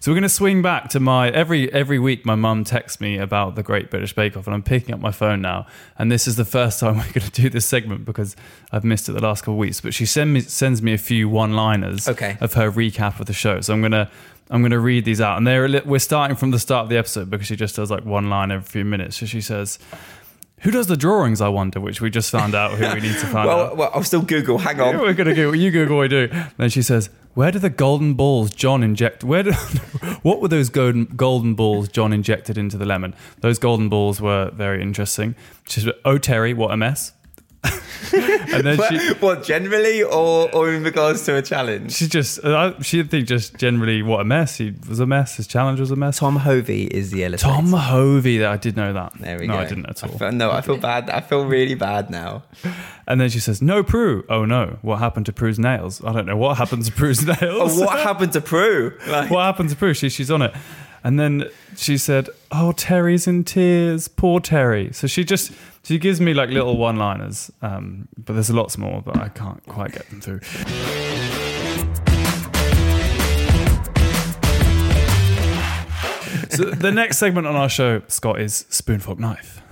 So 0.00 0.12
we're 0.12 0.14
going 0.14 0.22
to 0.22 0.28
swing 0.30 0.62
back 0.62 0.88
to 0.90 1.00
my 1.00 1.28
every 1.28 1.70
every 1.72 1.98
week. 1.98 2.24
My 2.24 2.36
mum 2.36 2.64
texts 2.64 2.98
me 3.00 3.18
about 3.18 3.56
the 3.56 3.62
Great 3.62 3.90
British 3.90 4.14
Bake 4.14 4.36
Off, 4.38 4.46
and 4.46 4.54
I'm 4.54 4.62
picking 4.62 4.94
up 4.94 5.00
my 5.00 5.10
phone 5.10 5.42
now. 5.42 5.66
And 5.98 6.10
this 6.10 6.26
is 6.26 6.36
the 6.36 6.46
first 6.46 6.80
time 6.80 6.96
we're 6.98 7.02
going 7.12 7.26
to 7.26 7.30
do 7.30 7.50
this 7.50 7.66
segment 7.66 8.04
because 8.06 8.34
I've 8.72 8.84
missed 8.84 9.08
it 9.08 9.12
the 9.12 9.20
last 9.20 9.42
couple 9.42 9.54
of 9.54 9.58
weeks. 9.58 9.80
But 9.82 9.92
she 9.92 10.06
send 10.06 10.32
me 10.32 10.40
sends 10.40 10.80
me 10.82 10.94
a 10.94 10.98
few 10.98 11.28
one-liners 11.28 12.08
Okay. 12.08 12.38
of 12.40 12.54
her 12.54 12.70
recap 12.70 13.20
of 13.20 13.26
the 13.26 13.32
show. 13.34 13.60
So 13.60 13.74
I'm 13.74 13.82
gonna 13.82 14.08
I'm 14.50 14.62
gonna 14.62 14.78
read 14.78 15.04
these 15.04 15.20
out, 15.20 15.36
and 15.36 15.46
they're 15.46 15.82
we're 15.84 15.98
starting 15.98 16.36
from 16.38 16.52
the 16.52 16.58
start 16.60 16.84
of 16.84 16.88
the 16.90 16.96
episode 16.96 17.28
because 17.28 17.46
she 17.48 17.56
just 17.56 17.76
does 17.76 17.90
like 17.90 18.04
one 18.06 18.30
line 18.30 18.50
every 18.50 18.64
few 18.64 18.84
minutes. 18.84 19.16
So 19.18 19.26
she 19.26 19.40
says. 19.42 19.78
Who 20.60 20.70
does 20.70 20.86
the 20.88 20.96
drawings? 20.96 21.40
I 21.40 21.48
wonder, 21.48 21.80
which 21.80 22.00
we 22.00 22.10
just 22.10 22.30
found 22.30 22.54
out. 22.54 22.72
Who 22.72 22.94
we 22.94 23.00
need 23.00 23.18
to 23.18 23.26
find 23.26 23.48
out. 23.48 23.56
Well, 23.68 23.76
well, 23.76 23.90
I'll 23.94 24.02
still 24.02 24.22
Google. 24.22 24.58
Hang 24.58 24.80
on. 24.80 24.94
Yeah, 24.94 25.00
we're 25.02 25.14
gonna 25.14 25.34
go. 25.34 25.52
You 25.52 25.70
Google, 25.70 26.00
I 26.00 26.08
do. 26.08 26.28
Then 26.56 26.68
she 26.70 26.82
says, 26.82 27.10
"Where 27.34 27.52
do 27.52 27.58
the 27.58 27.70
golden 27.70 28.14
balls 28.14 28.50
Jon 28.50 28.82
inject? 28.82 29.22
Where 29.22 29.42
do, 29.44 29.52
what 30.22 30.40
were 30.40 30.48
those 30.48 30.68
golden 30.68 31.04
golden 31.04 31.54
balls 31.54 31.88
Jon 31.88 32.12
injected 32.12 32.58
into 32.58 32.76
the 32.76 32.86
lemon? 32.86 33.14
Those 33.40 33.58
golden 33.58 33.88
balls 33.88 34.20
were 34.20 34.50
very 34.50 34.82
interesting." 34.82 35.36
She 35.68 35.80
said, 35.80 35.94
"Oh 36.04 36.18
Terry, 36.18 36.54
what 36.54 36.72
a 36.72 36.76
mess." 36.76 37.12
And 37.64 38.64
then 38.64 38.78
she 38.88 39.14
what 39.14 39.42
generally, 39.42 40.02
or 40.02 40.50
or 40.54 40.72
in 40.72 40.82
regards 40.82 41.24
to 41.24 41.36
a 41.36 41.42
challenge? 41.42 41.92
she 41.92 42.06
just 42.06 42.42
uh, 42.44 42.80
she'd 42.82 43.10
think 43.10 43.26
just 43.26 43.56
generally 43.56 44.02
what 44.02 44.20
a 44.20 44.24
mess. 44.24 44.56
He 44.56 44.74
was 44.88 45.00
a 45.00 45.06
mess. 45.06 45.36
His 45.36 45.46
challenge 45.46 45.80
was 45.80 45.90
a 45.90 45.96
mess. 45.96 46.18
Tom 46.18 46.36
Hovey 46.36 46.84
is 46.84 47.10
the 47.10 47.24
elevator. 47.24 47.42
Tom 47.42 47.72
Hovey. 47.72 48.38
That 48.38 48.50
I 48.52 48.56
did 48.56 48.76
know 48.76 48.92
that. 48.92 49.12
There 49.18 49.38
we 49.38 49.46
no, 49.46 49.54
go. 49.54 49.58
I 49.60 49.64
didn't 49.66 49.86
at 49.86 50.02
all. 50.04 50.14
I 50.14 50.18
feel, 50.18 50.32
no, 50.32 50.50
I 50.50 50.60
feel 50.60 50.76
bad. 50.76 51.10
I 51.10 51.20
feel 51.20 51.44
really 51.44 51.74
bad 51.74 52.10
now. 52.10 52.44
And 53.06 53.20
then 53.20 53.28
she 53.28 53.40
says, 53.40 53.60
"No, 53.60 53.82
Prue. 53.82 54.24
Oh 54.28 54.44
no, 54.44 54.78
what 54.82 54.98
happened 54.98 55.26
to 55.26 55.32
Prue's 55.32 55.58
nails? 55.58 56.02
I 56.04 56.12
don't 56.12 56.26
know 56.26 56.36
what 56.36 56.56
happened 56.58 56.84
to 56.84 56.92
Prue's 56.92 57.26
nails. 57.40 57.80
Oh, 57.80 57.84
what 57.84 57.98
happened 58.00 58.32
to 58.34 58.40
Prue? 58.40 58.96
Like, 59.06 59.30
what 59.30 59.42
happened 59.42 59.70
to 59.70 59.76
Prue? 59.76 59.94
She, 59.94 60.08
she's 60.08 60.30
on 60.30 60.42
it. 60.42 60.54
And 61.04 61.18
then 61.18 61.48
she 61.76 61.96
said, 61.96 62.28
"Oh, 62.50 62.72
Terry's 62.72 63.26
in 63.26 63.44
tears. 63.44 64.08
Poor 64.08 64.40
Terry." 64.40 64.92
So 64.92 65.06
she 65.06 65.24
just 65.24 65.52
she 65.82 65.98
gives 65.98 66.20
me 66.20 66.34
like 66.34 66.50
little 66.50 66.76
one-liners, 66.76 67.50
um, 67.62 68.08
but 68.16 68.34
there's 68.34 68.50
lots 68.50 68.76
more, 68.78 69.02
but 69.02 69.16
I 69.16 69.28
can't 69.28 69.64
quite 69.66 69.92
get 69.92 70.08
them 70.10 70.20
through. 70.20 70.40
so 76.50 76.64
the 76.70 76.90
next 76.92 77.18
segment 77.18 77.46
on 77.46 77.56
our 77.56 77.68
show, 77.68 78.02
Scott, 78.08 78.40
is 78.40 78.66
spoon 78.68 79.00
fork 79.00 79.18
knife. 79.18 79.62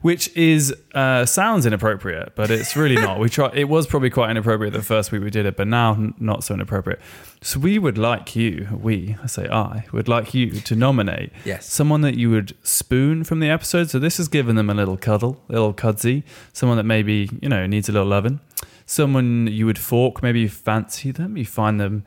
Which 0.00 0.34
is 0.36 0.74
uh, 0.94 1.26
sounds 1.26 1.66
inappropriate, 1.66 2.34
but 2.34 2.50
it's 2.50 2.74
really 2.76 2.94
not. 2.96 3.18
We 3.20 3.28
try. 3.28 3.50
It 3.54 3.68
was 3.68 3.86
probably 3.86 4.10
quite 4.10 4.30
inappropriate 4.30 4.72
the 4.72 4.82
first 4.82 5.12
week 5.12 5.22
we 5.22 5.30
did 5.30 5.46
it, 5.46 5.56
but 5.56 5.68
now 5.68 5.92
n- 5.92 6.14
not 6.18 6.42
so 6.44 6.54
inappropriate. 6.54 7.00
So 7.42 7.58
we 7.58 7.78
would 7.78 7.96
like 7.98 8.34
you, 8.36 8.66
we, 8.82 9.16
I 9.22 9.26
say 9.26 9.48
I, 9.48 9.84
would 9.92 10.08
like 10.08 10.34
you 10.34 10.50
to 10.60 10.74
nominate 10.76 11.32
Yes. 11.44 11.64
someone 11.70 12.00
that 12.02 12.14
you 12.16 12.28
would 12.30 12.54
spoon 12.62 13.24
from 13.24 13.40
the 13.40 13.48
episode. 13.48 13.88
So 13.90 13.98
this 13.98 14.16
has 14.18 14.28
given 14.28 14.56
them 14.56 14.68
a 14.70 14.74
little 14.74 14.96
cuddle, 14.96 15.42
a 15.48 15.52
little 15.52 15.72
cudsy. 15.74 16.22
Someone 16.52 16.76
that 16.76 16.84
maybe 16.84 17.28
you 17.42 17.48
know 17.48 17.66
needs 17.66 17.88
a 17.88 17.92
little 17.92 18.08
loving. 18.08 18.40
Someone 18.86 19.46
you 19.46 19.66
would 19.66 19.78
fork. 19.78 20.22
Maybe 20.22 20.40
you 20.40 20.48
fancy 20.48 21.10
them. 21.12 21.36
You 21.36 21.44
find 21.46 21.78
them 21.80 22.04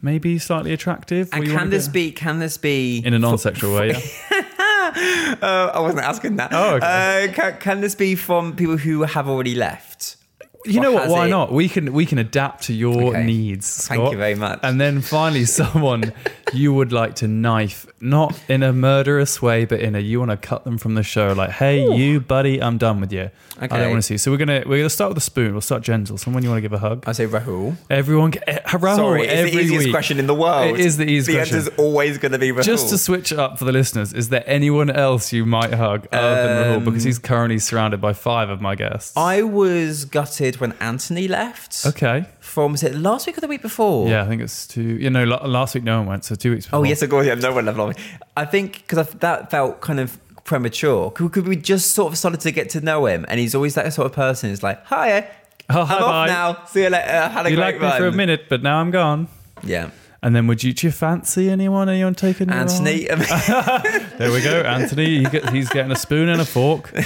maybe 0.00 0.38
slightly 0.38 0.72
attractive. 0.72 1.28
And 1.32 1.44
can 1.46 1.70
this 1.70 1.88
be? 1.88 2.12
Can 2.12 2.38
this 2.38 2.56
be 2.56 2.98
in 3.04 3.14
a 3.14 3.18
non-sexual 3.18 3.74
way? 3.74 3.88
Yeah. 4.30 4.42
Uh, 5.42 5.70
I 5.74 5.80
wasn't 5.80 6.02
asking 6.02 6.36
that. 6.36 6.52
Oh, 6.52 6.76
okay. 6.76 7.28
Uh, 7.28 7.32
can, 7.32 7.58
can 7.58 7.80
this 7.80 7.94
be 7.94 8.14
from 8.14 8.56
people 8.56 8.76
who 8.76 9.02
have 9.02 9.28
already 9.28 9.54
left? 9.54 10.16
You 10.66 10.80
know 10.80 10.92
what? 10.92 11.08
Why 11.08 11.26
it- 11.26 11.30
not? 11.30 11.52
We 11.52 11.68
can 11.68 11.92
we 11.92 12.06
can 12.06 12.18
adapt 12.18 12.64
to 12.64 12.72
your 12.74 13.10
Okay. 13.14 13.24
needs. 13.24 13.86
Thank 13.86 14.10
you 14.12 14.16
very 14.18 14.34
much. 14.34 14.60
And 14.62 14.80
then 14.80 15.00
finally, 15.00 15.44
someone 15.60 16.12
you 16.52 16.72
would 16.72 16.92
like 16.92 17.14
to 17.16 17.28
knife, 17.28 17.86
not 18.00 18.38
in 18.48 18.62
a 18.62 18.72
murderous 18.72 19.40
way, 19.42 19.64
but 19.64 19.80
in 19.80 19.94
a 19.94 19.98
you 20.00 20.18
want 20.18 20.30
to 20.30 20.36
cut 20.36 20.64
them 20.64 20.78
from 20.78 20.94
the 20.94 21.02
show. 21.02 21.32
Like, 21.32 21.50
hey, 21.50 21.86
you 21.96 22.20
buddy, 22.20 22.62
I'm 22.62 22.78
done 22.78 23.00
with 23.00 23.12
you. 23.12 23.30
I 23.58 23.66
don't 23.66 23.90
want 23.90 23.98
to 23.98 24.02
see. 24.02 24.14
you. 24.14 24.18
So 24.18 24.30
we're 24.30 24.36
gonna 24.36 24.62
we're 24.66 24.78
gonna 24.78 24.90
start 24.90 25.10
with 25.10 25.18
a 25.18 25.22
spoon. 25.22 25.52
We'll 25.52 25.60
start 25.62 25.82
gentle. 25.82 26.18
Someone 26.18 26.42
you 26.42 26.50
want 26.50 26.58
to 26.58 26.62
give 26.62 26.72
a 26.72 26.78
hug. 26.78 27.04
I 27.06 27.12
say 27.12 27.26
Rahul. 27.26 27.76
Everyone, 27.88 28.32
eh, 28.46 28.58
Rahul, 28.66 28.96
Sorry, 28.96 29.26
it's 29.26 29.52
the 29.52 29.60
easiest 29.60 29.84
week. 29.86 29.92
question 29.94 30.18
in 30.18 30.26
the 30.26 30.34
world. 30.34 30.78
It 30.78 30.80
is 30.84 30.96
the 30.98 31.04
easiest 31.04 31.26
the 31.28 31.32
question. 31.36 31.56
answer's 31.58 31.74
always 31.78 32.18
going 32.18 32.32
to 32.32 32.38
be 32.38 32.50
Rahul. 32.52 32.62
Just 32.64 32.90
to 32.90 32.98
switch 32.98 33.32
it 33.32 33.38
up 33.38 33.58
for 33.58 33.64
the 33.64 33.72
listeners, 33.72 34.12
is 34.12 34.28
there 34.28 34.44
anyone 34.46 34.90
else 34.90 35.32
you 35.32 35.46
might 35.46 35.72
hug 35.72 36.06
other 36.12 36.42
than 36.48 36.80
Rahul? 36.80 36.84
Because 36.84 37.04
he's 37.04 37.18
currently 37.18 37.58
surrounded 37.58 38.00
by 38.00 38.12
five 38.12 38.50
of 38.50 38.60
my 38.60 38.74
guests. 38.74 39.16
Um, 39.16 39.22
I 39.22 39.42
was 39.42 40.04
gutted 40.04 40.55
when 40.60 40.72
Anthony 40.80 41.28
left. 41.28 41.84
okay. 41.86 42.26
From 42.40 42.72
was 42.72 42.82
it 42.82 42.94
last 42.94 43.26
week 43.26 43.36
or 43.36 43.40
the 43.40 43.48
week 43.48 43.62
before? 43.62 44.08
Yeah, 44.08 44.22
I 44.22 44.26
think 44.26 44.40
it's 44.42 44.66
two. 44.66 44.82
You 44.82 45.10
know, 45.10 45.24
last 45.24 45.74
week 45.74 45.84
no 45.84 45.98
one 45.98 46.06
went, 46.06 46.24
so 46.24 46.34
two 46.34 46.52
weeks 46.52 46.66
oh, 46.66 46.68
before. 46.68 46.80
Oh 46.80 46.82
yes, 46.84 47.02
of 47.02 47.10
course. 47.10 47.26
Yeah, 47.26 47.34
no 47.34 47.52
one 47.52 47.66
left. 47.66 47.78
Long. 47.78 47.94
I 48.36 48.44
think 48.44 48.78
because 48.86 49.08
that 49.10 49.50
felt 49.50 49.80
kind 49.80 50.00
of 50.00 50.18
premature. 50.44 51.10
Could, 51.10 51.46
we 51.46 51.56
just 51.56 51.92
sort 51.92 52.12
of 52.12 52.18
started 52.18 52.40
to 52.40 52.50
get 52.52 52.70
to 52.70 52.80
know 52.80 53.06
him? 53.06 53.26
And 53.28 53.38
he's 53.40 53.54
always 53.54 53.74
that 53.74 53.92
sort 53.92 54.06
of 54.06 54.12
person. 54.12 54.50
Who's 54.50 54.62
like, 54.62 54.84
hi, 54.86 55.10
eh? 55.10 55.26
Oh, 55.68 55.80
I'm 55.80 55.86
hi, 55.86 55.94
off 55.96 56.00
bye. 56.00 56.26
now. 56.28 56.64
See 56.66 56.82
you 56.84 56.90
later. 56.90 57.28
Had 57.28 57.46
a 57.46 57.50
You 57.50 57.56
great 57.56 57.80
liked 57.80 57.82
me 57.82 57.98
for 57.98 58.06
a 58.06 58.12
minute, 58.12 58.44
but 58.48 58.62
now 58.62 58.78
I'm 58.78 58.90
gone. 58.92 59.28
Yeah, 59.64 59.90
And 60.22 60.36
then 60.36 60.46
would 60.46 60.62
you, 60.62 60.72
do 60.72 60.86
you 60.86 60.90
fancy 60.92 61.50
anyone? 61.50 61.88
Anyone 61.88 62.14
taking 62.14 62.50
Anthony. 62.50 63.06
There 64.18 64.30
we 64.32 64.42
go, 64.42 64.60
Anthony. 64.60 65.18
He 65.18 65.24
get, 65.24 65.50
he's 65.50 65.68
getting 65.68 65.90
a 65.90 65.96
spoon 65.96 66.28
and 66.28 66.40
a 66.40 66.44
fork. 66.44 66.92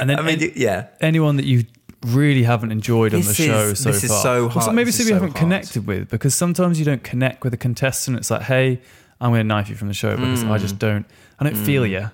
And 0.00 0.08
then 0.08 0.18
I 0.18 0.22
mean, 0.22 0.42
an- 0.42 0.52
yeah. 0.54 0.86
anyone 1.00 1.36
that 1.36 1.46
you 1.46 1.64
really 2.04 2.42
haven't 2.44 2.70
enjoyed 2.72 3.14
on 3.14 3.20
This 3.20 3.28
the 3.36 3.46
show 3.46 3.58
is- 3.70 3.80
so 3.80 3.90
this 3.92 4.04
is 4.04 4.10
far. 4.10 4.22
so 4.22 4.44
Or 4.46 4.50
hard. 4.50 4.74
maybe 4.74 4.86
This 4.86 5.00
is 5.00 5.06
you 5.06 5.10
so 5.10 5.14
haven't 5.14 5.30
hard. 5.30 5.40
connected 5.40 5.86
with 5.86 6.10
because 6.10 6.34
sometimes 6.34 6.78
you 6.78 6.84
don't 6.84 7.02
connect 7.02 7.42
with 7.44 7.52
a 7.54 7.56
contestant. 7.58 8.18
It's 8.18 8.30
like, 8.30 8.42
hey, 8.42 8.80
I'm 9.20 9.30
going 9.30 9.40
to 9.40 9.44
knife 9.44 9.68
you 9.70 9.76
from 9.76 9.88
the 9.88 9.94
show 9.94 10.16
because 10.16 10.44
I 10.44 10.58
Mm. 10.58 10.60
just 10.60 10.78
don't. 10.78 11.06
I 11.40 11.44
don't 11.44 11.56
feel 11.56 11.86
you. 11.86 12.10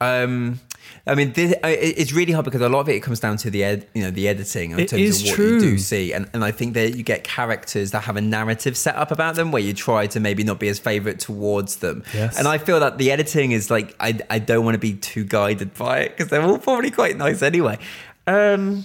Um, 0.00 0.60
I 1.06 1.14
mean, 1.14 1.32
this, 1.32 1.54
it's 1.62 2.12
really 2.12 2.32
hard 2.32 2.44
because 2.44 2.60
a 2.60 2.68
lot 2.68 2.80
of 2.80 2.88
it 2.88 3.00
comes 3.02 3.20
down 3.20 3.36
to 3.38 3.50
the 3.50 3.64
ed, 3.64 3.86
you 3.94 4.02
know, 4.02 4.10
the 4.10 4.28
editing 4.28 4.70
in 4.72 4.80
It 4.80 4.88
terms 4.88 5.02
is 5.02 5.20
of 5.22 5.26
what 5.28 5.34
true. 5.34 5.54
you 5.54 5.60
do 5.60 5.78
see, 5.78 6.12
and 6.12 6.28
and 6.32 6.44
I 6.44 6.50
think 6.50 6.74
that 6.74 6.94
you 6.96 7.02
get 7.02 7.24
characters 7.24 7.90
that 7.92 8.04
have 8.04 8.16
a 8.16 8.20
narrative 8.20 8.76
set 8.76 8.96
up 8.96 9.10
about 9.10 9.34
them 9.34 9.50
where 9.52 9.62
you 9.62 9.72
try 9.72 10.06
to 10.08 10.20
maybe 10.20 10.42
not 10.44 10.58
be 10.58 10.68
as 10.68 10.78
favourite 10.78 11.18
towards 11.18 11.76
them. 11.76 12.02
Yes. 12.14 12.38
And 12.38 12.46
I 12.48 12.58
feel 12.58 12.80
that 12.80 12.98
the 12.98 13.10
editing 13.12 13.52
is 13.52 13.70
like 13.70 13.94
I 14.00 14.18
I 14.30 14.38
don't 14.38 14.64
want 14.64 14.74
to 14.74 14.78
be 14.78 14.94
too 14.94 15.24
guided 15.24 15.74
by 15.74 16.00
it 16.00 16.16
because 16.16 16.30
they're 16.30 16.42
all 16.42 16.58
probably 16.58 16.90
quite 16.90 17.16
nice 17.16 17.42
anyway. 17.42 17.78
Um, 18.26 18.84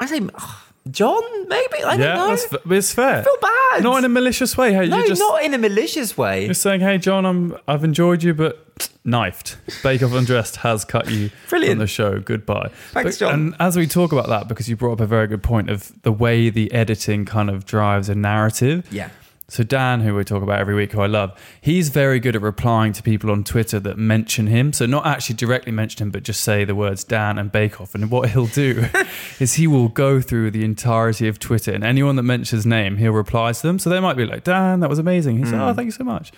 I 0.00 0.06
say 0.06 0.20
ugh, 0.34 0.56
Jon, 0.90 1.22
maybe 1.48 1.82
I 1.84 1.94
Yeah, 1.94 1.96
don't 1.96 2.16
know. 2.16 2.28
that's, 2.36 2.46
it's 2.70 2.92
fair. 2.92 3.20
I 3.20 3.22
feel 3.22 3.36
bad. 3.40 3.82
Not 3.82 3.98
in 3.98 4.04
a 4.04 4.08
malicious 4.08 4.56
way. 4.56 4.72
Hey, 4.72 4.86
no, 4.86 4.98
you 4.98 5.08
just 5.08 5.18
not 5.20 5.42
in 5.42 5.54
a 5.54 5.58
malicious 5.58 6.16
way. 6.16 6.44
You're 6.44 6.54
saying, 6.54 6.80
"Hey, 6.80 6.98
Jon, 6.98 7.24
I'm 7.24 7.56
I've 7.66 7.82
enjoyed 7.84 8.22
you, 8.22 8.34
but 8.34 8.60
knifed. 9.04 9.56
Bake 9.82 10.02
Off 10.02 10.12
Undressed 10.12 10.56
has 10.56 10.84
cut 10.84 11.10
you 11.10 11.30
Brilliant. 11.48 11.72
from 11.74 11.78
the 11.78 11.86
show. 11.86 12.20
Goodbye." 12.20 12.70
Thanks, 12.92 13.18
But- 13.18 13.26
Jon. 13.26 13.32
And 13.34 13.54
as 13.58 13.76
we 13.76 13.86
talk 13.86 14.12
about 14.12 14.28
that, 14.28 14.46
because 14.48 14.68
you 14.68 14.76
brought 14.76 14.92
up 14.94 15.00
a 15.00 15.06
very 15.06 15.26
good 15.26 15.42
point 15.42 15.70
of 15.70 15.90
the 16.02 16.12
way 16.12 16.50
the 16.50 16.70
editing 16.72 17.24
kind 17.24 17.48
of 17.50 17.64
drives 17.64 18.08
a 18.08 18.14
narrative. 18.14 18.86
Yeah. 18.90 19.08
So 19.48 19.62
Dan, 19.62 20.00
who 20.00 20.14
we 20.14 20.24
talk 20.24 20.42
about 20.42 20.58
every 20.58 20.74
week, 20.74 20.92
who 20.92 21.02
I 21.02 21.06
love, 21.06 21.38
he's 21.60 21.90
very 21.90 22.18
good 22.18 22.34
at 22.34 22.40
replying 22.40 22.94
to 22.94 23.02
people 23.02 23.30
on 23.30 23.44
Twitter 23.44 23.78
that 23.78 23.98
mention 23.98 24.46
him. 24.46 24.72
So 24.72 24.86
not 24.86 25.06
actually 25.06 25.36
directly 25.36 25.70
mention 25.70 26.02
him, 26.02 26.10
but 26.10 26.22
just 26.22 26.40
say 26.40 26.64
the 26.64 26.74
words 26.74 27.04
Dan 27.04 27.38
and 27.38 27.52
Bake 27.52 27.78
Off. 27.78 27.94
And 27.94 28.10
what 28.10 28.30
he'll 28.30 28.46
do 28.46 28.86
is 29.40 29.54
he 29.54 29.66
will 29.66 29.88
go 29.88 30.22
through 30.22 30.50
the 30.50 30.64
entirety 30.64 31.28
of 31.28 31.38
Twitter, 31.38 31.72
and 31.72 31.84
anyone 31.84 32.16
that 32.16 32.22
mentions 32.22 32.50
his 32.50 32.66
name, 32.66 32.96
he'll 32.96 33.12
reply 33.12 33.52
to 33.52 33.62
them. 33.62 33.78
So 33.78 33.90
they 33.90 34.00
might 34.00 34.16
be 34.16 34.24
like, 34.24 34.44
Dan, 34.44 34.80
that 34.80 34.88
was 34.88 34.98
amazing. 34.98 35.36
He 35.38 35.44
said, 35.44 35.60
Oh, 35.60 35.70
hmm. 35.70 35.76
thank 35.76 35.86
you 35.86 35.92
so 35.92 36.04
much. 36.04 36.32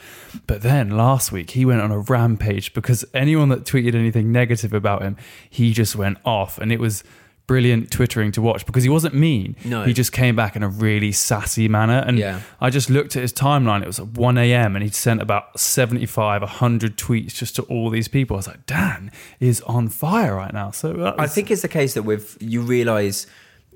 But 0.49 0.63
then 0.63 0.91
last 0.91 1.31
week 1.31 1.53
he 1.53 1.65
went 1.65 1.83
on 1.83 1.93
a 1.93 2.01
rampage 2.01 2.75
because 2.75 3.05
anyone 3.15 3.51
that 3.51 3.65
tweeted 3.65 3.95
anything 3.95 4.33
negative 4.33 4.73
about 4.73 5.03
him, 5.03 5.17
he 5.49 5.73
just 5.73 5.95
went 5.95 6.19
off, 6.25 6.59
and 6.59 6.73
it 6.73 6.81
was. 6.81 7.05
Brilliant 7.47 7.91
twittering 7.93 8.33
to 8.33 8.43
watch 8.43 8.67
because 8.67 8.83
he 8.83 8.89
wasn't 8.89 9.15
mean. 9.15 9.55
No. 9.65 9.85
He 9.85 9.93
just 9.93 10.11
came 10.13 10.35
back 10.35 10.57
in 10.57 10.63
a 10.65 10.69
really 10.69 11.13
sassy 11.13 11.69
manner. 11.69 12.03
And 12.07 12.19
Yeah. 12.19 12.41
I 12.61 12.71
just 12.71 12.91
looked 12.91 13.15
at 13.15 13.23
his 13.23 13.33
timeline. 13.33 13.83
It 13.83 13.87
was 13.87 14.01
at 14.01 14.09
1 14.09 14.37
a.m. 14.39 14.75
and 14.75 14.83
he'd 14.83 14.95
sent 14.95 15.23
about 15.23 15.59
75, 15.61 16.43
100 16.43 16.97
tweets 16.97 17.35
just 17.35 17.55
to 17.57 17.63
all 17.63 17.91
these 17.91 18.09
people. 18.09 18.37
I 18.37 18.39
was 18.39 18.47
like, 18.49 18.67
Dan 18.67 19.13
is 19.39 19.61
on 19.63 19.89
fire 19.89 20.35
right 20.35 20.53
now. 20.53 20.73
So 20.73 20.93
that 20.95 21.21
I 21.21 21.27
think 21.29 21.51
it's 21.51 21.63
the 21.63 21.69
case 21.69 21.95
that 21.95 22.03
with 22.03 22.37
you 22.41 22.63
realize 22.63 23.27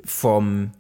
from 0.05 0.73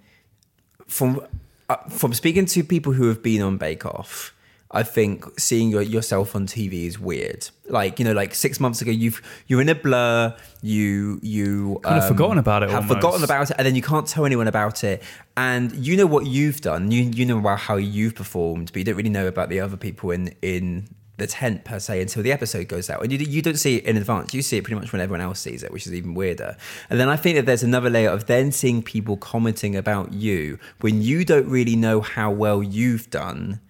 from 0.88 1.20
uh, 1.68 1.76
from 1.88 2.12
speaking 2.12 2.46
to 2.46 2.64
people 2.64 2.92
who 2.94 3.07
have 3.09 3.22
been 3.22 3.42
on 3.42 3.57
Bake 3.57 3.87
Off. 3.87 4.35
I 4.72 4.85
think 4.85 5.24
seeing 5.38 5.68
your, 5.70 5.83
yourself 5.83 6.37
on 6.37 6.46
TV 6.46 6.87
is 6.87 6.98
weird. 6.98 7.48
Like 7.68 7.98
you 7.98 8.04
know, 8.04 8.12
like 8.12 8.35
six 8.35 8.61
months 8.61 8.80
ago, 8.80 8.90
you've 8.92 9.20
you're 9.48 9.61
in 9.61 9.68
a 9.68 9.74
blur. 9.74 10.37
You 10.62 11.18
you 11.22 11.80
Kind 11.83 11.96
of 11.98 12.02
um, 12.04 12.09
forgotten 12.09 12.38
about 12.38 12.62
it 12.62 12.70
Have 12.70 12.83
almost. 12.83 12.94
forgotten 12.94 13.24
about 13.24 13.50
it, 13.50 13.56
and 13.59 13.66
then 13.66 13.74
you 13.74 13.83
can't 13.83 14.06
tell 14.06 14.24
anyone 14.24 14.46
about 14.46 14.85
it. 14.85 15.02
And 15.37 15.72
you 15.74 15.96
know 15.96 16.06
what 16.06 16.26
you've 16.26 16.61
done. 16.61 16.90
You 16.90 17.02
you 17.02 17.26
know 17.26 17.38
about 17.38 17.59
how 17.61 17.76
you've 17.76 18.14
performed, 18.14 18.70
but 18.72 18.78
you 18.78 18.85
don't 18.85 18.96
really 18.96 19.11
know 19.11 19.26
about 19.26 19.48
the 19.48 19.59
other 19.61 19.76
people 19.76 20.12
in 20.12 20.35
in 20.40 20.88
the 21.16 21.26
tent 21.26 21.64
per 21.64 21.78
se 21.78 22.00
until 22.00 22.22
the 22.22 22.33
episode 22.33 22.68
goes 22.68 22.88
out, 22.88 23.02
and 23.02 23.12
you 23.12 23.18
you 23.18 23.42
don't 23.42 23.59
see 23.59 23.76
it 23.76 23.85
in 23.85 23.96
advance. 23.96 24.33
You 24.35 24.40
see 24.42 24.56
it 24.59 24.62
pretty 24.64 24.78
much 24.80 24.92
when 24.92 25.00
everyone 25.00 25.20
else 25.20 25.40
sees 25.40 25.62
it, 25.64 25.72
which 25.72 25.87
is 25.87 25.92
even 25.94 26.14
weirder. 26.14 26.56
And 26.88 27.00
then 27.00 27.09
I 27.09 27.16
think 27.16 27.37
that 27.37 27.44
there's 27.46 27.64
another 27.64 27.90
layer 27.90 28.11
of 28.11 28.26
then 28.26 28.52
seeing 28.52 28.83
people 28.85 29.16
commenting 29.16 29.74
about 29.74 30.12
you 30.12 30.59
when 30.80 31.02
you 31.02 31.24
don't 31.24 31.48
really 31.48 31.74
know 31.76 32.00
how 32.00 32.30
well 32.30 32.62
you've 32.62 33.11
done. 33.11 33.61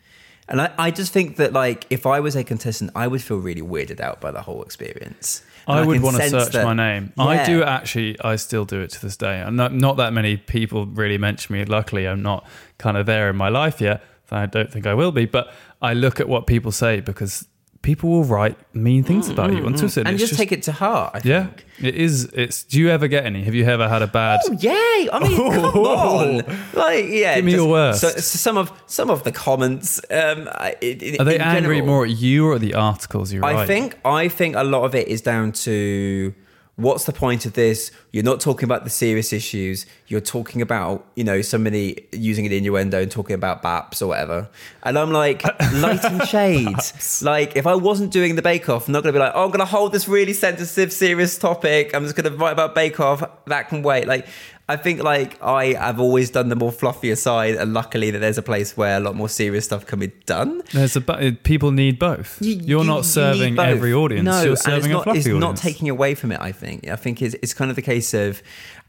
And 0.51 0.61
I, 0.61 0.73
I 0.79 0.91
just 0.91 1.13
think 1.13 1.37
that 1.37 1.53
like 1.53 1.87
if 1.91 2.07
I 2.07 2.21
was 2.21 2.35
a 2.37 2.43
contestant, 2.45 2.91
I 2.95 3.07
would 3.07 3.23
feel 3.23 3.39
really 3.39 3.63
weirded 3.63 4.01
out 4.01 4.21
by 4.21 4.31
the 4.33 4.43
whole 4.43 4.63
experience. 4.63 5.43
And 5.69 5.79
I 5.79 5.87
would 5.87 6.03
want 6.03 6.17
to 6.17 6.29
search 6.29 6.53
that- 6.53 6.65
my 6.65 6.75
name. 6.75 7.13
I 7.17 7.45
do 7.45 7.63
actually. 7.63 8.17
I 8.21 8.37
still 8.37 8.65
do 8.65 8.81
it 8.81 8.91
to 8.91 9.01
this 9.01 9.17
day. 9.17 9.41
And 9.41 9.57
not, 9.57 9.73
not 9.73 9.97
that 9.99 10.13
many 10.13 10.37
people 10.37 10.87
really 10.87 11.19
mention 11.19 11.55
me. 11.55 11.65
Luckily, 11.65 12.07
I'm 12.09 12.23
not 12.23 12.45
kind 12.79 12.97
of 12.97 13.07
there 13.07 13.31
in 13.31 13.37
my 13.37 13.49
life 13.49 13.81
yet. 13.81 14.03
I 14.33 14.47
don't 14.47 14.71
think 14.73 14.87
I 14.87 14.95
will 14.95 15.13
be. 15.13 15.27
But 15.27 15.53
I 15.83 15.93
look 15.95 16.21
at 16.21 16.29
what 16.29 16.47
people 16.47 16.73
say 16.73 17.01
because 17.01 17.47
people 17.83 18.11
will 18.11 18.25
write 18.25 18.59
mean 18.75 19.03
things 19.03 19.29
mm, 19.29 19.33
about 19.33 19.53
you 19.53 19.59
mm, 19.61 19.67
on 19.67 19.73
Twitter. 19.75 20.03
Mm. 20.03 20.07
and 20.09 20.21
it's 20.21 20.29
just, 20.29 20.39
take 20.39 20.53
it 20.53 20.63
to 20.65 20.73
heart. 20.73 21.13
I 21.15 21.21
Yeah, 21.25 21.47
think. 21.47 21.65
it 21.81 21.95
is. 21.95 22.25
It's. 22.35 22.63
Do 22.65 22.79
you 22.79 22.91
ever 22.91 23.09
get 23.09 23.25
any? 23.25 23.43
Have 23.45 23.55
you 23.55 23.65
ever 23.65 23.89
had 23.89 24.03
a 24.03 24.07
bad? 24.07 24.41
Oh, 24.45 24.53
yay! 24.53 25.09
I 25.13 25.19
mean, 25.21 25.37
come 25.73 25.85
on, 25.87 26.37
like 26.75 27.07
yeah. 27.09 27.37
Give 27.37 27.45
me 27.47 27.53
your 27.55 27.69
worst. 27.71 28.01
So, 28.03 28.09
so 28.11 28.21
some 28.21 28.57
of 28.59 28.73
some 28.87 29.09
of 29.11 29.25
the 29.25 29.33
comments. 29.33 30.01
Um, 30.11 30.49
I- 30.53 30.77
in- 30.81 31.01
in- 31.01 31.21
Are 31.21 31.25
they 31.25 31.39
angry 31.39 31.77
general, 31.77 31.87
more 31.87 32.05
at 32.05 32.11
you 32.11 32.47
or 32.47 32.55
at 32.57 32.61
the 32.61 32.75
articles 32.75 33.33
you 33.33 33.41
write? 33.41 33.57
I 33.57 33.67
think 33.67 33.99
I 34.05 34.29
think 34.29 34.57
a 34.57 34.65
lot 34.65 34.85
of 34.85 34.95
it 34.95 35.09
is 35.09 35.21
down 35.23 35.53
to 35.53 36.35
what's 36.81 37.05
the 37.05 37.13
point 37.13 37.47
of 37.47 37.53
this? 37.53 37.91
You're 38.13 38.25
not 38.25 38.41
talking 38.41 38.65
about 38.65 38.85
the 38.85 38.91
serious 38.91 39.33
issues. 39.33 39.87
You're 40.09 40.21
talking 40.21 40.63
about 40.63 41.07
you 41.15 41.25
know 41.25 41.43
somebody 41.43 42.09
using 42.13 42.47
an 42.47 42.53
innuendo 42.53 43.03
and 43.03 43.11
talking 43.11 43.35
about 43.35 43.63
BAPs 43.63 44.03
or 44.03 44.09
whatever. 44.09 44.49
And 44.83 44.99
I'm 44.99 45.13
like 45.13 45.45
light 45.75 46.05
and 46.05 46.27
shades. 46.27 47.23
like 47.23 47.57
if 47.57 47.67
I 47.67 47.75
wasn't 47.75 48.13
doing 48.13 48.37
the 48.37 48.43
Bake 48.43 48.69
Off, 48.69 48.89
I'm 48.89 48.93
not 48.93 49.03
going 49.03 49.13
to 49.15 49.19
be 49.19 49.23
like, 49.23 49.33
oh, 49.35 49.45
I'm 49.45 49.51
going 49.51 49.61
to 49.61 49.65
hold 49.65 49.93
this 49.93 50.09
really 50.09 50.33
sensitive, 50.33 50.93
serious 50.93 51.39
topic. 51.39 51.95
I'm 51.95 52.05
just 52.05 52.17
going 52.17 52.31
to 52.31 52.37
write 52.37 52.53
about 52.53 52.75
Bake 52.75 52.99
Off. 53.01 53.23
That 53.47 53.69
can 53.69 53.83
wait. 53.83 54.07
Like. 54.07 54.27
I 54.73 54.77
think 54.77 55.03
like 55.03 55.33
I 55.43 55.65
have 55.87 55.99
always 56.01 56.31
done 56.31 56.49
the 56.49 56.57
more 56.57 56.73
fluffier 56.73 57.17
side, 57.19 57.55
and 57.57 57.75
luckily 57.75 58.11
that 58.13 58.21
there's 58.21 58.39
a 58.39 58.43
place 58.43 58.77
where 58.77 58.97
a 58.97 59.01
lot 59.01 59.15
more 59.17 59.29
serious 59.29 59.65
stuff 59.65 59.83
can 59.87 59.99
be 59.99 60.09
done. 60.27 60.63
There's 60.73 60.97
a 60.97 61.01
bu- 61.01 61.13
uh, 61.13 61.31
people 61.43 61.71
need 61.73 61.99
both. 61.99 62.39
You- 62.41 62.57
are 62.79 62.83
you- 62.83 62.85
not 62.85 63.05
serving 63.05 63.59
every 63.59 63.93
audience. 63.93 64.25
No, 64.25 64.41
You're 64.43 64.51
and 64.51 64.59
serving 64.59 64.79
it's 64.79 64.87
a 64.87 64.93
not, 64.99 65.05
fluffy 65.05 65.19
it's 65.19 65.27
audience. 65.29 65.41
not 65.49 65.57
taking 65.57 65.89
away 65.91 66.15
from 66.15 66.31
it. 66.33 66.41
I 66.41 66.53
think. 66.53 66.89
I 66.89 66.97
think 66.97 67.21
it's, 67.23 67.35
it's 67.43 67.55
kind 67.55 67.71
of 67.71 67.77
the 67.77 67.83
case 67.83 68.15
of, 68.15 68.43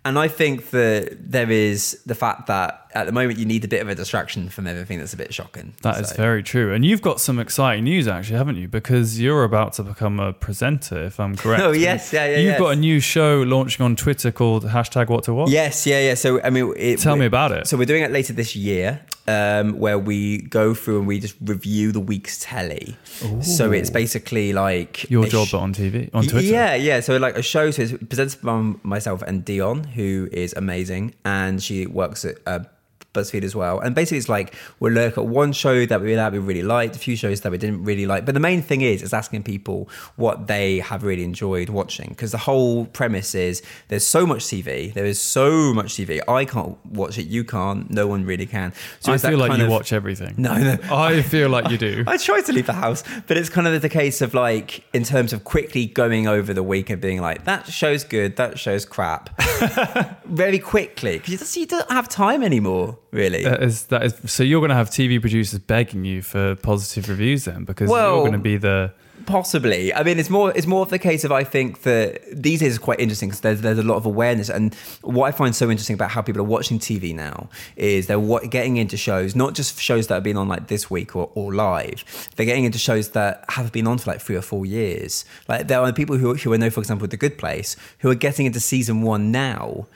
and 0.03 0.17
I 0.17 0.27
think 0.27 0.71
that 0.71 1.17
there 1.31 1.49
is 1.51 2.01
the 2.05 2.15
fact 2.15 2.47
that 2.47 2.89
at 2.93 3.05
the 3.05 3.11
moment 3.11 3.39
you 3.39 3.45
need 3.45 3.63
a 3.63 3.67
bit 3.67 3.81
of 3.81 3.87
a 3.87 3.95
distraction 3.95 4.49
from 4.49 4.67
everything 4.67 4.99
that's 4.99 5.13
a 5.13 5.17
bit 5.17 5.33
shocking. 5.33 5.73
That 5.83 6.01
is 6.01 6.09
So- 6.09 6.15
very 6.15 6.43
true. 6.43 6.73
And 6.73 6.83
you've 6.83 7.01
got 7.01 7.21
some 7.21 7.39
exciting 7.39 7.83
news, 7.85 8.07
actually, 8.07 8.37
haven't 8.37 8.57
you? 8.57 8.67
Because 8.67 9.19
you're 9.21 9.43
about 9.43 9.73
to 9.73 9.83
become 9.83 10.19
a 10.19 10.33
presenter, 10.33 11.03
if 11.05 11.19
I'm 11.19 11.33
oh, 11.33 11.35
correct. 11.37 11.61
Oh, 11.63 11.71
yes. 11.71 12.11
Yeah, 12.11 12.25
yeah, 12.25 12.37
You've 12.37 12.45
yes. 12.45 12.59
got 12.59 12.69
a 12.73 12.75
new 12.75 12.99
show 12.99 13.43
launching 13.43 13.85
on 13.85 13.95
Twitter 13.95 14.31
called 14.31 14.65
hashtag 14.65 15.07
what 15.09 15.23
to 15.25 15.33
watch. 15.33 15.49
Yes, 15.51 15.85
yeah, 15.87 15.99
yeah. 15.99 16.15
So 16.15 16.41
I 16.41 16.49
mean, 16.49 16.73
it, 16.77 16.99
Tell 16.99 17.15
me 17.15 17.25
about 17.25 17.51
it. 17.51 17.67
So 17.67 17.77
we're 17.77 17.85
doing 17.85 18.03
it 18.03 18.11
later 18.11 18.33
this 18.33 18.55
year, 18.55 19.01
um, 19.27 19.79
where 19.79 19.99
we 19.99 20.39
go 20.39 20.73
through 20.73 20.99
and 20.99 21.07
we 21.07 21.19
just 21.19 21.35
review 21.41 21.91
the 21.91 21.99
week's 21.99 22.39
telly. 22.39 22.95
So 23.41 23.71
it's 23.71 23.89
basically 23.89 24.53
like 24.53 25.09
Your 25.09 25.25
job, 25.25 25.47
sh- 25.47 25.51
but 25.51 25.57
on 25.59 25.73
TV, 25.73 26.09
on 26.13 26.23
Twitter. 26.25 26.47
Yeah, 26.47 26.75
yeah. 26.75 26.99
So 27.01 27.17
like 27.17 27.37
a 27.37 27.41
show, 27.43 27.71
so 27.71 27.83
it's 27.83 27.93
presented 28.09 28.41
by 28.41 28.73
myself 28.83 29.21
and 29.21 29.45
Dion, 29.45 29.83
who 29.83 30.27
is 30.31 30.53
amazing, 30.53 31.13
and 31.25 31.61
she 31.61 31.85
works 31.85 32.25
at 32.25 32.37
a 32.45 32.65
BuzzFeed 33.13 33.43
as 33.43 33.55
well. 33.55 33.79
And 33.79 33.93
basically, 33.95 34.17
it's 34.17 34.29
like 34.29 34.53
we'll 34.79 34.93
look 34.93 35.17
at 35.17 35.25
one 35.25 35.51
show 35.53 35.85
that 35.85 36.01
we 36.01 36.15
that 36.15 36.31
we 36.31 36.39
really 36.39 36.63
liked, 36.63 36.95
a 36.95 36.99
few 36.99 37.15
shows 37.15 37.41
that 37.41 37.51
we 37.51 37.57
didn't 37.57 37.83
really 37.83 38.05
like. 38.05 38.25
But 38.25 38.33
the 38.33 38.39
main 38.39 38.61
thing 38.61 38.81
is, 38.81 39.01
is 39.01 39.13
asking 39.13 39.43
people 39.43 39.89
what 40.15 40.47
they 40.47 40.79
have 40.79 41.03
really 41.03 41.23
enjoyed 41.23 41.69
watching. 41.69 42.09
Because 42.09 42.31
the 42.31 42.37
whole 42.37 42.85
premise 42.85 43.35
is 43.35 43.61
there's 43.87 44.05
so 44.05 44.25
much 44.25 44.43
TV, 44.45 44.93
there 44.93 45.05
is 45.05 45.19
so 45.19 45.73
much 45.73 45.95
TV. 45.95 46.21
I 46.27 46.45
can't 46.45 46.83
watch 46.85 47.17
it, 47.17 47.27
you 47.27 47.43
can't, 47.43 47.89
no 47.89 48.07
one 48.07 48.25
really 48.25 48.45
can. 48.45 48.73
So 48.99 49.13
I 49.13 49.17
feel 49.17 49.37
like 49.37 49.57
you 49.57 49.65
of- 49.65 49.69
watch 49.71 49.93
everything. 49.93 50.35
No, 50.37 50.55
no. 50.57 50.77
I 50.91 51.21
feel 51.21 51.49
like 51.49 51.69
you 51.69 51.77
do. 51.77 52.03
I 52.07 52.17
try 52.17 52.41
to 52.41 52.53
leave 52.53 52.67
the 52.67 52.73
house, 52.73 53.03
but 53.27 53.37
it's 53.37 53.49
kind 53.49 53.67
of 53.67 53.81
the 53.81 53.89
case 53.89 54.21
of 54.21 54.33
like, 54.33 54.83
in 54.93 55.03
terms 55.03 55.33
of 55.33 55.43
quickly 55.43 55.85
going 55.85 56.27
over 56.27 56.53
the 56.53 56.63
week 56.63 56.89
and 56.89 57.01
being 57.01 57.21
like, 57.21 57.45
that 57.45 57.67
show's 57.67 58.03
good, 58.03 58.37
that 58.37 58.59
show's 58.59 58.85
crap, 58.85 59.29
very 60.25 60.59
quickly 60.59 61.19
because 61.19 61.57
you 61.57 61.65
don't 61.65 61.89
have 61.91 62.07
time 62.07 62.43
anymore, 62.43 62.97
really. 63.11 63.43
That 63.43 63.61
is 63.63 63.85
that 63.87 64.03
is 64.03 64.15
so 64.25 64.43
you're 64.43 64.61
going 64.61 64.69
to 64.69 64.75
have 64.75 64.89
TV 64.89 65.19
producers 65.19 65.59
begging 65.59 66.05
you 66.05 66.21
for 66.21 66.55
positive 66.55 67.09
reviews 67.09 67.45
then 67.45 67.63
because 67.65 67.89
Well- 67.89 68.15
you're 68.15 68.21
going 68.21 68.33
to 68.33 68.39
be 68.39 68.57
the 68.57 68.93
Possibly. 69.25 69.93
I 69.93 70.03
mean, 70.03 70.19
it's 70.19 70.29
more 70.29 70.51
it's 70.55 70.67
more 70.67 70.81
of 70.81 70.89
the 70.89 70.99
case 70.99 71.23
of 71.23 71.31
I 71.31 71.43
think 71.43 71.83
that 71.83 72.21
these 72.31 72.59
days 72.59 72.73
is 72.73 72.79
quite 72.79 72.99
interesting 72.99 73.29
because 73.29 73.41
there's 73.41 73.61
there's 73.61 73.77
a 73.77 73.83
lot 73.83 73.95
of 73.95 74.05
awareness, 74.05 74.49
and 74.49 74.73
what 75.01 75.27
I 75.27 75.31
find 75.31 75.55
so 75.55 75.69
interesting 75.69 75.93
about 75.93 76.11
how 76.11 76.21
people 76.21 76.41
are 76.41 76.45
watching 76.45 76.79
TV 76.79 77.13
now 77.13 77.49
is 77.75 78.07
they're 78.07 78.19
wa- 78.19 78.39
getting 78.39 78.77
into 78.77 78.97
shows, 78.97 79.35
not 79.35 79.53
just 79.53 79.79
shows 79.79 80.07
that 80.07 80.15
have 80.15 80.23
been 80.23 80.37
on 80.37 80.47
like 80.47 80.67
this 80.67 80.89
week 80.89 81.15
or, 81.15 81.31
or 81.35 81.53
live. 81.53 82.03
They're 82.35 82.45
getting 82.45 82.65
into 82.65 82.79
shows 82.79 83.09
that 83.09 83.45
have 83.49 83.71
been 83.71 83.87
on 83.87 83.99
for 83.99 84.11
like 84.11 84.21
three 84.21 84.35
or 84.35 84.41
four 84.41 84.65
years. 84.65 85.25
Like 85.47 85.67
there 85.67 85.79
are 85.79 85.93
people 85.93 86.17
who 86.17 86.33
who 86.35 86.53
I 86.53 86.57
know, 86.57 86.69
for 86.69 86.79
example, 86.79 87.07
The 87.07 87.17
Good 87.17 87.37
Place, 87.37 87.75
who 87.99 88.09
are 88.09 88.15
getting 88.15 88.45
into 88.45 88.59
season 88.59 89.01
one 89.01 89.31
now 89.31 89.87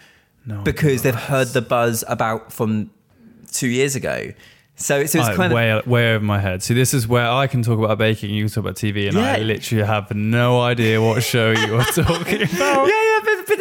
no 0.46 0.62
because 0.62 1.02
they've 1.02 1.16
heard 1.16 1.48
the 1.50 1.62
buzz 1.62 2.04
about 2.08 2.54
from 2.54 2.92
two 3.56 3.68
years 3.68 3.96
ago. 3.96 4.32
So, 4.78 5.06
so 5.06 5.20
it's 5.20 5.30
I- 5.30 5.36
kind 5.36 5.54
of 5.54 5.56
way 5.56 5.82
way 5.86 6.14
over 6.16 6.24
my 6.26 6.40
head. 6.40 6.62
See, 6.62 6.74
this 6.74 6.94
is 6.94 7.08
where 7.08 7.30
I 7.30 7.48
can 7.48 7.62
talk 7.64 7.80
about 7.80 7.98
baking, 7.98 8.32
you 8.34 8.44
can 8.44 8.52
talk 8.52 8.64
about 8.66 8.76
TV, 8.76 9.08
and 9.08 9.18
I 9.18 9.38
literally 9.38 9.86
have 9.86 10.14
no 10.14 10.60
idea 10.62 11.02
what 11.02 11.24
show 11.24 11.52
you 11.52 11.76
are 11.76 11.84
talking 11.96 12.42
about. 12.44 12.88
yeah, 12.88 12.88
yeah, 12.88 13.15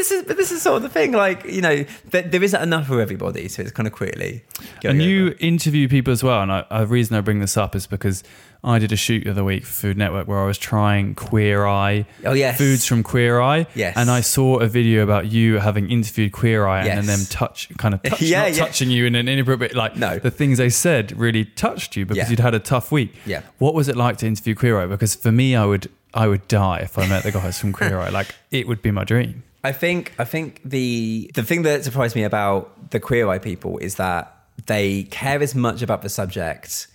this 0.08 0.20
is 0.20 0.24
but 0.24 0.36
this 0.36 0.52
is 0.52 0.62
sort 0.62 0.76
of 0.76 0.82
the 0.82 0.88
thing. 0.88 1.12
Like 1.12 1.44
you 1.44 1.60
know, 1.62 1.84
th- 2.12 2.26
there 2.30 2.42
isn't 2.42 2.62
enough 2.62 2.86
for 2.86 3.00
everybody, 3.00 3.48
so 3.48 3.62
it's 3.62 3.70
kind 3.72 3.86
of 3.86 3.92
quickly. 3.92 4.44
going 4.82 4.96
And 4.96 5.02
you 5.02 5.26
over. 5.28 5.36
interview 5.40 5.88
people 5.88 6.12
as 6.12 6.22
well. 6.22 6.42
And 6.42 6.52
I, 6.52 6.64
the 6.80 6.86
reason 6.86 7.16
I 7.16 7.20
bring 7.20 7.40
this 7.40 7.56
up 7.56 7.74
is 7.74 7.86
because 7.86 8.22
I 8.62 8.78
did 8.78 8.92
a 8.92 8.96
shoot 8.96 9.24
the 9.24 9.30
other 9.30 9.44
week 9.44 9.64
for 9.66 9.72
Food 9.72 9.98
Network 9.98 10.26
where 10.26 10.38
I 10.40 10.46
was 10.46 10.56
trying 10.58 11.14
Queer 11.14 11.66
Eye 11.66 12.06
Oh, 12.24 12.32
yes. 12.32 12.56
foods 12.56 12.86
from 12.86 13.02
Queer 13.02 13.40
Eye. 13.40 13.66
Yes. 13.74 13.94
And 13.96 14.10
I 14.10 14.20
saw 14.22 14.56
a 14.58 14.66
video 14.66 15.02
about 15.02 15.26
you 15.30 15.58
having 15.58 15.90
interviewed 15.90 16.32
Queer 16.32 16.66
Eye 16.66 16.80
and 16.86 17.06
then 17.06 17.18
them 17.18 17.26
touch, 17.28 17.68
kind 17.76 17.92
of 17.94 18.02
touch, 18.04 18.22
Yeah, 18.22 18.40
not 18.42 18.50
yeah. 18.52 18.64
touching 18.64 18.90
you 18.90 19.04
in 19.04 19.14
an 19.14 19.28
inappropriate, 19.28 19.74
like 19.74 19.96
No. 19.96 20.18
the 20.18 20.30
things 20.30 20.56
they 20.58 20.70
said 20.70 21.12
really 21.16 21.44
touched 21.44 21.94
you 21.96 22.06
because 22.06 22.16
Yeah. 22.24 22.30
you'd 22.30 22.40
had 22.40 22.54
a 22.54 22.58
tough 22.58 22.90
week. 22.90 23.14
Yeah. 23.26 23.42
What 23.58 23.74
was 23.74 23.88
it 23.88 23.96
like 23.96 24.16
to 24.18 24.26
interview 24.26 24.54
Queer 24.54 24.80
Eye? 24.80 24.86
Because 24.86 25.14
for 25.14 25.30
me, 25.30 25.54
I 25.54 25.66
would, 25.66 25.90
I 26.14 26.26
would 26.26 26.48
die 26.48 26.78
if 26.78 26.96
I 26.98 27.06
met 27.06 27.22
the 27.22 27.32
guys 27.32 27.58
from 27.60 27.72
Queer 27.72 27.98
Eye. 28.00 28.08
Like 28.08 28.34
it 28.50 28.66
would 28.66 28.80
be 28.80 28.90
my 28.90 29.04
dream. 29.04 29.42
I 29.64 29.72
think 29.72 30.12
I 30.18 30.24
think 30.24 30.60
the 30.64 31.30
the 31.34 31.42
thing 31.42 31.62
that 31.62 31.82
surprised 31.84 32.14
me 32.14 32.22
about 32.24 32.90
the 32.90 33.00
queer 33.00 33.26
eye 33.28 33.38
people 33.38 33.78
is 33.78 33.94
that 33.96 34.30
they 34.66 35.04
care 35.04 35.42
as 35.42 35.54
much 35.54 35.82
about 35.82 36.02
the 36.02 36.08
subject 36.08 36.86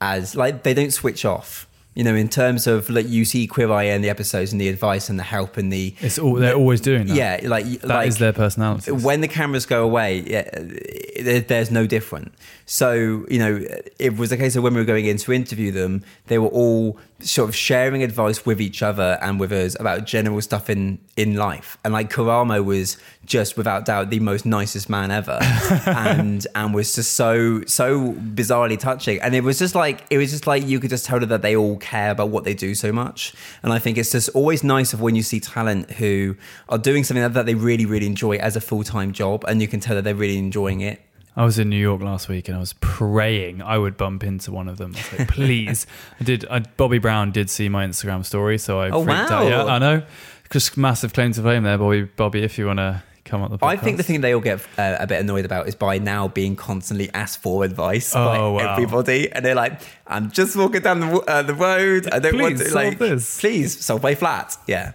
as 0.00 0.36
like 0.36 0.62
they 0.62 0.74
don't 0.74 0.92
switch 0.92 1.24
off. 1.24 1.66
You 1.94 2.04
know, 2.04 2.14
in 2.14 2.28
terms 2.28 2.66
of 2.66 2.90
like 2.90 3.08
you 3.08 3.24
see 3.24 3.46
queer 3.46 3.72
eye 3.72 3.84
in 3.84 4.02
the 4.02 4.10
episodes 4.10 4.52
and 4.52 4.60
the 4.60 4.68
advice 4.68 5.08
and 5.08 5.18
the 5.18 5.22
help 5.22 5.56
and 5.56 5.72
the 5.72 5.94
It's 6.02 6.18
all, 6.18 6.34
they're 6.34 6.54
always 6.54 6.82
doing 6.82 7.06
that. 7.06 7.16
yeah, 7.16 7.40
like 7.48 7.64
That 7.80 8.06
is 8.06 8.16
like 8.16 8.18
their 8.18 8.32
personality. 8.34 8.92
when 8.92 9.22
the 9.22 9.28
cameras 9.28 9.64
go 9.64 9.82
away, 9.82 10.20
yeah, 10.26 11.40
there's 11.40 11.70
no 11.70 11.86
different. 11.86 12.34
So, 12.66 13.24
you 13.30 13.38
know, 13.38 13.64
it 13.98 14.18
was 14.18 14.30
a 14.30 14.36
case 14.36 14.56
of 14.56 14.62
when 14.62 14.74
we 14.74 14.80
were 14.80 14.84
going 14.86 15.06
in 15.06 15.16
to 15.16 15.32
interview 15.32 15.72
them, 15.72 16.04
they 16.26 16.38
were 16.38 16.48
all 16.48 16.98
sort 17.20 17.48
of 17.48 17.56
sharing 17.56 18.02
advice 18.02 18.44
with 18.44 18.60
each 18.60 18.82
other 18.82 19.18
and 19.22 19.40
with 19.40 19.52
us 19.52 19.76
about 19.80 20.04
general 20.04 20.40
stuff 20.40 20.68
in, 20.68 20.98
in 21.16 21.34
life. 21.34 21.78
And 21.84 21.92
like 21.92 22.10
Karamo 22.10 22.64
was 22.64 22.98
just 23.24 23.56
without 23.56 23.84
doubt 23.86 24.10
the 24.10 24.20
most 24.20 24.46
nicest 24.46 24.88
man 24.88 25.10
ever. 25.10 25.38
And 25.86 26.46
and 26.54 26.74
was 26.74 26.94
just 26.94 27.14
so 27.14 27.62
so 27.64 28.12
bizarrely 28.12 28.78
touching. 28.78 29.20
And 29.20 29.34
it 29.34 29.42
was 29.42 29.58
just 29.58 29.74
like 29.74 30.04
it 30.10 30.18
was 30.18 30.30
just 30.30 30.46
like 30.46 30.66
you 30.66 30.78
could 30.78 30.90
just 30.90 31.06
tell 31.06 31.18
that 31.20 31.42
they 31.42 31.56
all 31.56 31.78
care 31.78 32.10
about 32.10 32.28
what 32.28 32.44
they 32.44 32.54
do 32.54 32.74
so 32.74 32.92
much. 32.92 33.34
And 33.62 33.72
i 33.72 33.78
think 33.78 33.98
it's 33.98 34.10
just 34.12 34.28
always 34.30 34.64
nice 34.64 34.92
of 34.92 35.00
when 35.00 35.14
you 35.14 35.22
see 35.22 35.40
talent 35.40 35.90
who 35.92 36.36
are 36.68 36.78
doing 36.78 37.04
something 37.04 37.22
that, 37.22 37.34
that 37.34 37.46
they 37.46 37.54
really 37.54 37.86
really 37.86 38.06
enjoy 38.06 38.36
as 38.36 38.56
a 38.56 38.60
full-time 38.60 39.12
job 39.12 39.44
and 39.46 39.62
you 39.62 39.68
can 39.68 39.80
tell 39.80 39.94
that 39.94 40.02
they're 40.02 40.14
really 40.14 40.38
enjoying 40.38 40.80
it 40.80 41.00
I 41.36 41.44
was 41.44 41.58
in 41.58 41.68
New 41.68 41.76
York 41.76 42.00
last 42.00 42.28
week 42.28 42.48
and 42.48 42.56
I 42.56 42.60
was 42.60 42.72
praying 42.80 43.60
I 43.62 43.76
would 43.76 43.96
bump 43.96 44.24
into 44.24 44.50
one 44.52 44.68
of 44.68 44.78
them. 44.78 44.94
I 44.94 44.98
was 44.98 45.18
like, 45.18 45.28
please. 45.28 45.86
I 46.20 46.24
did. 46.24 46.46
I, 46.50 46.60
Bobby 46.60 46.98
Berk 46.98 47.32
did 47.32 47.50
see 47.50 47.68
my 47.68 47.86
Instagram 47.86 48.24
story, 48.24 48.56
so 48.58 48.80
I 48.80 48.88
Oh, 48.90 49.04
freaked 49.04 49.30
wow. 49.30 49.42
out. 49.44 49.48
Yeah, 49.48 49.64
I 49.66 49.78
know. 49.78 50.02
Just 50.50 50.76
massive 50.76 51.12
claim 51.12 51.32
to 51.32 51.42
fame 51.42 51.64
there, 51.64 51.76
Bobby. 51.76 52.02
Bobby, 52.04 52.42
if 52.42 52.56
you 52.56 52.66
want 52.66 52.78
to 52.78 53.02
come 53.24 53.42
on 53.42 53.50
the 53.50 53.58
podcast. 53.58 53.66
I 53.68 53.76
think 53.76 53.96
the 53.96 54.02
thing 54.04 54.20
they 54.20 54.32
all 54.32 54.40
get 54.40 54.60
uh, 54.78 54.96
a 55.00 55.06
bit 55.06 55.20
annoyed 55.20 55.44
about 55.44 55.66
is 55.68 55.74
by 55.74 55.98
now 55.98 56.28
being 56.28 56.54
constantly 56.56 57.10
asked 57.12 57.42
for 57.42 57.64
advice 57.64 58.14
by 58.14 58.38
Oh, 58.38 58.52
wow. 58.52 58.72
everybody, 58.72 59.30
and 59.32 59.44
they're 59.44 59.56
like, 59.56 59.80
"I'm 60.06 60.30
just 60.30 60.54
walking 60.56 60.80
down 60.82 61.00
the, 61.00 61.20
uh, 61.22 61.42
the 61.42 61.52
road. 61.54 62.08
I 62.12 62.18
don't 62.20 62.38
want 62.40 62.56
Please 62.56 62.64
to 62.64 62.70
solve 62.70 62.84
like 62.84 62.98
this." 62.98 63.40
please 63.40 63.84
Subway 63.84 64.14
flat." 64.14 64.56
Yeah, 64.68 64.92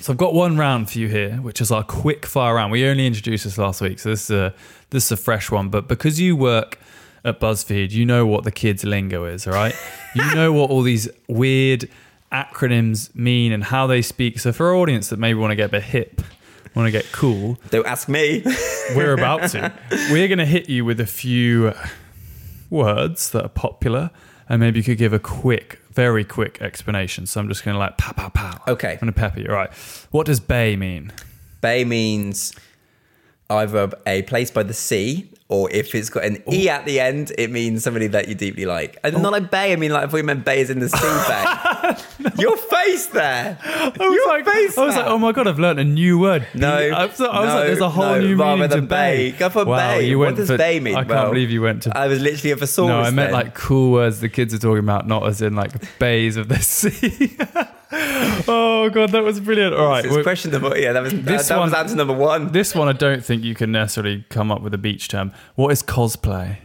So 0.00 0.12
I've 0.12 0.18
got 0.18 0.32
one 0.34 0.56
round 0.56 0.90
for 0.90 0.98
you 0.98 1.08
here, 1.08 1.32
which 1.34 1.60
is 1.60 1.70
our 1.70 1.84
quick 1.84 2.24
fire 2.24 2.54
round. 2.54 2.72
We 2.72 2.86
only 2.86 3.06
introduced 3.06 3.44
this 3.44 3.58
last 3.58 3.82
week, 3.82 3.98
so 3.98 4.08
this 4.08 4.24
is 4.24 4.30
a 4.30 4.54
this 4.90 5.06
is 5.06 5.12
a 5.12 5.16
fresh 5.16 5.50
one. 5.50 5.68
But 5.68 5.88
because 5.88 6.20
you 6.20 6.36
work 6.36 6.78
at 7.24 7.40
BuzzFeed, 7.40 7.90
you 7.90 8.06
know 8.06 8.26
what 8.26 8.44
the 8.44 8.52
kids' 8.52 8.84
lingo 8.84 9.24
is, 9.24 9.46
all 9.46 9.52
right? 9.54 9.74
you 10.14 10.22
know 10.34 10.52
what 10.52 10.70
all 10.70 10.82
these 10.82 11.08
weird 11.28 11.88
acronyms 12.32 13.14
mean 13.14 13.52
and 13.52 13.64
how 13.64 13.86
they 13.86 14.02
speak. 14.02 14.38
So 14.38 14.52
for 14.52 14.68
our 14.68 14.74
audience 14.74 15.08
that 15.08 15.18
maybe 15.18 15.38
want 15.38 15.52
to 15.52 15.56
get 15.56 15.66
a 15.66 15.72
bit 15.72 15.82
hip, 15.82 16.22
want 16.74 16.86
to 16.86 16.92
get 16.92 17.10
cool, 17.12 17.58
don't 17.70 17.86
ask 17.86 18.08
me. 18.08 18.42
we're 18.94 19.12
about 19.18 19.50
to. 19.50 19.72
We're 20.10 20.28
going 20.28 20.38
to 20.38 20.46
hit 20.46 20.68
you 20.68 20.84
with 20.84 21.00
a 21.00 21.06
few 21.06 21.72
words 22.70 23.30
that 23.30 23.44
are 23.44 23.48
popular, 23.48 24.10
and 24.48 24.60
maybe 24.60 24.78
you 24.78 24.84
could 24.84 24.98
give 24.98 25.12
a 25.12 25.18
quick, 25.18 25.80
very 25.90 26.24
quick 26.24 26.60
explanation. 26.60 27.26
So 27.26 27.40
I'm 27.40 27.48
just 27.48 27.64
going 27.64 27.74
to 27.74 27.78
like 27.78 27.96
pow, 27.96 28.12
pow, 28.12 28.28
pow. 28.28 28.62
Okay. 28.68 28.92
I'm 28.92 28.98
going 28.98 29.12
to 29.12 29.18
pepper 29.18 29.40
you. 29.40 29.48
All 29.48 29.54
right. 29.54 29.72
What 30.10 30.26
does 30.26 30.40
bay 30.40 30.76
mean? 30.76 31.12
Bay 31.60 31.84
means 31.84 32.52
either 33.50 33.90
a 34.06 34.22
place 34.22 34.50
by 34.50 34.62
the 34.62 34.74
sea, 34.74 35.30
or 35.48 35.70
if 35.70 35.94
it's 35.94 36.10
got 36.10 36.24
an 36.24 36.42
e 36.52 36.68
at 36.68 36.84
the 36.86 36.98
end, 36.98 37.30
it 37.38 37.52
means 37.52 37.84
somebody 37.84 38.08
that 38.08 38.26
you 38.26 38.34
deeply 38.34 38.66
like. 38.66 38.98
And 39.04 39.22
not 39.22 39.30
like 39.30 39.48
bay. 39.50 39.72
I 39.72 39.76
mean, 39.76 39.92
like 39.92 40.06
if 40.06 40.12
we 40.12 40.22
meant 40.22 40.44
bay 40.44 40.60
is 40.60 40.70
in 40.70 40.80
the 40.80 40.88
sea 40.88 40.98
bay. 42.32 42.32
Your 42.42 42.56
face 42.56 43.06
there. 43.06 43.56
I 43.62 43.92
was 43.96 43.98
Your 44.12 44.28
like, 44.28 44.44
face 44.44 44.76
I 44.76 44.84
was 44.86 44.96
like, 44.96 45.06
oh 45.06 45.18
my 45.18 45.30
god, 45.30 45.46
I've 45.46 45.60
learned 45.60 45.78
a 45.78 45.84
new 45.84 46.18
word. 46.18 46.48
No, 46.54 46.74
I 46.76 47.06
was, 47.06 47.20
I 47.20 47.24
was 47.40 47.48
no, 47.48 47.54
like, 47.54 47.66
there's 47.68 47.80
a 47.80 47.88
whole 47.88 48.04
no, 48.16 48.20
new 48.20 48.36
rather 48.36 48.56
meaning 48.56 48.70
to 48.70 48.76
than 48.76 48.86
bay. 48.86 49.30
Go 49.38 49.48
for 49.50 49.64
wow, 49.64 49.76
bay. 49.76 50.08
You 50.08 50.18
What 50.18 50.24
went 50.26 50.36
does 50.38 50.48
for, 50.48 50.58
bay 50.58 50.80
mean? 50.80 50.94
I 50.96 50.98
can't 51.04 51.10
Well, 51.10 51.28
believe 51.30 51.50
you 51.50 51.62
went 51.62 51.84
to. 51.84 51.96
I 51.96 52.08
was 52.08 52.20
literally 52.20 52.50
a 52.50 52.56
thesaurus. 52.56 52.88
no, 52.88 52.98
I 53.00 53.10
meant 53.10 53.30
then. 53.30 53.32
like 53.32 53.54
cool 53.54 53.92
words 53.92 54.18
the 54.20 54.28
kids 54.28 54.52
are 54.52 54.58
talking 54.58 54.80
about, 54.80 55.06
not 55.06 55.24
as 55.28 55.40
in 55.42 55.54
like 55.54 55.98
bays 56.00 56.36
of 56.36 56.48
the 56.48 56.58
sea. 56.60 57.36
oh 58.48 58.90
god, 58.92 59.10
that 59.12 59.22
was 59.22 59.38
brilliant. 59.40 59.74
All 59.74 59.88
right, 59.88 60.02
This 60.02 60.14
is 60.16 60.22
question 60.22 60.50
number. 60.50 60.76
Yeah, 60.78 60.92
that 60.92 61.02
was 61.02 61.12
This 61.12 61.48
that, 61.48 61.54
that 61.56 61.60
was 61.64 61.72
answer 61.74 61.94
number 61.96 62.14
one. 62.14 62.52
this 62.52 62.74
one 62.74 62.88
I 62.88 62.92
don't 62.92 63.24
think 63.24 63.44
you 63.44 63.54
can 63.54 63.70
necessarily 63.72 64.24
come 64.28 64.50
up 64.50 64.60
with 64.62 64.74
a 64.74 64.78
beach 64.78 65.08
term. 65.08 65.32
What 65.54 65.70
is 65.72 65.82
cosplay? 65.82 66.58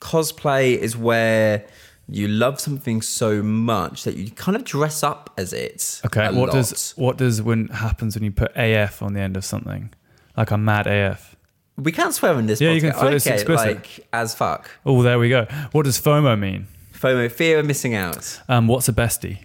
Cosplay 0.00 0.76
is 0.76 0.96
where 0.96 1.64
you 2.08 2.28
love 2.28 2.60
something 2.60 3.00
so 3.00 3.42
much 3.42 4.04
that 4.04 4.16
you 4.16 4.30
kind 4.30 4.56
of 4.56 4.64
dress 4.64 5.02
up 5.02 5.32
as 5.38 5.52
it. 5.52 6.00
Okay, 6.04 6.26
what 6.26 6.48
lot. 6.48 6.52
does 6.52 6.92
what 6.96 7.16
does 7.16 7.40
when 7.40 7.68
happens 7.68 8.14
when 8.14 8.24
you 8.24 8.32
put 8.32 8.52
AF 8.56 9.00
on 9.02 9.14
the 9.14 9.20
end 9.20 9.36
of 9.36 9.44
something? 9.44 9.90
Like 10.36 10.50
I'm 10.50 10.64
mad 10.64 10.86
AF. 10.86 11.36
we 11.76 11.92
can't 11.92 12.12
swear 12.12 12.38
in 12.38 12.46
this? 12.46 12.60
Yeah, 12.60 12.72
you 12.72 12.80
can 12.80 12.90
podcast. 12.92 12.98
swear, 12.98 13.12
it's 13.14 13.26
Okay, 13.26 13.34
explicit. 13.36 13.76
like 13.76 14.06
as 14.12 14.34
fuck. 14.34 14.70
Oh, 14.84 15.02
there 15.02 15.18
we 15.18 15.28
go. 15.28 15.46
What 15.72 15.84
does 15.84 16.00
FOMO 16.00 16.38
mean? 16.38 16.66
FOMO, 16.92 17.30
fear 17.30 17.58
of 17.60 17.66
missing 17.66 17.94
out. 17.94 18.40
Um, 18.48 18.66
what's 18.68 18.88
a 18.88 18.92
bestie? 18.92 19.38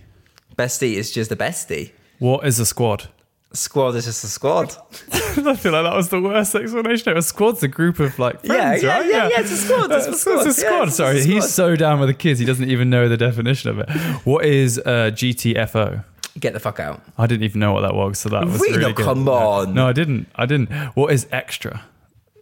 Bestie 0.57 0.93
is 0.93 1.11
just 1.11 1.31
a 1.31 1.35
bestie. 1.35 1.91
What 2.19 2.45
is 2.45 2.59
a 2.59 2.65
squad? 2.65 3.09
Squad 3.53 3.95
is 3.95 4.05
just 4.05 4.23
a 4.23 4.27
squad. 4.27 4.75
I 5.11 5.55
feel 5.55 5.71
like 5.71 5.83
that 5.83 5.93
was 5.95 6.09
the 6.09 6.19
worst 6.21 6.53
explanation. 6.55 7.15
A 7.15 7.21
squad's 7.21 7.63
a 7.63 7.67
group 7.67 7.99
of 7.99 8.17
like 8.19 8.39
Yeah, 8.43 8.53
friends, 8.53 8.83
yeah, 8.83 8.97
right? 8.97 9.05
yeah, 9.05 9.29
yeah, 9.29 9.39
it's 9.39 9.51
a 9.51 9.57
squad, 9.57 9.91
it's 9.91 10.07
a 10.07 10.13
squad, 10.13 10.47
It's 10.47 10.57
a 10.57 10.61
yeah, 10.61 10.67
squad. 10.69 10.83
it's 10.87 10.93
a 10.93 10.95
Sorry, 10.97 11.19
squad. 11.21 11.33
he's 11.33 11.53
so 11.53 11.75
down 11.75 11.99
with 11.99 12.09
the 12.09 12.13
kids, 12.13 12.39
he 12.39 12.45
doesn't 12.45 12.69
even 12.69 12.89
know 12.89 13.07
the 13.07 13.17
definition 13.17 13.69
of 13.69 13.79
it. 13.79 13.89
What 14.25 14.43
is 14.45 14.79
uh, 14.79 15.11
GTFO? 15.13 16.03
Get 16.39 16.53
the 16.53 16.59
fuck 16.59 16.79
out. 16.79 17.01
I 17.17 17.25
didn't 17.25 17.43
even 17.43 17.59
know 17.59 17.71
what 17.73 17.81
that 17.81 17.95
was, 17.95 18.19
so 18.19 18.29
that 18.29 18.45
was 18.45 18.59
Really? 18.61 18.77
really 18.79 18.93
good. 18.93 19.05
Come 19.05 19.23
No. 19.25 19.33
on. 19.33 19.73
No, 19.73 19.87
I 19.87 19.93
didn't. 19.93 20.27
I 20.35 20.45
didn't. 20.45 20.71
What 20.95 21.11
is 21.13 21.25
extra? 21.31 21.83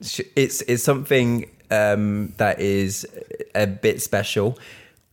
It's 0.02 0.62
it's 0.62 0.84
something 0.84 1.50
um, 1.72 2.34
that 2.38 2.60
is 2.60 3.06
a 3.54 3.68
bit 3.68 4.02
special, 4.02 4.58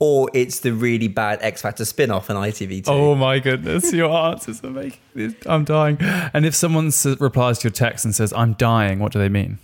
or 0.05 0.29
it's 0.35 0.59
the 0.59 0.73
really 0.73 1.07
bad 1.07 1.39
X 1.43 1.63
Factor 1.63 1.85
spin 1.85 2.11
off 2.11 2.29
on 2.29 2.35
ITV2. 2.35 2.89
Oh 2.89 3.15
my 3.15 3.39
goodness, 3.39 3.93
your 3.93 4.11
answers 4.11 4.61
are 4.65 4.71
making 4.71 4.99
this. 5.15 5.33
I'm 5.47 5.65
dying. 5.65 5.97
And 6.01 6.45
if 6.45 6.57
someone 6.57 6.91
replies 7.21 7.61
to 7.61 7.69
your 7.69 7.73
text 7.73 8.05
and 8.05 8.13
says, 8.13 8.33
I'm 8.33 8.55
dying, 8.55 8.99
what 8.99 9.13
do 9.13 9.21
they 9.21 9.29
mean? 9.29 9.61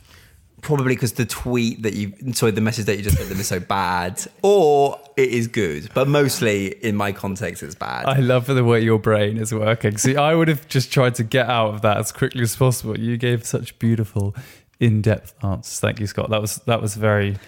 probably 0.60 0.94
because 0.94 1.12
the 1.12 1.24
tweet 1.24 1.82
that 1.82 1.94
you, 1.94 2.12
sorry, 2.32 2.52
the 2.52 2.60
message 2.60 2.86
that 2.86 2.96
you 2.96 3.02
just 3.02 3.16
sent 3.16 3.28
them 3.28 3.38
is 3.38 3.46
so 3.48 3.60
bad, 3.60 4.24
or 4.42 4.98
it 5.16 5.28
is 5.28 5.46
good. 5.46 5.88
But 5.94 6.08
mostly, 6.08 6.68
in 6.84 6.96
my 6.96 7.12
context, 7.12 7.62
it's 7.62 7.74
bad. 7.74 8.06
I 8.06 8.18
love 8.18 8.46
the 8.46 8.64
way 8.64 8.80
your 8.80 8.98
brain 8.98 9.38
is 9.38 9.52
working. 9.52 9.96
See, 9.98 10.16
I 10.16 10.34
would 10.34 10.48
have 10.48 10.68
just 10.68 10.92
tried 10.92 11.14
to 11.16 11.24
get 11.24 11.48
out 11.48 11.74
of 11.74 11.82
that 11.82 11.96
as 11.98 12.12
quickly 12.12 12.42
as 12.42 12.56
possible. 12.56 12.98
You 12.98 13.16
gave 13.16 13.46
such 13.46 13.78
beautiful, 13.78 14.34
in-depth 14.80 15.34
answers. 15.44 15.80
Thank 15.80 16.00
you, 16.00 16.06
Scott. 16.06 16.30
That 16.30 16.40
was 16.40 16.56
that 16.66 16.82
was 16.82 16.94
very 16.94 17.38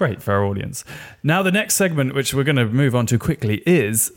great 0.00 0.22
for 0.22 0.32
our 0.32 0.42
audience. 0.46 0.82
Now, 1.22 1.42
the 1.42 1.52
next 1.52 1.74
segment, 1.74 2.14
which 2.14 2.32
we're 2.32 2.42
going 2.42 2.56
to 2.56 2.64
move 2.64 2.94
on 2.96 3.04
to 3.04 3.18
quickly, 3.18 3.62
is 3.66 4.10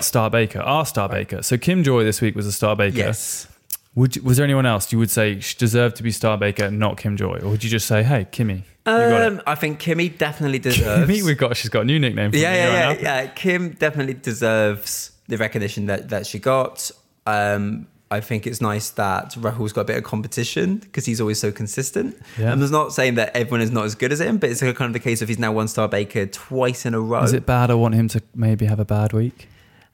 Star 0.00 0.28
Baker, 0.28 0.60
our 0.60 0.84
Star 0.84 1.08
Baker. 1.08 1.42
So 1.42 1.56
Kim 1.56 1.82
Joy 1.84 2.04
this 2.04 2.20
week 2.20 2.34
was 2.36 2.46
a 2.46 2.52
Star 2.52 2.76
Baker. 2.76 2.96
yes. 2.98 3.46
Would 3.94 4.16
you- 4.16 4.22
was 4.22 4.36
there 4.38 4.44
anyone 4.44 4.64
else 4.66 4.90
you 4.92 4.98
would 4.98 5.10
say 5.10 5.40
deserved 5.58 5.96
to 5.96 6.02
be 6.02 6.10
Star 6.10 6.36
Baker, 6.38 6.70
not 6.70 6.96
Kim 6.96 7.16
Joy, 7.16 7.38
or 7.42 7.50
would 7.50 7.62
you 7.64 7.68
just 7.70 7.86
say, 7.86 8.02
"Hey, 8.02 8.26
Kimmy, 8.32 8.62
Um. 8.86 9.40
I 9.46 9.54
think 9.54 9.80
Kimmy 9.80 10.16
definitely 10.16 10.58
deserves. 10.58 11.10
Kimmy, 11.10 11.22
we've 11.22 11.36
got. 11.38 11.56
She's 11.56 11.68
got 11.70 11.82
a 11.82 11.84
new 11.84 11.98
nickname. 11.98 12.30
For 12.30 12.36
yeah, 12.38 12.54
yeah, 12.54 12.92
yeah, 12.92 12.98
yeah. 13.00 13.26
Kim 13.28 13.70
definitely 13.70 14.14
deserves 14.14 15.12
the 15.28 15.36
recognition 15.36 15.86
that, 15.86 16.08
that 16.08 16.26
she 16.26 16.38
got. 16.38 16.90
Um, 17.26 17.86
I 18.12 18.20
think 18.20 18.46
it's 18.46 18.60
nice 18.60 18.90
that 18.90 19.34
Rahul's 19.40 19.72
got 19.72 19.82
a 19.82 19.84
bit 19.84 19.96
of 19.96 20.04
competition 20.04 20.76
because 20.76 21.06
he's 21.06 21.20
always 21.20 21.40
so 21.40 21.50
consistent. 21.50 22.16
Yeah. 22.38 22.52
And 22.52 22.62
I'm 22.62 22.70
not 22.70 22.92
saying 22.92 23.14
that 23.16 23.34
everyone 23.36 23.62
is 23.62 23.70
not 23.70 23.84
as 23.84 23.94
good 23.94 24.12
as 24.12 24.20
him, 24.20 24.38
but 24.38 24.50
it's 24.50 24.60
kind 24.60 24.80
of 24.82 24.92
the 24.92 25.00
case 25.00 25.22
of 25.22 25.28
he's 25.28 25.38
now 25.38 25.52
one 25.52 25.68
star 25.68 25.88
baker 25.88 26.26
twice 26.26 26.86
in 26.86 26.94
a 26.94 27.00
row. 27.00 27.22
Is 27.22 27.32
it 27.32 27.46
bad? 27.46 27.70
I 27.70 27.74
want 27.74 27.94
him 27.94 28.08
to 28.08 28.22
maybe 28.34 28.66
have 28.66 28.78
a 28.78 28.84
bad 28.84 29.12
week. 29.12 29.48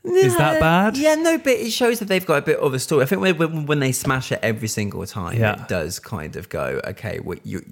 Is 0.05 0.37
that 0.37 0.61
bad? 0.61 0.97
Yeah, 0.97 1.17
no, 1.17 1.39
but 1.39 1.53
it 1.55 1.71
shows 1.71 1.99
that 1.99 2.07
they've 2.07 2.25
got 2.25 2.39
a 2.39 2.43
bit 2.43 2.59
of 2.59 2.73
a 2.73 2.79
story. 2.79 3.03
I 3.03 3.07
think 3.07 3.21
when, 3.21 3.37
when, 3.37 3.67
when 3.67 3.81
they 3.81 3.93
smash 3.93 4.33
it 4.33 4.39
every 4.43 4.69
single 4.69 5.05
time, 5.07 5.37
Yeah. 5.39 5.63
it 5.63 5.69
does 5.69 5.99
kind 5.99 6.37
of 6.37 6.49
go, 6.49 6.81
okay, 6.87 7.21
we, 7.21 7.41
you, 7.45 7.65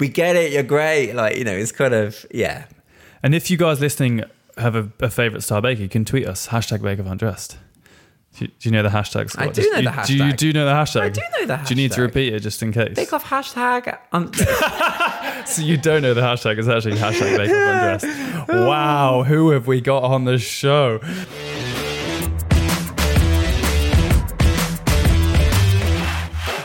we 0.00 0.08
get 0.08 0.36
it, 0.36 0.52
you're 0.52 0.62
great. 0.62 1.12
Like, 1.12 1.36
you 1.36 1.44
know, 1.44 1.52
it's 1.52 1.72
kind 1.72 1.94
of, 1.94 2.26
yeah. 2.32 2.64
And 3.22 3.34
if 3.34 3.50
you 3.50 3.56
guys 3.56 3.80
listening 3.80 4.24
have 4.56 4.74
a, 4.74 4.90
a 5.00 5.10
favorite 5.10 5.42
Star 5.42 5.60
Baker, 5.62 5.82
you 5.82 5.88
can 5.88 6.04
tweet 6.04 6.26
us 6.26 6.48
hashtag 6.48 6.82
Bake 6.82 6.98
Off 6.98 7.06
Undressed. 7.06 7.58
Do 8.38 8.44
you, 8.44 8.50
do 8.58 8.68
you 8.68 8.70
know 8.70 8.82
the 8.82 8.90
hashtag? 8.90 9.30
Scott? 9.30 9.48
I 9.48 9.50
do 9.50 9.62
know 9.70 9.78
you, 9.78 9.82
the 9.90 10.02
Do 10.06 10.14
you 10.16 10.32
do 10.34 10.52
know 10.52 10.66
the 10.66 10.72
hashtag? 10.72 11.00
I 11.00 11.08
do 11.08 11.20
know 11.40 11.46
the 11.46 11.54
hashtag. 11.56 11.66
Do 11.68 11.74
you 11.74 11.76
need 11.82 11.92
to 11.92 12.02
repeat 12.02 12.34
it 12.34 12.40
just 12.40 12.62
in 12.62 12.70
case? 12.72 12.94
Bake 12.94 13.12
off 13.14 13.24
hashtag. 13.24 13.98
Un- 14.12 14.30
So 15.46 15.62
you 15.62 15.76
don't 15.76 16.02
know 16.02 16.12
the 16.12 16.20
hashtag. 16.22 16.58
It's 16.58 16.68
actually 16.68 16.96
hashtag 16.96 17.36
Bake 17.38 17.50
Off 17.50 18.02
Undressed. 18.08 18.48
Wow, 18.48 19.22
who 19.22 19.50
have 19.50 19.66
we 19.66 19.80
got 19.80 20.02
on 20.02 20.24
the 20.24 20.38
show? 20.38 21.00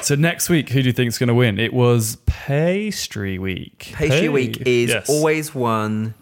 So 0.02 0.16
next 0.16 0.50
week, 0.50 0.70
who 0.70 0.82
do 0.82 0.88
you 0.88 0.94
think 0.94 1.10
is 1.10 1.18
going 1.20 1.28
to 1.28 1.34
win? 1.36 1.60
It 1.60 1.74
was 1.74 2.18
Pastry 2.26 3.38
Week. 3.38 3.92
Pastry 3.94 4.22
Hey. 4.22 4.30
week 4.30 4.62
is 4.66 4.90
Yes. 4.90 5.08
always 5.08 5.54
one. 5.56 6.16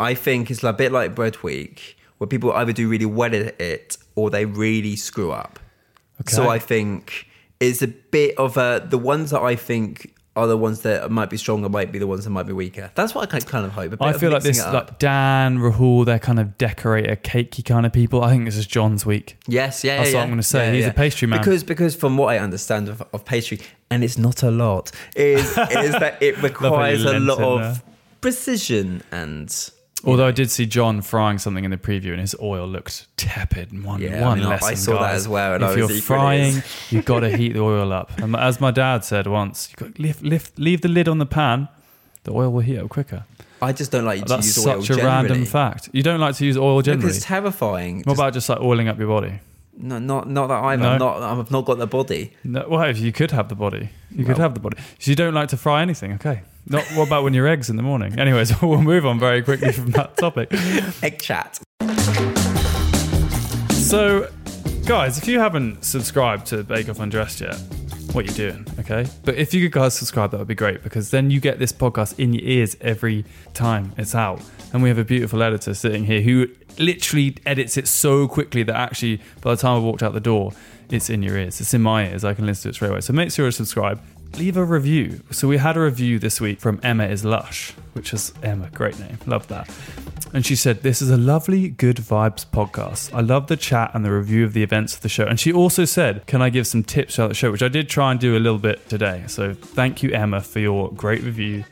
I 0.00 0.14
think 0.14 0.50
it's 0.50 0.62
a 0.64 0.72
bit 0.72 0.90
like 0.92 1.14
bread 1.14 1.42
week, 1.42 1.96
where 2.18 2.28
people 2.28 2.52
either 2.52 2.72
do 2.72 2.88
really 2.88 3.06
well 3.06 3.34
at 3.34 3.60
it 3.60 3.96
or 4.14 4.30
they 4.30 4.44
really 4.44 4.96
screw 4.96 5.32
up. 5.32 5.58
So 6.26 6.48
I 6.48 6.58
think 6.58 7.26
it's 7.60 7.80
a 7.80 7.88
bit 7.88 8.36
of 8.38 8.56
a 8.56 8.84
the 8.88 8.98
ones 8.98 9.30
that 9.30 9.40
I 9.40 9.54
think 9.56 10.14
are 10.36 10.46
the 10.46 10.56
ones 10.56 10.82
that 10.82 11.10
might 11.10 11.30
be 11.30 11.36
stronger 11.36 11.68
might 11.68 11.90
be 11.90 11.98
the 11.98 12.06
ones 12.06 12.22
that 12.22 12.30
might 12.30 12.46
be 12.46 12.52
weaker. 12.52 12.92
That's 12.94 13.12
what 13.12 13.22
I 13.22 13.26
kind- 13.26 13.44
kind 13.44 13.66
of 13.66 13.72
hope. 13.72 13.86
a 13.92 13.96
bit 13.96 14.02
I 14.02 14.12
feel 14.12 14.30
like 14.30 14.44
this, 14.44 14.64
like 14.64 14.98
Dan, 15.00 15.58
Rahul, 15.58 16.04
they're 16.06 16.20
kind 16.20 16.38
of 16.38 16.56
decorator, 16.58 17.16
cakey 17.16 17.64
kind 17.64 17.84
of 17.84 17.92
people. 17.92 18.22
I 18.22 18.30
think 18.30 18.44
this 18.44 18.56
is 18.56 18.66
Jon's 18.66 19.04
week. 19.04 19.36
Yes, 19.48 19.82
yeah, 19.82 19.96
That's 19.98 20.10
yeah, 20.10 20.18
what 20.18 20.22
I'm 20.24 20.30
gonna 20.30 20.42
say. 20.44 20.66
Yeah, 20.66 20.72
He's 20.74 20.84
yeah. 20.84 20.90
a 20.90 20.94
pastry 20.94 21.26
man. 21.26 21.40
Because 21.40 21.64
because 21.64 21.96
from 21.96 22.16
what 22.16 22.28
I 22.28 22.38
understand 22.38 22.88
of, 22.88 23.02
of 23.12 23.24
pastry, 23.24 23.58
and 23.90 24.04
it's 24.04 24.16
not 24.18 24.44
a 24.44 24.50
lot, 24.50 24.92
is 25.16 25.40
is 25.58 25.92
that 25.92 26.18
it 26.20 26.40
requires 26.42 27.04
a 27.04 27.18
lot 27.18 27.40
of 27.40 27.82
precision 28.20 29.02
and. 29.10 29.70
Although 30.04 30.26
I 30.28 30.30
did 30.30 30.50
see 30.50 30.64
Jon 30.64 31.02
frying 31.02 31.38
something 31.38 31.64
in 31.64 31.70
the 31.72 31.76
preview, 31.76 32.12
and 32.12 32.20
his 32.20 32.34
oil 32.40 32.66
looked 32.68 33.06
tepid. 33.16 33.82
One, 33.84 34.00
Yeah, 34.00 34.22
I 34.24 34.28
one 34.28 34.38
mean, 34.38 34.46
I- 34.46 34.50
I 34.50 34.52
lesson, 34.52 34.76
saw 34.76 34.92
that 34.94 34.98
guys. 35.00 35.16
as 35.22 35.28
well, 35.28 35.54
and 35.54 35.62
if 35.62 35.66
I 35.66 35.70
was 35.70 35.76
you're 35.76 35.84
equally 35.86 36.00
frying, 36.00 36.54
as- 36.58 36.64
you've 36.92 37.04
got 37.04 37.20
to 37.20 37.36
heat 37.36 37.52
the 37.54 37.60
oil 37.60 37.92
up. 37.92 38.16
And 38.18 38.36
as 38.36 38.60
my 38.60 38.70
dad 38.70 39.04
said 39.04 39.26
once, 39.26 39.68
you 39.70 39.86
got 39.86 39.98
lift, 39.98 40.22
lift, 40.22 40.58
leave 40.58 40.82
the 40.82 40.88
lid 40.88 41.08
on 41.08 41.18
the 41.18 41.26
pan. 41.26 41.68
The 42.24 42.32
oil 42.32 42.50
will 42.52 42.60
heat 42.60 42.78
up 42.78 42.88
quicker. 42.90 43.24
I 43.60 43.72
just 43.72 43.90
don't 43.90 44.04
like 44.04 44.20
to 44.20 44.24
That's 44.28 44.46
use 44.46 44.64
oil 44.66 44.82
such 44.82 44.96
a 44.98 45.04
random 45.04 45.44
fact. 45.44 45.88
You 45.92 46.04
don't 46.04 46.20
like 46.20 46.36
to 46.36 46.46
use 46.46 46.56
oil 46.56 46.80
generally. 46.80 47.02
Because 47.02 47.16
it's 47.16 47.26
terrifying. 47.26 47.96
what 47.98 48.04
Just- 48.12 48.18
about 48.20 48.32
just 48.34 48.48
like 48.48 48.60
oiling 48.60 48.86
up 48.88 48.98
your 49.00 49.08
body? 49.08 49.40
no, 49.80 49.98
not 49.98 50.28
not 50.28 50.46
that 50.48 50.62
either. 50.64 50.82
No? 50.82 50.88
I'm 50.92 50.98
not. 50.98 51.22
I've 51.22 51.50
not 51.50 51.64
got 51.64 51.78
the 51.78 51.86
body. 51.88 52.32
No, 52.44 52.66
well, 52.68 52.82
if 52.82 52.98
you 53.00 53.10
could 53.12 53.30
have 53.32 53.48
the 53.48 53.54
body, 53.56 53.90
you 54.12 54.24
could 54.24 54.36
Well- 54.38 54.42
have 54.44 54.54
the 54.54 54.60
body. 54.60 54.76
So 55.00 55.10
you 55.10 55.16
don't 55.16 55.34
like 55.34 55.48
to 55.48 55.56
fry 55.56 55.82
anything, 55.82 56.12
okay? 56.14 56.42
Not 56.70 56.84
what 56.88 57.06
about 57.06 57.24
when 57.24 57.32
your 57.32 57.48
eggs 57.48 57.70
in 57.70 57.76
the 57.76 57.82
morning? 57.82 58.18
Anyways, 58.18 58.60
we'll 58.62 58.82
move 58.82 59.06
on 59.06 59.18
very 59.18 59.42
quickly 59.42 59.72
from 59.72 59.90
that 59.92 60.16
topic. 60.18 60.50
Egg 61.02 61.18
chat. 61.18 61.58
So, 63.72 64.30
guys, 64.84 65.16
if 65.16 65.26
you 65.26 65.40
haven't 65.40 65.82
subscribed 65.82 66.46
to 66.48 66.62
Bake 66.62 66.90
Off 66.90 67.00
Undressed 67.00 67.40
yet, 67.40 67.56
what 68.12 68.26
you 68.26 68.32
doing? 68.32 68.66
Okay, 68.80 69.06
but 69.24 69.36
if 69.36 69.54
you 69.54 69.62
could 69.64 69.72
guys 69.72 69.94
subscribe, 69.94 70.30
that 70.32 70.38
would 70.38 70.46
be 70.46 70.54
great 70.54 70.82
because 70.82 71.10
then 71.10 71.30
you 71.30 71.40
get 71.40 71.58
this 71.58 71.72
podcast 71.72 72.18
in 72.18 72.34
your 72.34 72.44
ears 72.44 72.76
every 72.82 73.24
time 73.54 73.92
it's 73.96 74.14
out, 74.14 74.42
and 74.74 74.82
we 74.82 74.90
have 74.90 74.98
a 74.98 75.04
beautiful 75.04 75.42
editor 75.42 75.72
sitting 75.72 76.04
here 76.04 76.20
who 76.20 76.48
literally 76.78 77.36
edits 77.46 77.78
it 77.78 77.88
so 77.88 78.28
quickly 78.28 78.62
that 78.62 78.76
actually 78.76 79.22
by 79.40 79.54
the 79.54 79.60
time 79.60 79.76
I 79.76 79.78
walked 79.78 80.02
out 80.02 80.12
the 80.12 80.20
door, 80.20 80.52
it's 80.90 81.08
in 81.08 81.22
your 81.22 81.38
ears. 81.38 81.60
It's 81.62 81.72
in 81.72 81.82
my 81.82 82.08
ears. 82.10 82.24
I 82.24 82.34
can 82.34 82.44
listen 82.44 82.64
to 82.64 82.68
it 82.70 82.74
straight 82.74 82.90
away. 82.90 83.00
So 83.00 83.14
make 83.14 83.30
sure 83.30 83.46
to 83.46 83.52
subscribe. 83.52 84.02
Leave 84.36 84.56
a 84.56 84.64
review. 84.64 85.20
So 85.30 85.48
we 85.48 85.56
had 85.56 85.76
a 85.76 85.80
review 85.80 86.18
this 86.18 86.40
week 86.40 86.60
from 86.60 86.80
Emma 86.82 87.06
is 87.06 87.24
Lush, 87.24 87.72
which 87.92 88.12
is 88.12 88.32
Emma, 88.42 88.70
great 88.72 88.98
name, 88.98 89.18
love 89.26 89.48
that. 89.48 89.68
And 90.32 90.44
she 90.44 90.54
said, 90.54 90.82
This 90.82 91.00
is 91.00 91.10
a 91.10 91.16
lovely, 91.16 91.68
good 91.68 91.96
vibes 91.96 92.46
podcast. 92.46 93.12
I 93.14 93.20
love 93.20 93.46
the 93.46 93.56
chat 93.56 93.92
and 93.94 94.04
the 94.04 94.12
review 94.12 94.44
of 94.44 94.52
the 94.52 94.62
events 94.62 94.94
of 94.94 95.00
the 95.00 95.08
show. 95.08 95.24
And 95.24 95.40
she 95.40 95.52
also 95.52 95.84
said, 95.84 96.26
Can 96.26 96.42
I 96.42 96.50
give 96.50 96.66
some 96.66 96.84
tips 96.84 97.18
about 97.18 97.28
the 97.28 97.34
show? 97.34 97.50
Which 97.50 97.62
I 97.62 97.68
did 97.68 97.88
try 97.88 98.10
and 98.10 98.20
do 98.20 98.36
a 98.36 98.38
little 98.38 98.58
bit 98.58 98.88
today. 98.88 99.24
So 99.26 99.54
thank 99.54 100.02
you, 100.02 100.10
Emma, 100.10 100.40
for 100.40 100.60
your 100.60 100.92
great 100.92 101.22
review. 101.22 101.64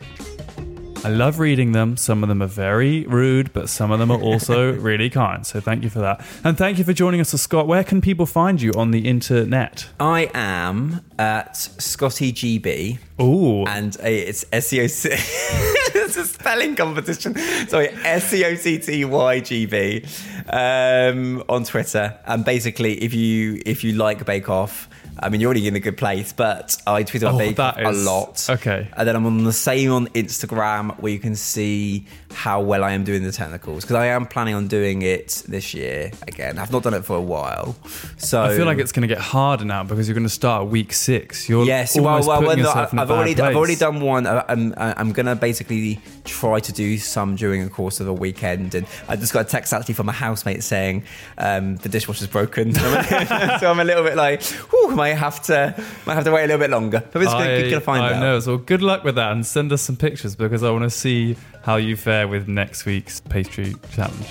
I 1.04 1.08
love 1.08 1.38
reading 1.38 1.72
them. 1.72 1.96
Some 1.96 2.22
of 2.22 2.28
them 2.28 2.42
are 2.42 2.48
very 2.48 3.04
rude, 3.06 3.52
but 3.52 3.68
some 3.68 3.90
of 3.90 3.98
them 3.98 4.10
are 4.10 4.20
also 4.20 4.72
really 4.80 5.08
kind. 5.10 5.46
So 5.46 5.60
thank 5.60 5.84
you 5.84 5.90
for 5.90 6.00
that. 6.00 6.24
And 6.42 6.58
thank 6.58 6.78
you 6.78 6.84
for 6.84 6.92
joining 6.92 7.20
us, 7.20 7.30
Scott. 7.30 7.66
Where 7.66 7.84
can 7.84 8.00
people 8.00 8.26
find 8.26 8.60
you 8.60 8.72
on 8.72 8.90
the 8.90 9.06
internet? 9.08 9.88
I 10.00 10.30
am 10.34 11.02
at 11.18 11.56
Scotty 11.56 12.32
GB, 12.32 12.98
Ooh. 13.20 13.64
and 13.66 13.96
uh, 13.98 14.06
it's 14.06 14.44
S 14.52 14.72
E 14.72 14.80
O 14.82 14.86
C. 14.86 15.10
It's 15.98 16.16
a 16.18 16.24
spelling 16.24 16.76
competition. 16.76 17.36
Sorry, 17.68 17.88
S 17.88 18.32
E 18.32 18.44
O 18.44 18.54
C 18.54 18.78
T 18.78 19.04
Y 19.04 19.40
G 19.40 19.66
B 19.66 20.04
um, 20.50 21.42
on 21.48 21.64
Twitter. 21.64 22.18
And 22.26 22.44
basically, 22.44 23.02
if 23.02 23.12
you 23.14 23.60
if 23.64 23.82
you 23.82 23.92
like 23.92 24.24
Bake 24.24 24.48
Off. 24.48 24.88
I 25.18 25.28
mean, 25.30 25.40
you're 25.40 25.48
already 25.48 25.66
in 25.66 25.74
a 25.76 25.80
good 25.80 25.96
place, 25.96 26.32
but 26.32 26.76
I 26.86 27.02
tweet 27.02 27.22
about 27.22 27.34
Oh, 27.36 27.38
Bake 27.38 27.58
a 27.58 27.88
is- 27.88 28.04
lot. 28.04 28.46
okay. 28.50 28.88
And 28.96 29.08
then 29.08 29.16
I'm 29.16 29.24
on 29.26 29.44
the 29.44 29.52
same 29.52 29.90
on 29.92 30.08
Instagram 30.08 30.98
where 31.00 31.12
you 31.12 31.18
can 31.18 31.34
see 31.36 32.06
how 32.32 32.60
well 32.60 32.84
I 32.84 32.92
am 32.92 33.04
doing 33.04 33.22
the 33.22 33.32
technicals 33.32 33.82
because 33.84 33.96
I 33.96 34.06
am 34.06 34.26
planning 34.26 34.54
on 34.54 34.68
doing 34.68 35.02
it 35.02 35.42
this 35.48 35.72
year 35.72 36.10
again. 36.28 36.58
I've 36.58 36.70
not 36.70 36.82
done 36.82 36.92
it 36.94 37.04
for 37.04 37.16
a 37.16 37.20
while, 37.20 37.76
so 38.18 38.42
I 38.42 38.54
feel 38.56 38.66
like 38.66 38.78
it's 38.78 38.92
going 38.92 39.08
to 39.08 39.14
get 39.14 39.22
harder 39.22 39.64
now 39.64 39.84
because 39.84 40.06
you're 40.06 40.14
going 40.14 40.24
to 40.26 40.28
start 40.28 40.68
week 40.68 40.92
six. 40.92 41.48
You're 41.48 41.64
Yes, 41.64 41.96
well, 41.96 42.04
well, 42.20 42.42
well, 42.42 42.42
no, 42.42 42.54
yourself 42.64 42.92
in 42.92 42.98
a 42.98 43.02
I've 43.02 43.10
already, 43.10 43.40
I've 43.40 43.56
already 43.56 43.76
done 43.76 44.00
one. 44.00 44.26
I- 44.26 44.44
I'm, 44.48 44.74
I'm 44.76 45.12
gonna 45.12 45.34
basically 45.34 45.98
try 46.24 46.60
to 46.60 46.72
do 46.72 46.98
some 46.98 47.36
during 47.36 47.64
the 47.64 47.70
course 47.70 48.00
of 48.00 48.08
a 48.08 48.12
weekend, 48.12 48.74
and 48.74 48.86
I 49.08 49.16
just 49.16 49.32
got 49.32 49.46
a 49.46 49.48
text 49.48 49.72
actually 49.72 49.94
from 49.94 50.08
a 50.08 50.12
housemate 50.12 50.62
saying 50.62 51.04
um, 51.38 51.76
the 51.76 51.88
dishwasher's 51.88 52.28
broken, 52.28 52.74
so 52.74 52.80
I'm, 52.82 53.80
a 53.80 53.84
little 53.84 54.02
bit 54.04 54.16
like, 54.16 54.42
whew, 54.42 54.90
might 55.06 55.18
have 55.18 55.42
to, 55.44 55.74
might 56.06 56.14
have 56.14 56.24
to 56.24 56.32
wait 56.32 56.44
a 56.44 56.46
little 56.46 56.58
bit 56.58 56.70
longer. 56.70 57.02
But 57.12 57.22
it's 57.22 57.32
I, 57.32 57.46
gonna, 57.46 57.70
gonna 57.70 57.80
find 57.80 58.04
I 58.04 58.14
out. 58.14 58.20
know. 58.20 58.40
So 58.40 58.56
good 58.56 58.82
luck 58.82 59.04
with 59.04 59.14
that, 59.16 59.32
and 59.32 59.46
send 59.46 59.72
us 59.72 59.82
some 59.82 59.96
pictures 59.96 60.34
because 60.34 60.62
I 60.62 60.70
want 60.70 60.84
to 60.84 60.90
see 60.90 61.36
how 61.62 61.76
you 61.76 61.96
fare 61.96 62.28
with 62.28 62.48
next 62.48 62.84
week's 62.86 63.20
pastry 63.20 63.74
challenge. 63.92 64.26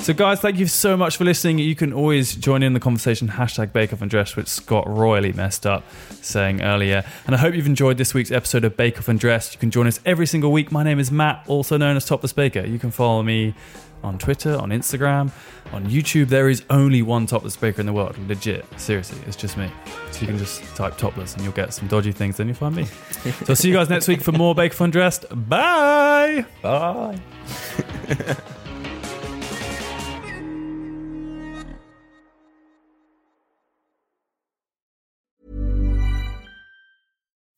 So, 0.00 0.14
guys, 0.14 0.40
thank 0.40 0.58
you 0.58 0.66
so 0.66 0.96
much 0.96 1.16
for 1.16 1.24
listening. 1.24 1.58
You 1.58 1.74
can 1.74 1.92
always 1.92 2.34
join 2.34 2.62
in 2.62 2.72
the 2.72 2.80
conversation 2.80 3.28
hashtag 3.28 3.72
Bake 3.72 3.92
Off 3.92 4.00
Undressed, 4.00 4.36
which 4.36 4.46
Scott 4.46 4.88
royally 4.88 5.32
messed 5.32 5.66
up 5.66 5.84
saying 6.22 6.62
earlier. 6.62 7.04
And 7.26 7.34
I 7.34 7.38
hope 7.38 7.54
you've 7.54 7.66
enjoyed 7.66 7.98
this 7.98 8.14
week's 8.14 8.30
episode 8.30 8.64
of 8.64 8.76
Bake 8.76 8.96
Off 8.98 9.08
Undressed. 9.08 9.54
You 9.54 9.58
can 9.58 9.70
join 9.70 9.86
us 9.86 9.98
every 10.06 10.26
single 10.26 10.52
week. 10.52 10.70
My 10.70 10.84
name 10.84 10.98
is 11.00 11.10
Matt, 11.10 11.44
also 11.48 11.76
known 11.76 11.96
as 11.96 12.04
Topless 12.04 12.32
Baker. 12.32 12.64
You 12.64 12.78
can 12.78 12.90
follow 12.90 13.22
me 13.22 13.54
on 14.02 14.18
Twitter, 14.18 14.56
on 14.56 14.70
Instagram, 14.70 15.30
on 15.72 15.86
YouTube. 15.86 16.28
There 16.28 16.48
is 16.48 16.64
only 16.70 17.02
one 17.02 17.26
topless 17.26 17.56
baker 17.56 17.80
in 17.80 17.86
the 17.86 17.92
world. 17.92 18.16
Legit. 18.28 18.64
Seriously, 18.78 19.20
it's 19.26 19.36
just 19.36 19.56
me. 19.56 19.70
So 20.10 20.20
you 20.20 20.26
can 20.26 20.38
just 20.38 20.62
type 20.76 20.96
topless 20.96 21.34
and 21.34 21.42
you'll 21.42 21.52
get 21.52 21.74
some 21.74 21.88
dodgy 21.88 22.12
things, 22.12 22.36
then 22.36 22.46
you'll 22.46 22.56
find 22.56 22.76
me. 22.76 22.84
so 22.84 23.32
I'll 23.48 23.56
see 23.56 23.68
you 23.68 23.74
guys 23.74 23.88
next 23.88 24.08
week 24.08 24.22
for 24.22 24.32
more 24.32 24.54
Bake 24.54 24.72
Off 24.72 24.80
Undressed. 24.80 25.26
Bye. 25.48 26.44
Bye. 26.62 27.18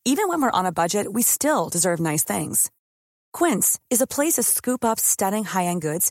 Even 0.06 0.28
when 0.28 0.42
we're 0.42 0.50
on 0.50 0.66
a 0.66 0.72
budget, 0.72 1.12
we 1.12 1.22
still 1.22 1.68
deserve 1.68 2.00
nice 2.00 2.24
things. 2.24 2.70
Quince 3.32 3.78
is 3.90 4.00
a 4.00 4.06
place 4.06 4.34
to 4.34 4.42
scoop 4.42 4.84
up 4.84 4.98
stunning 4.98 5.44
high 5.44 5.66
end 5.66 5.82
goods 5.82 6.10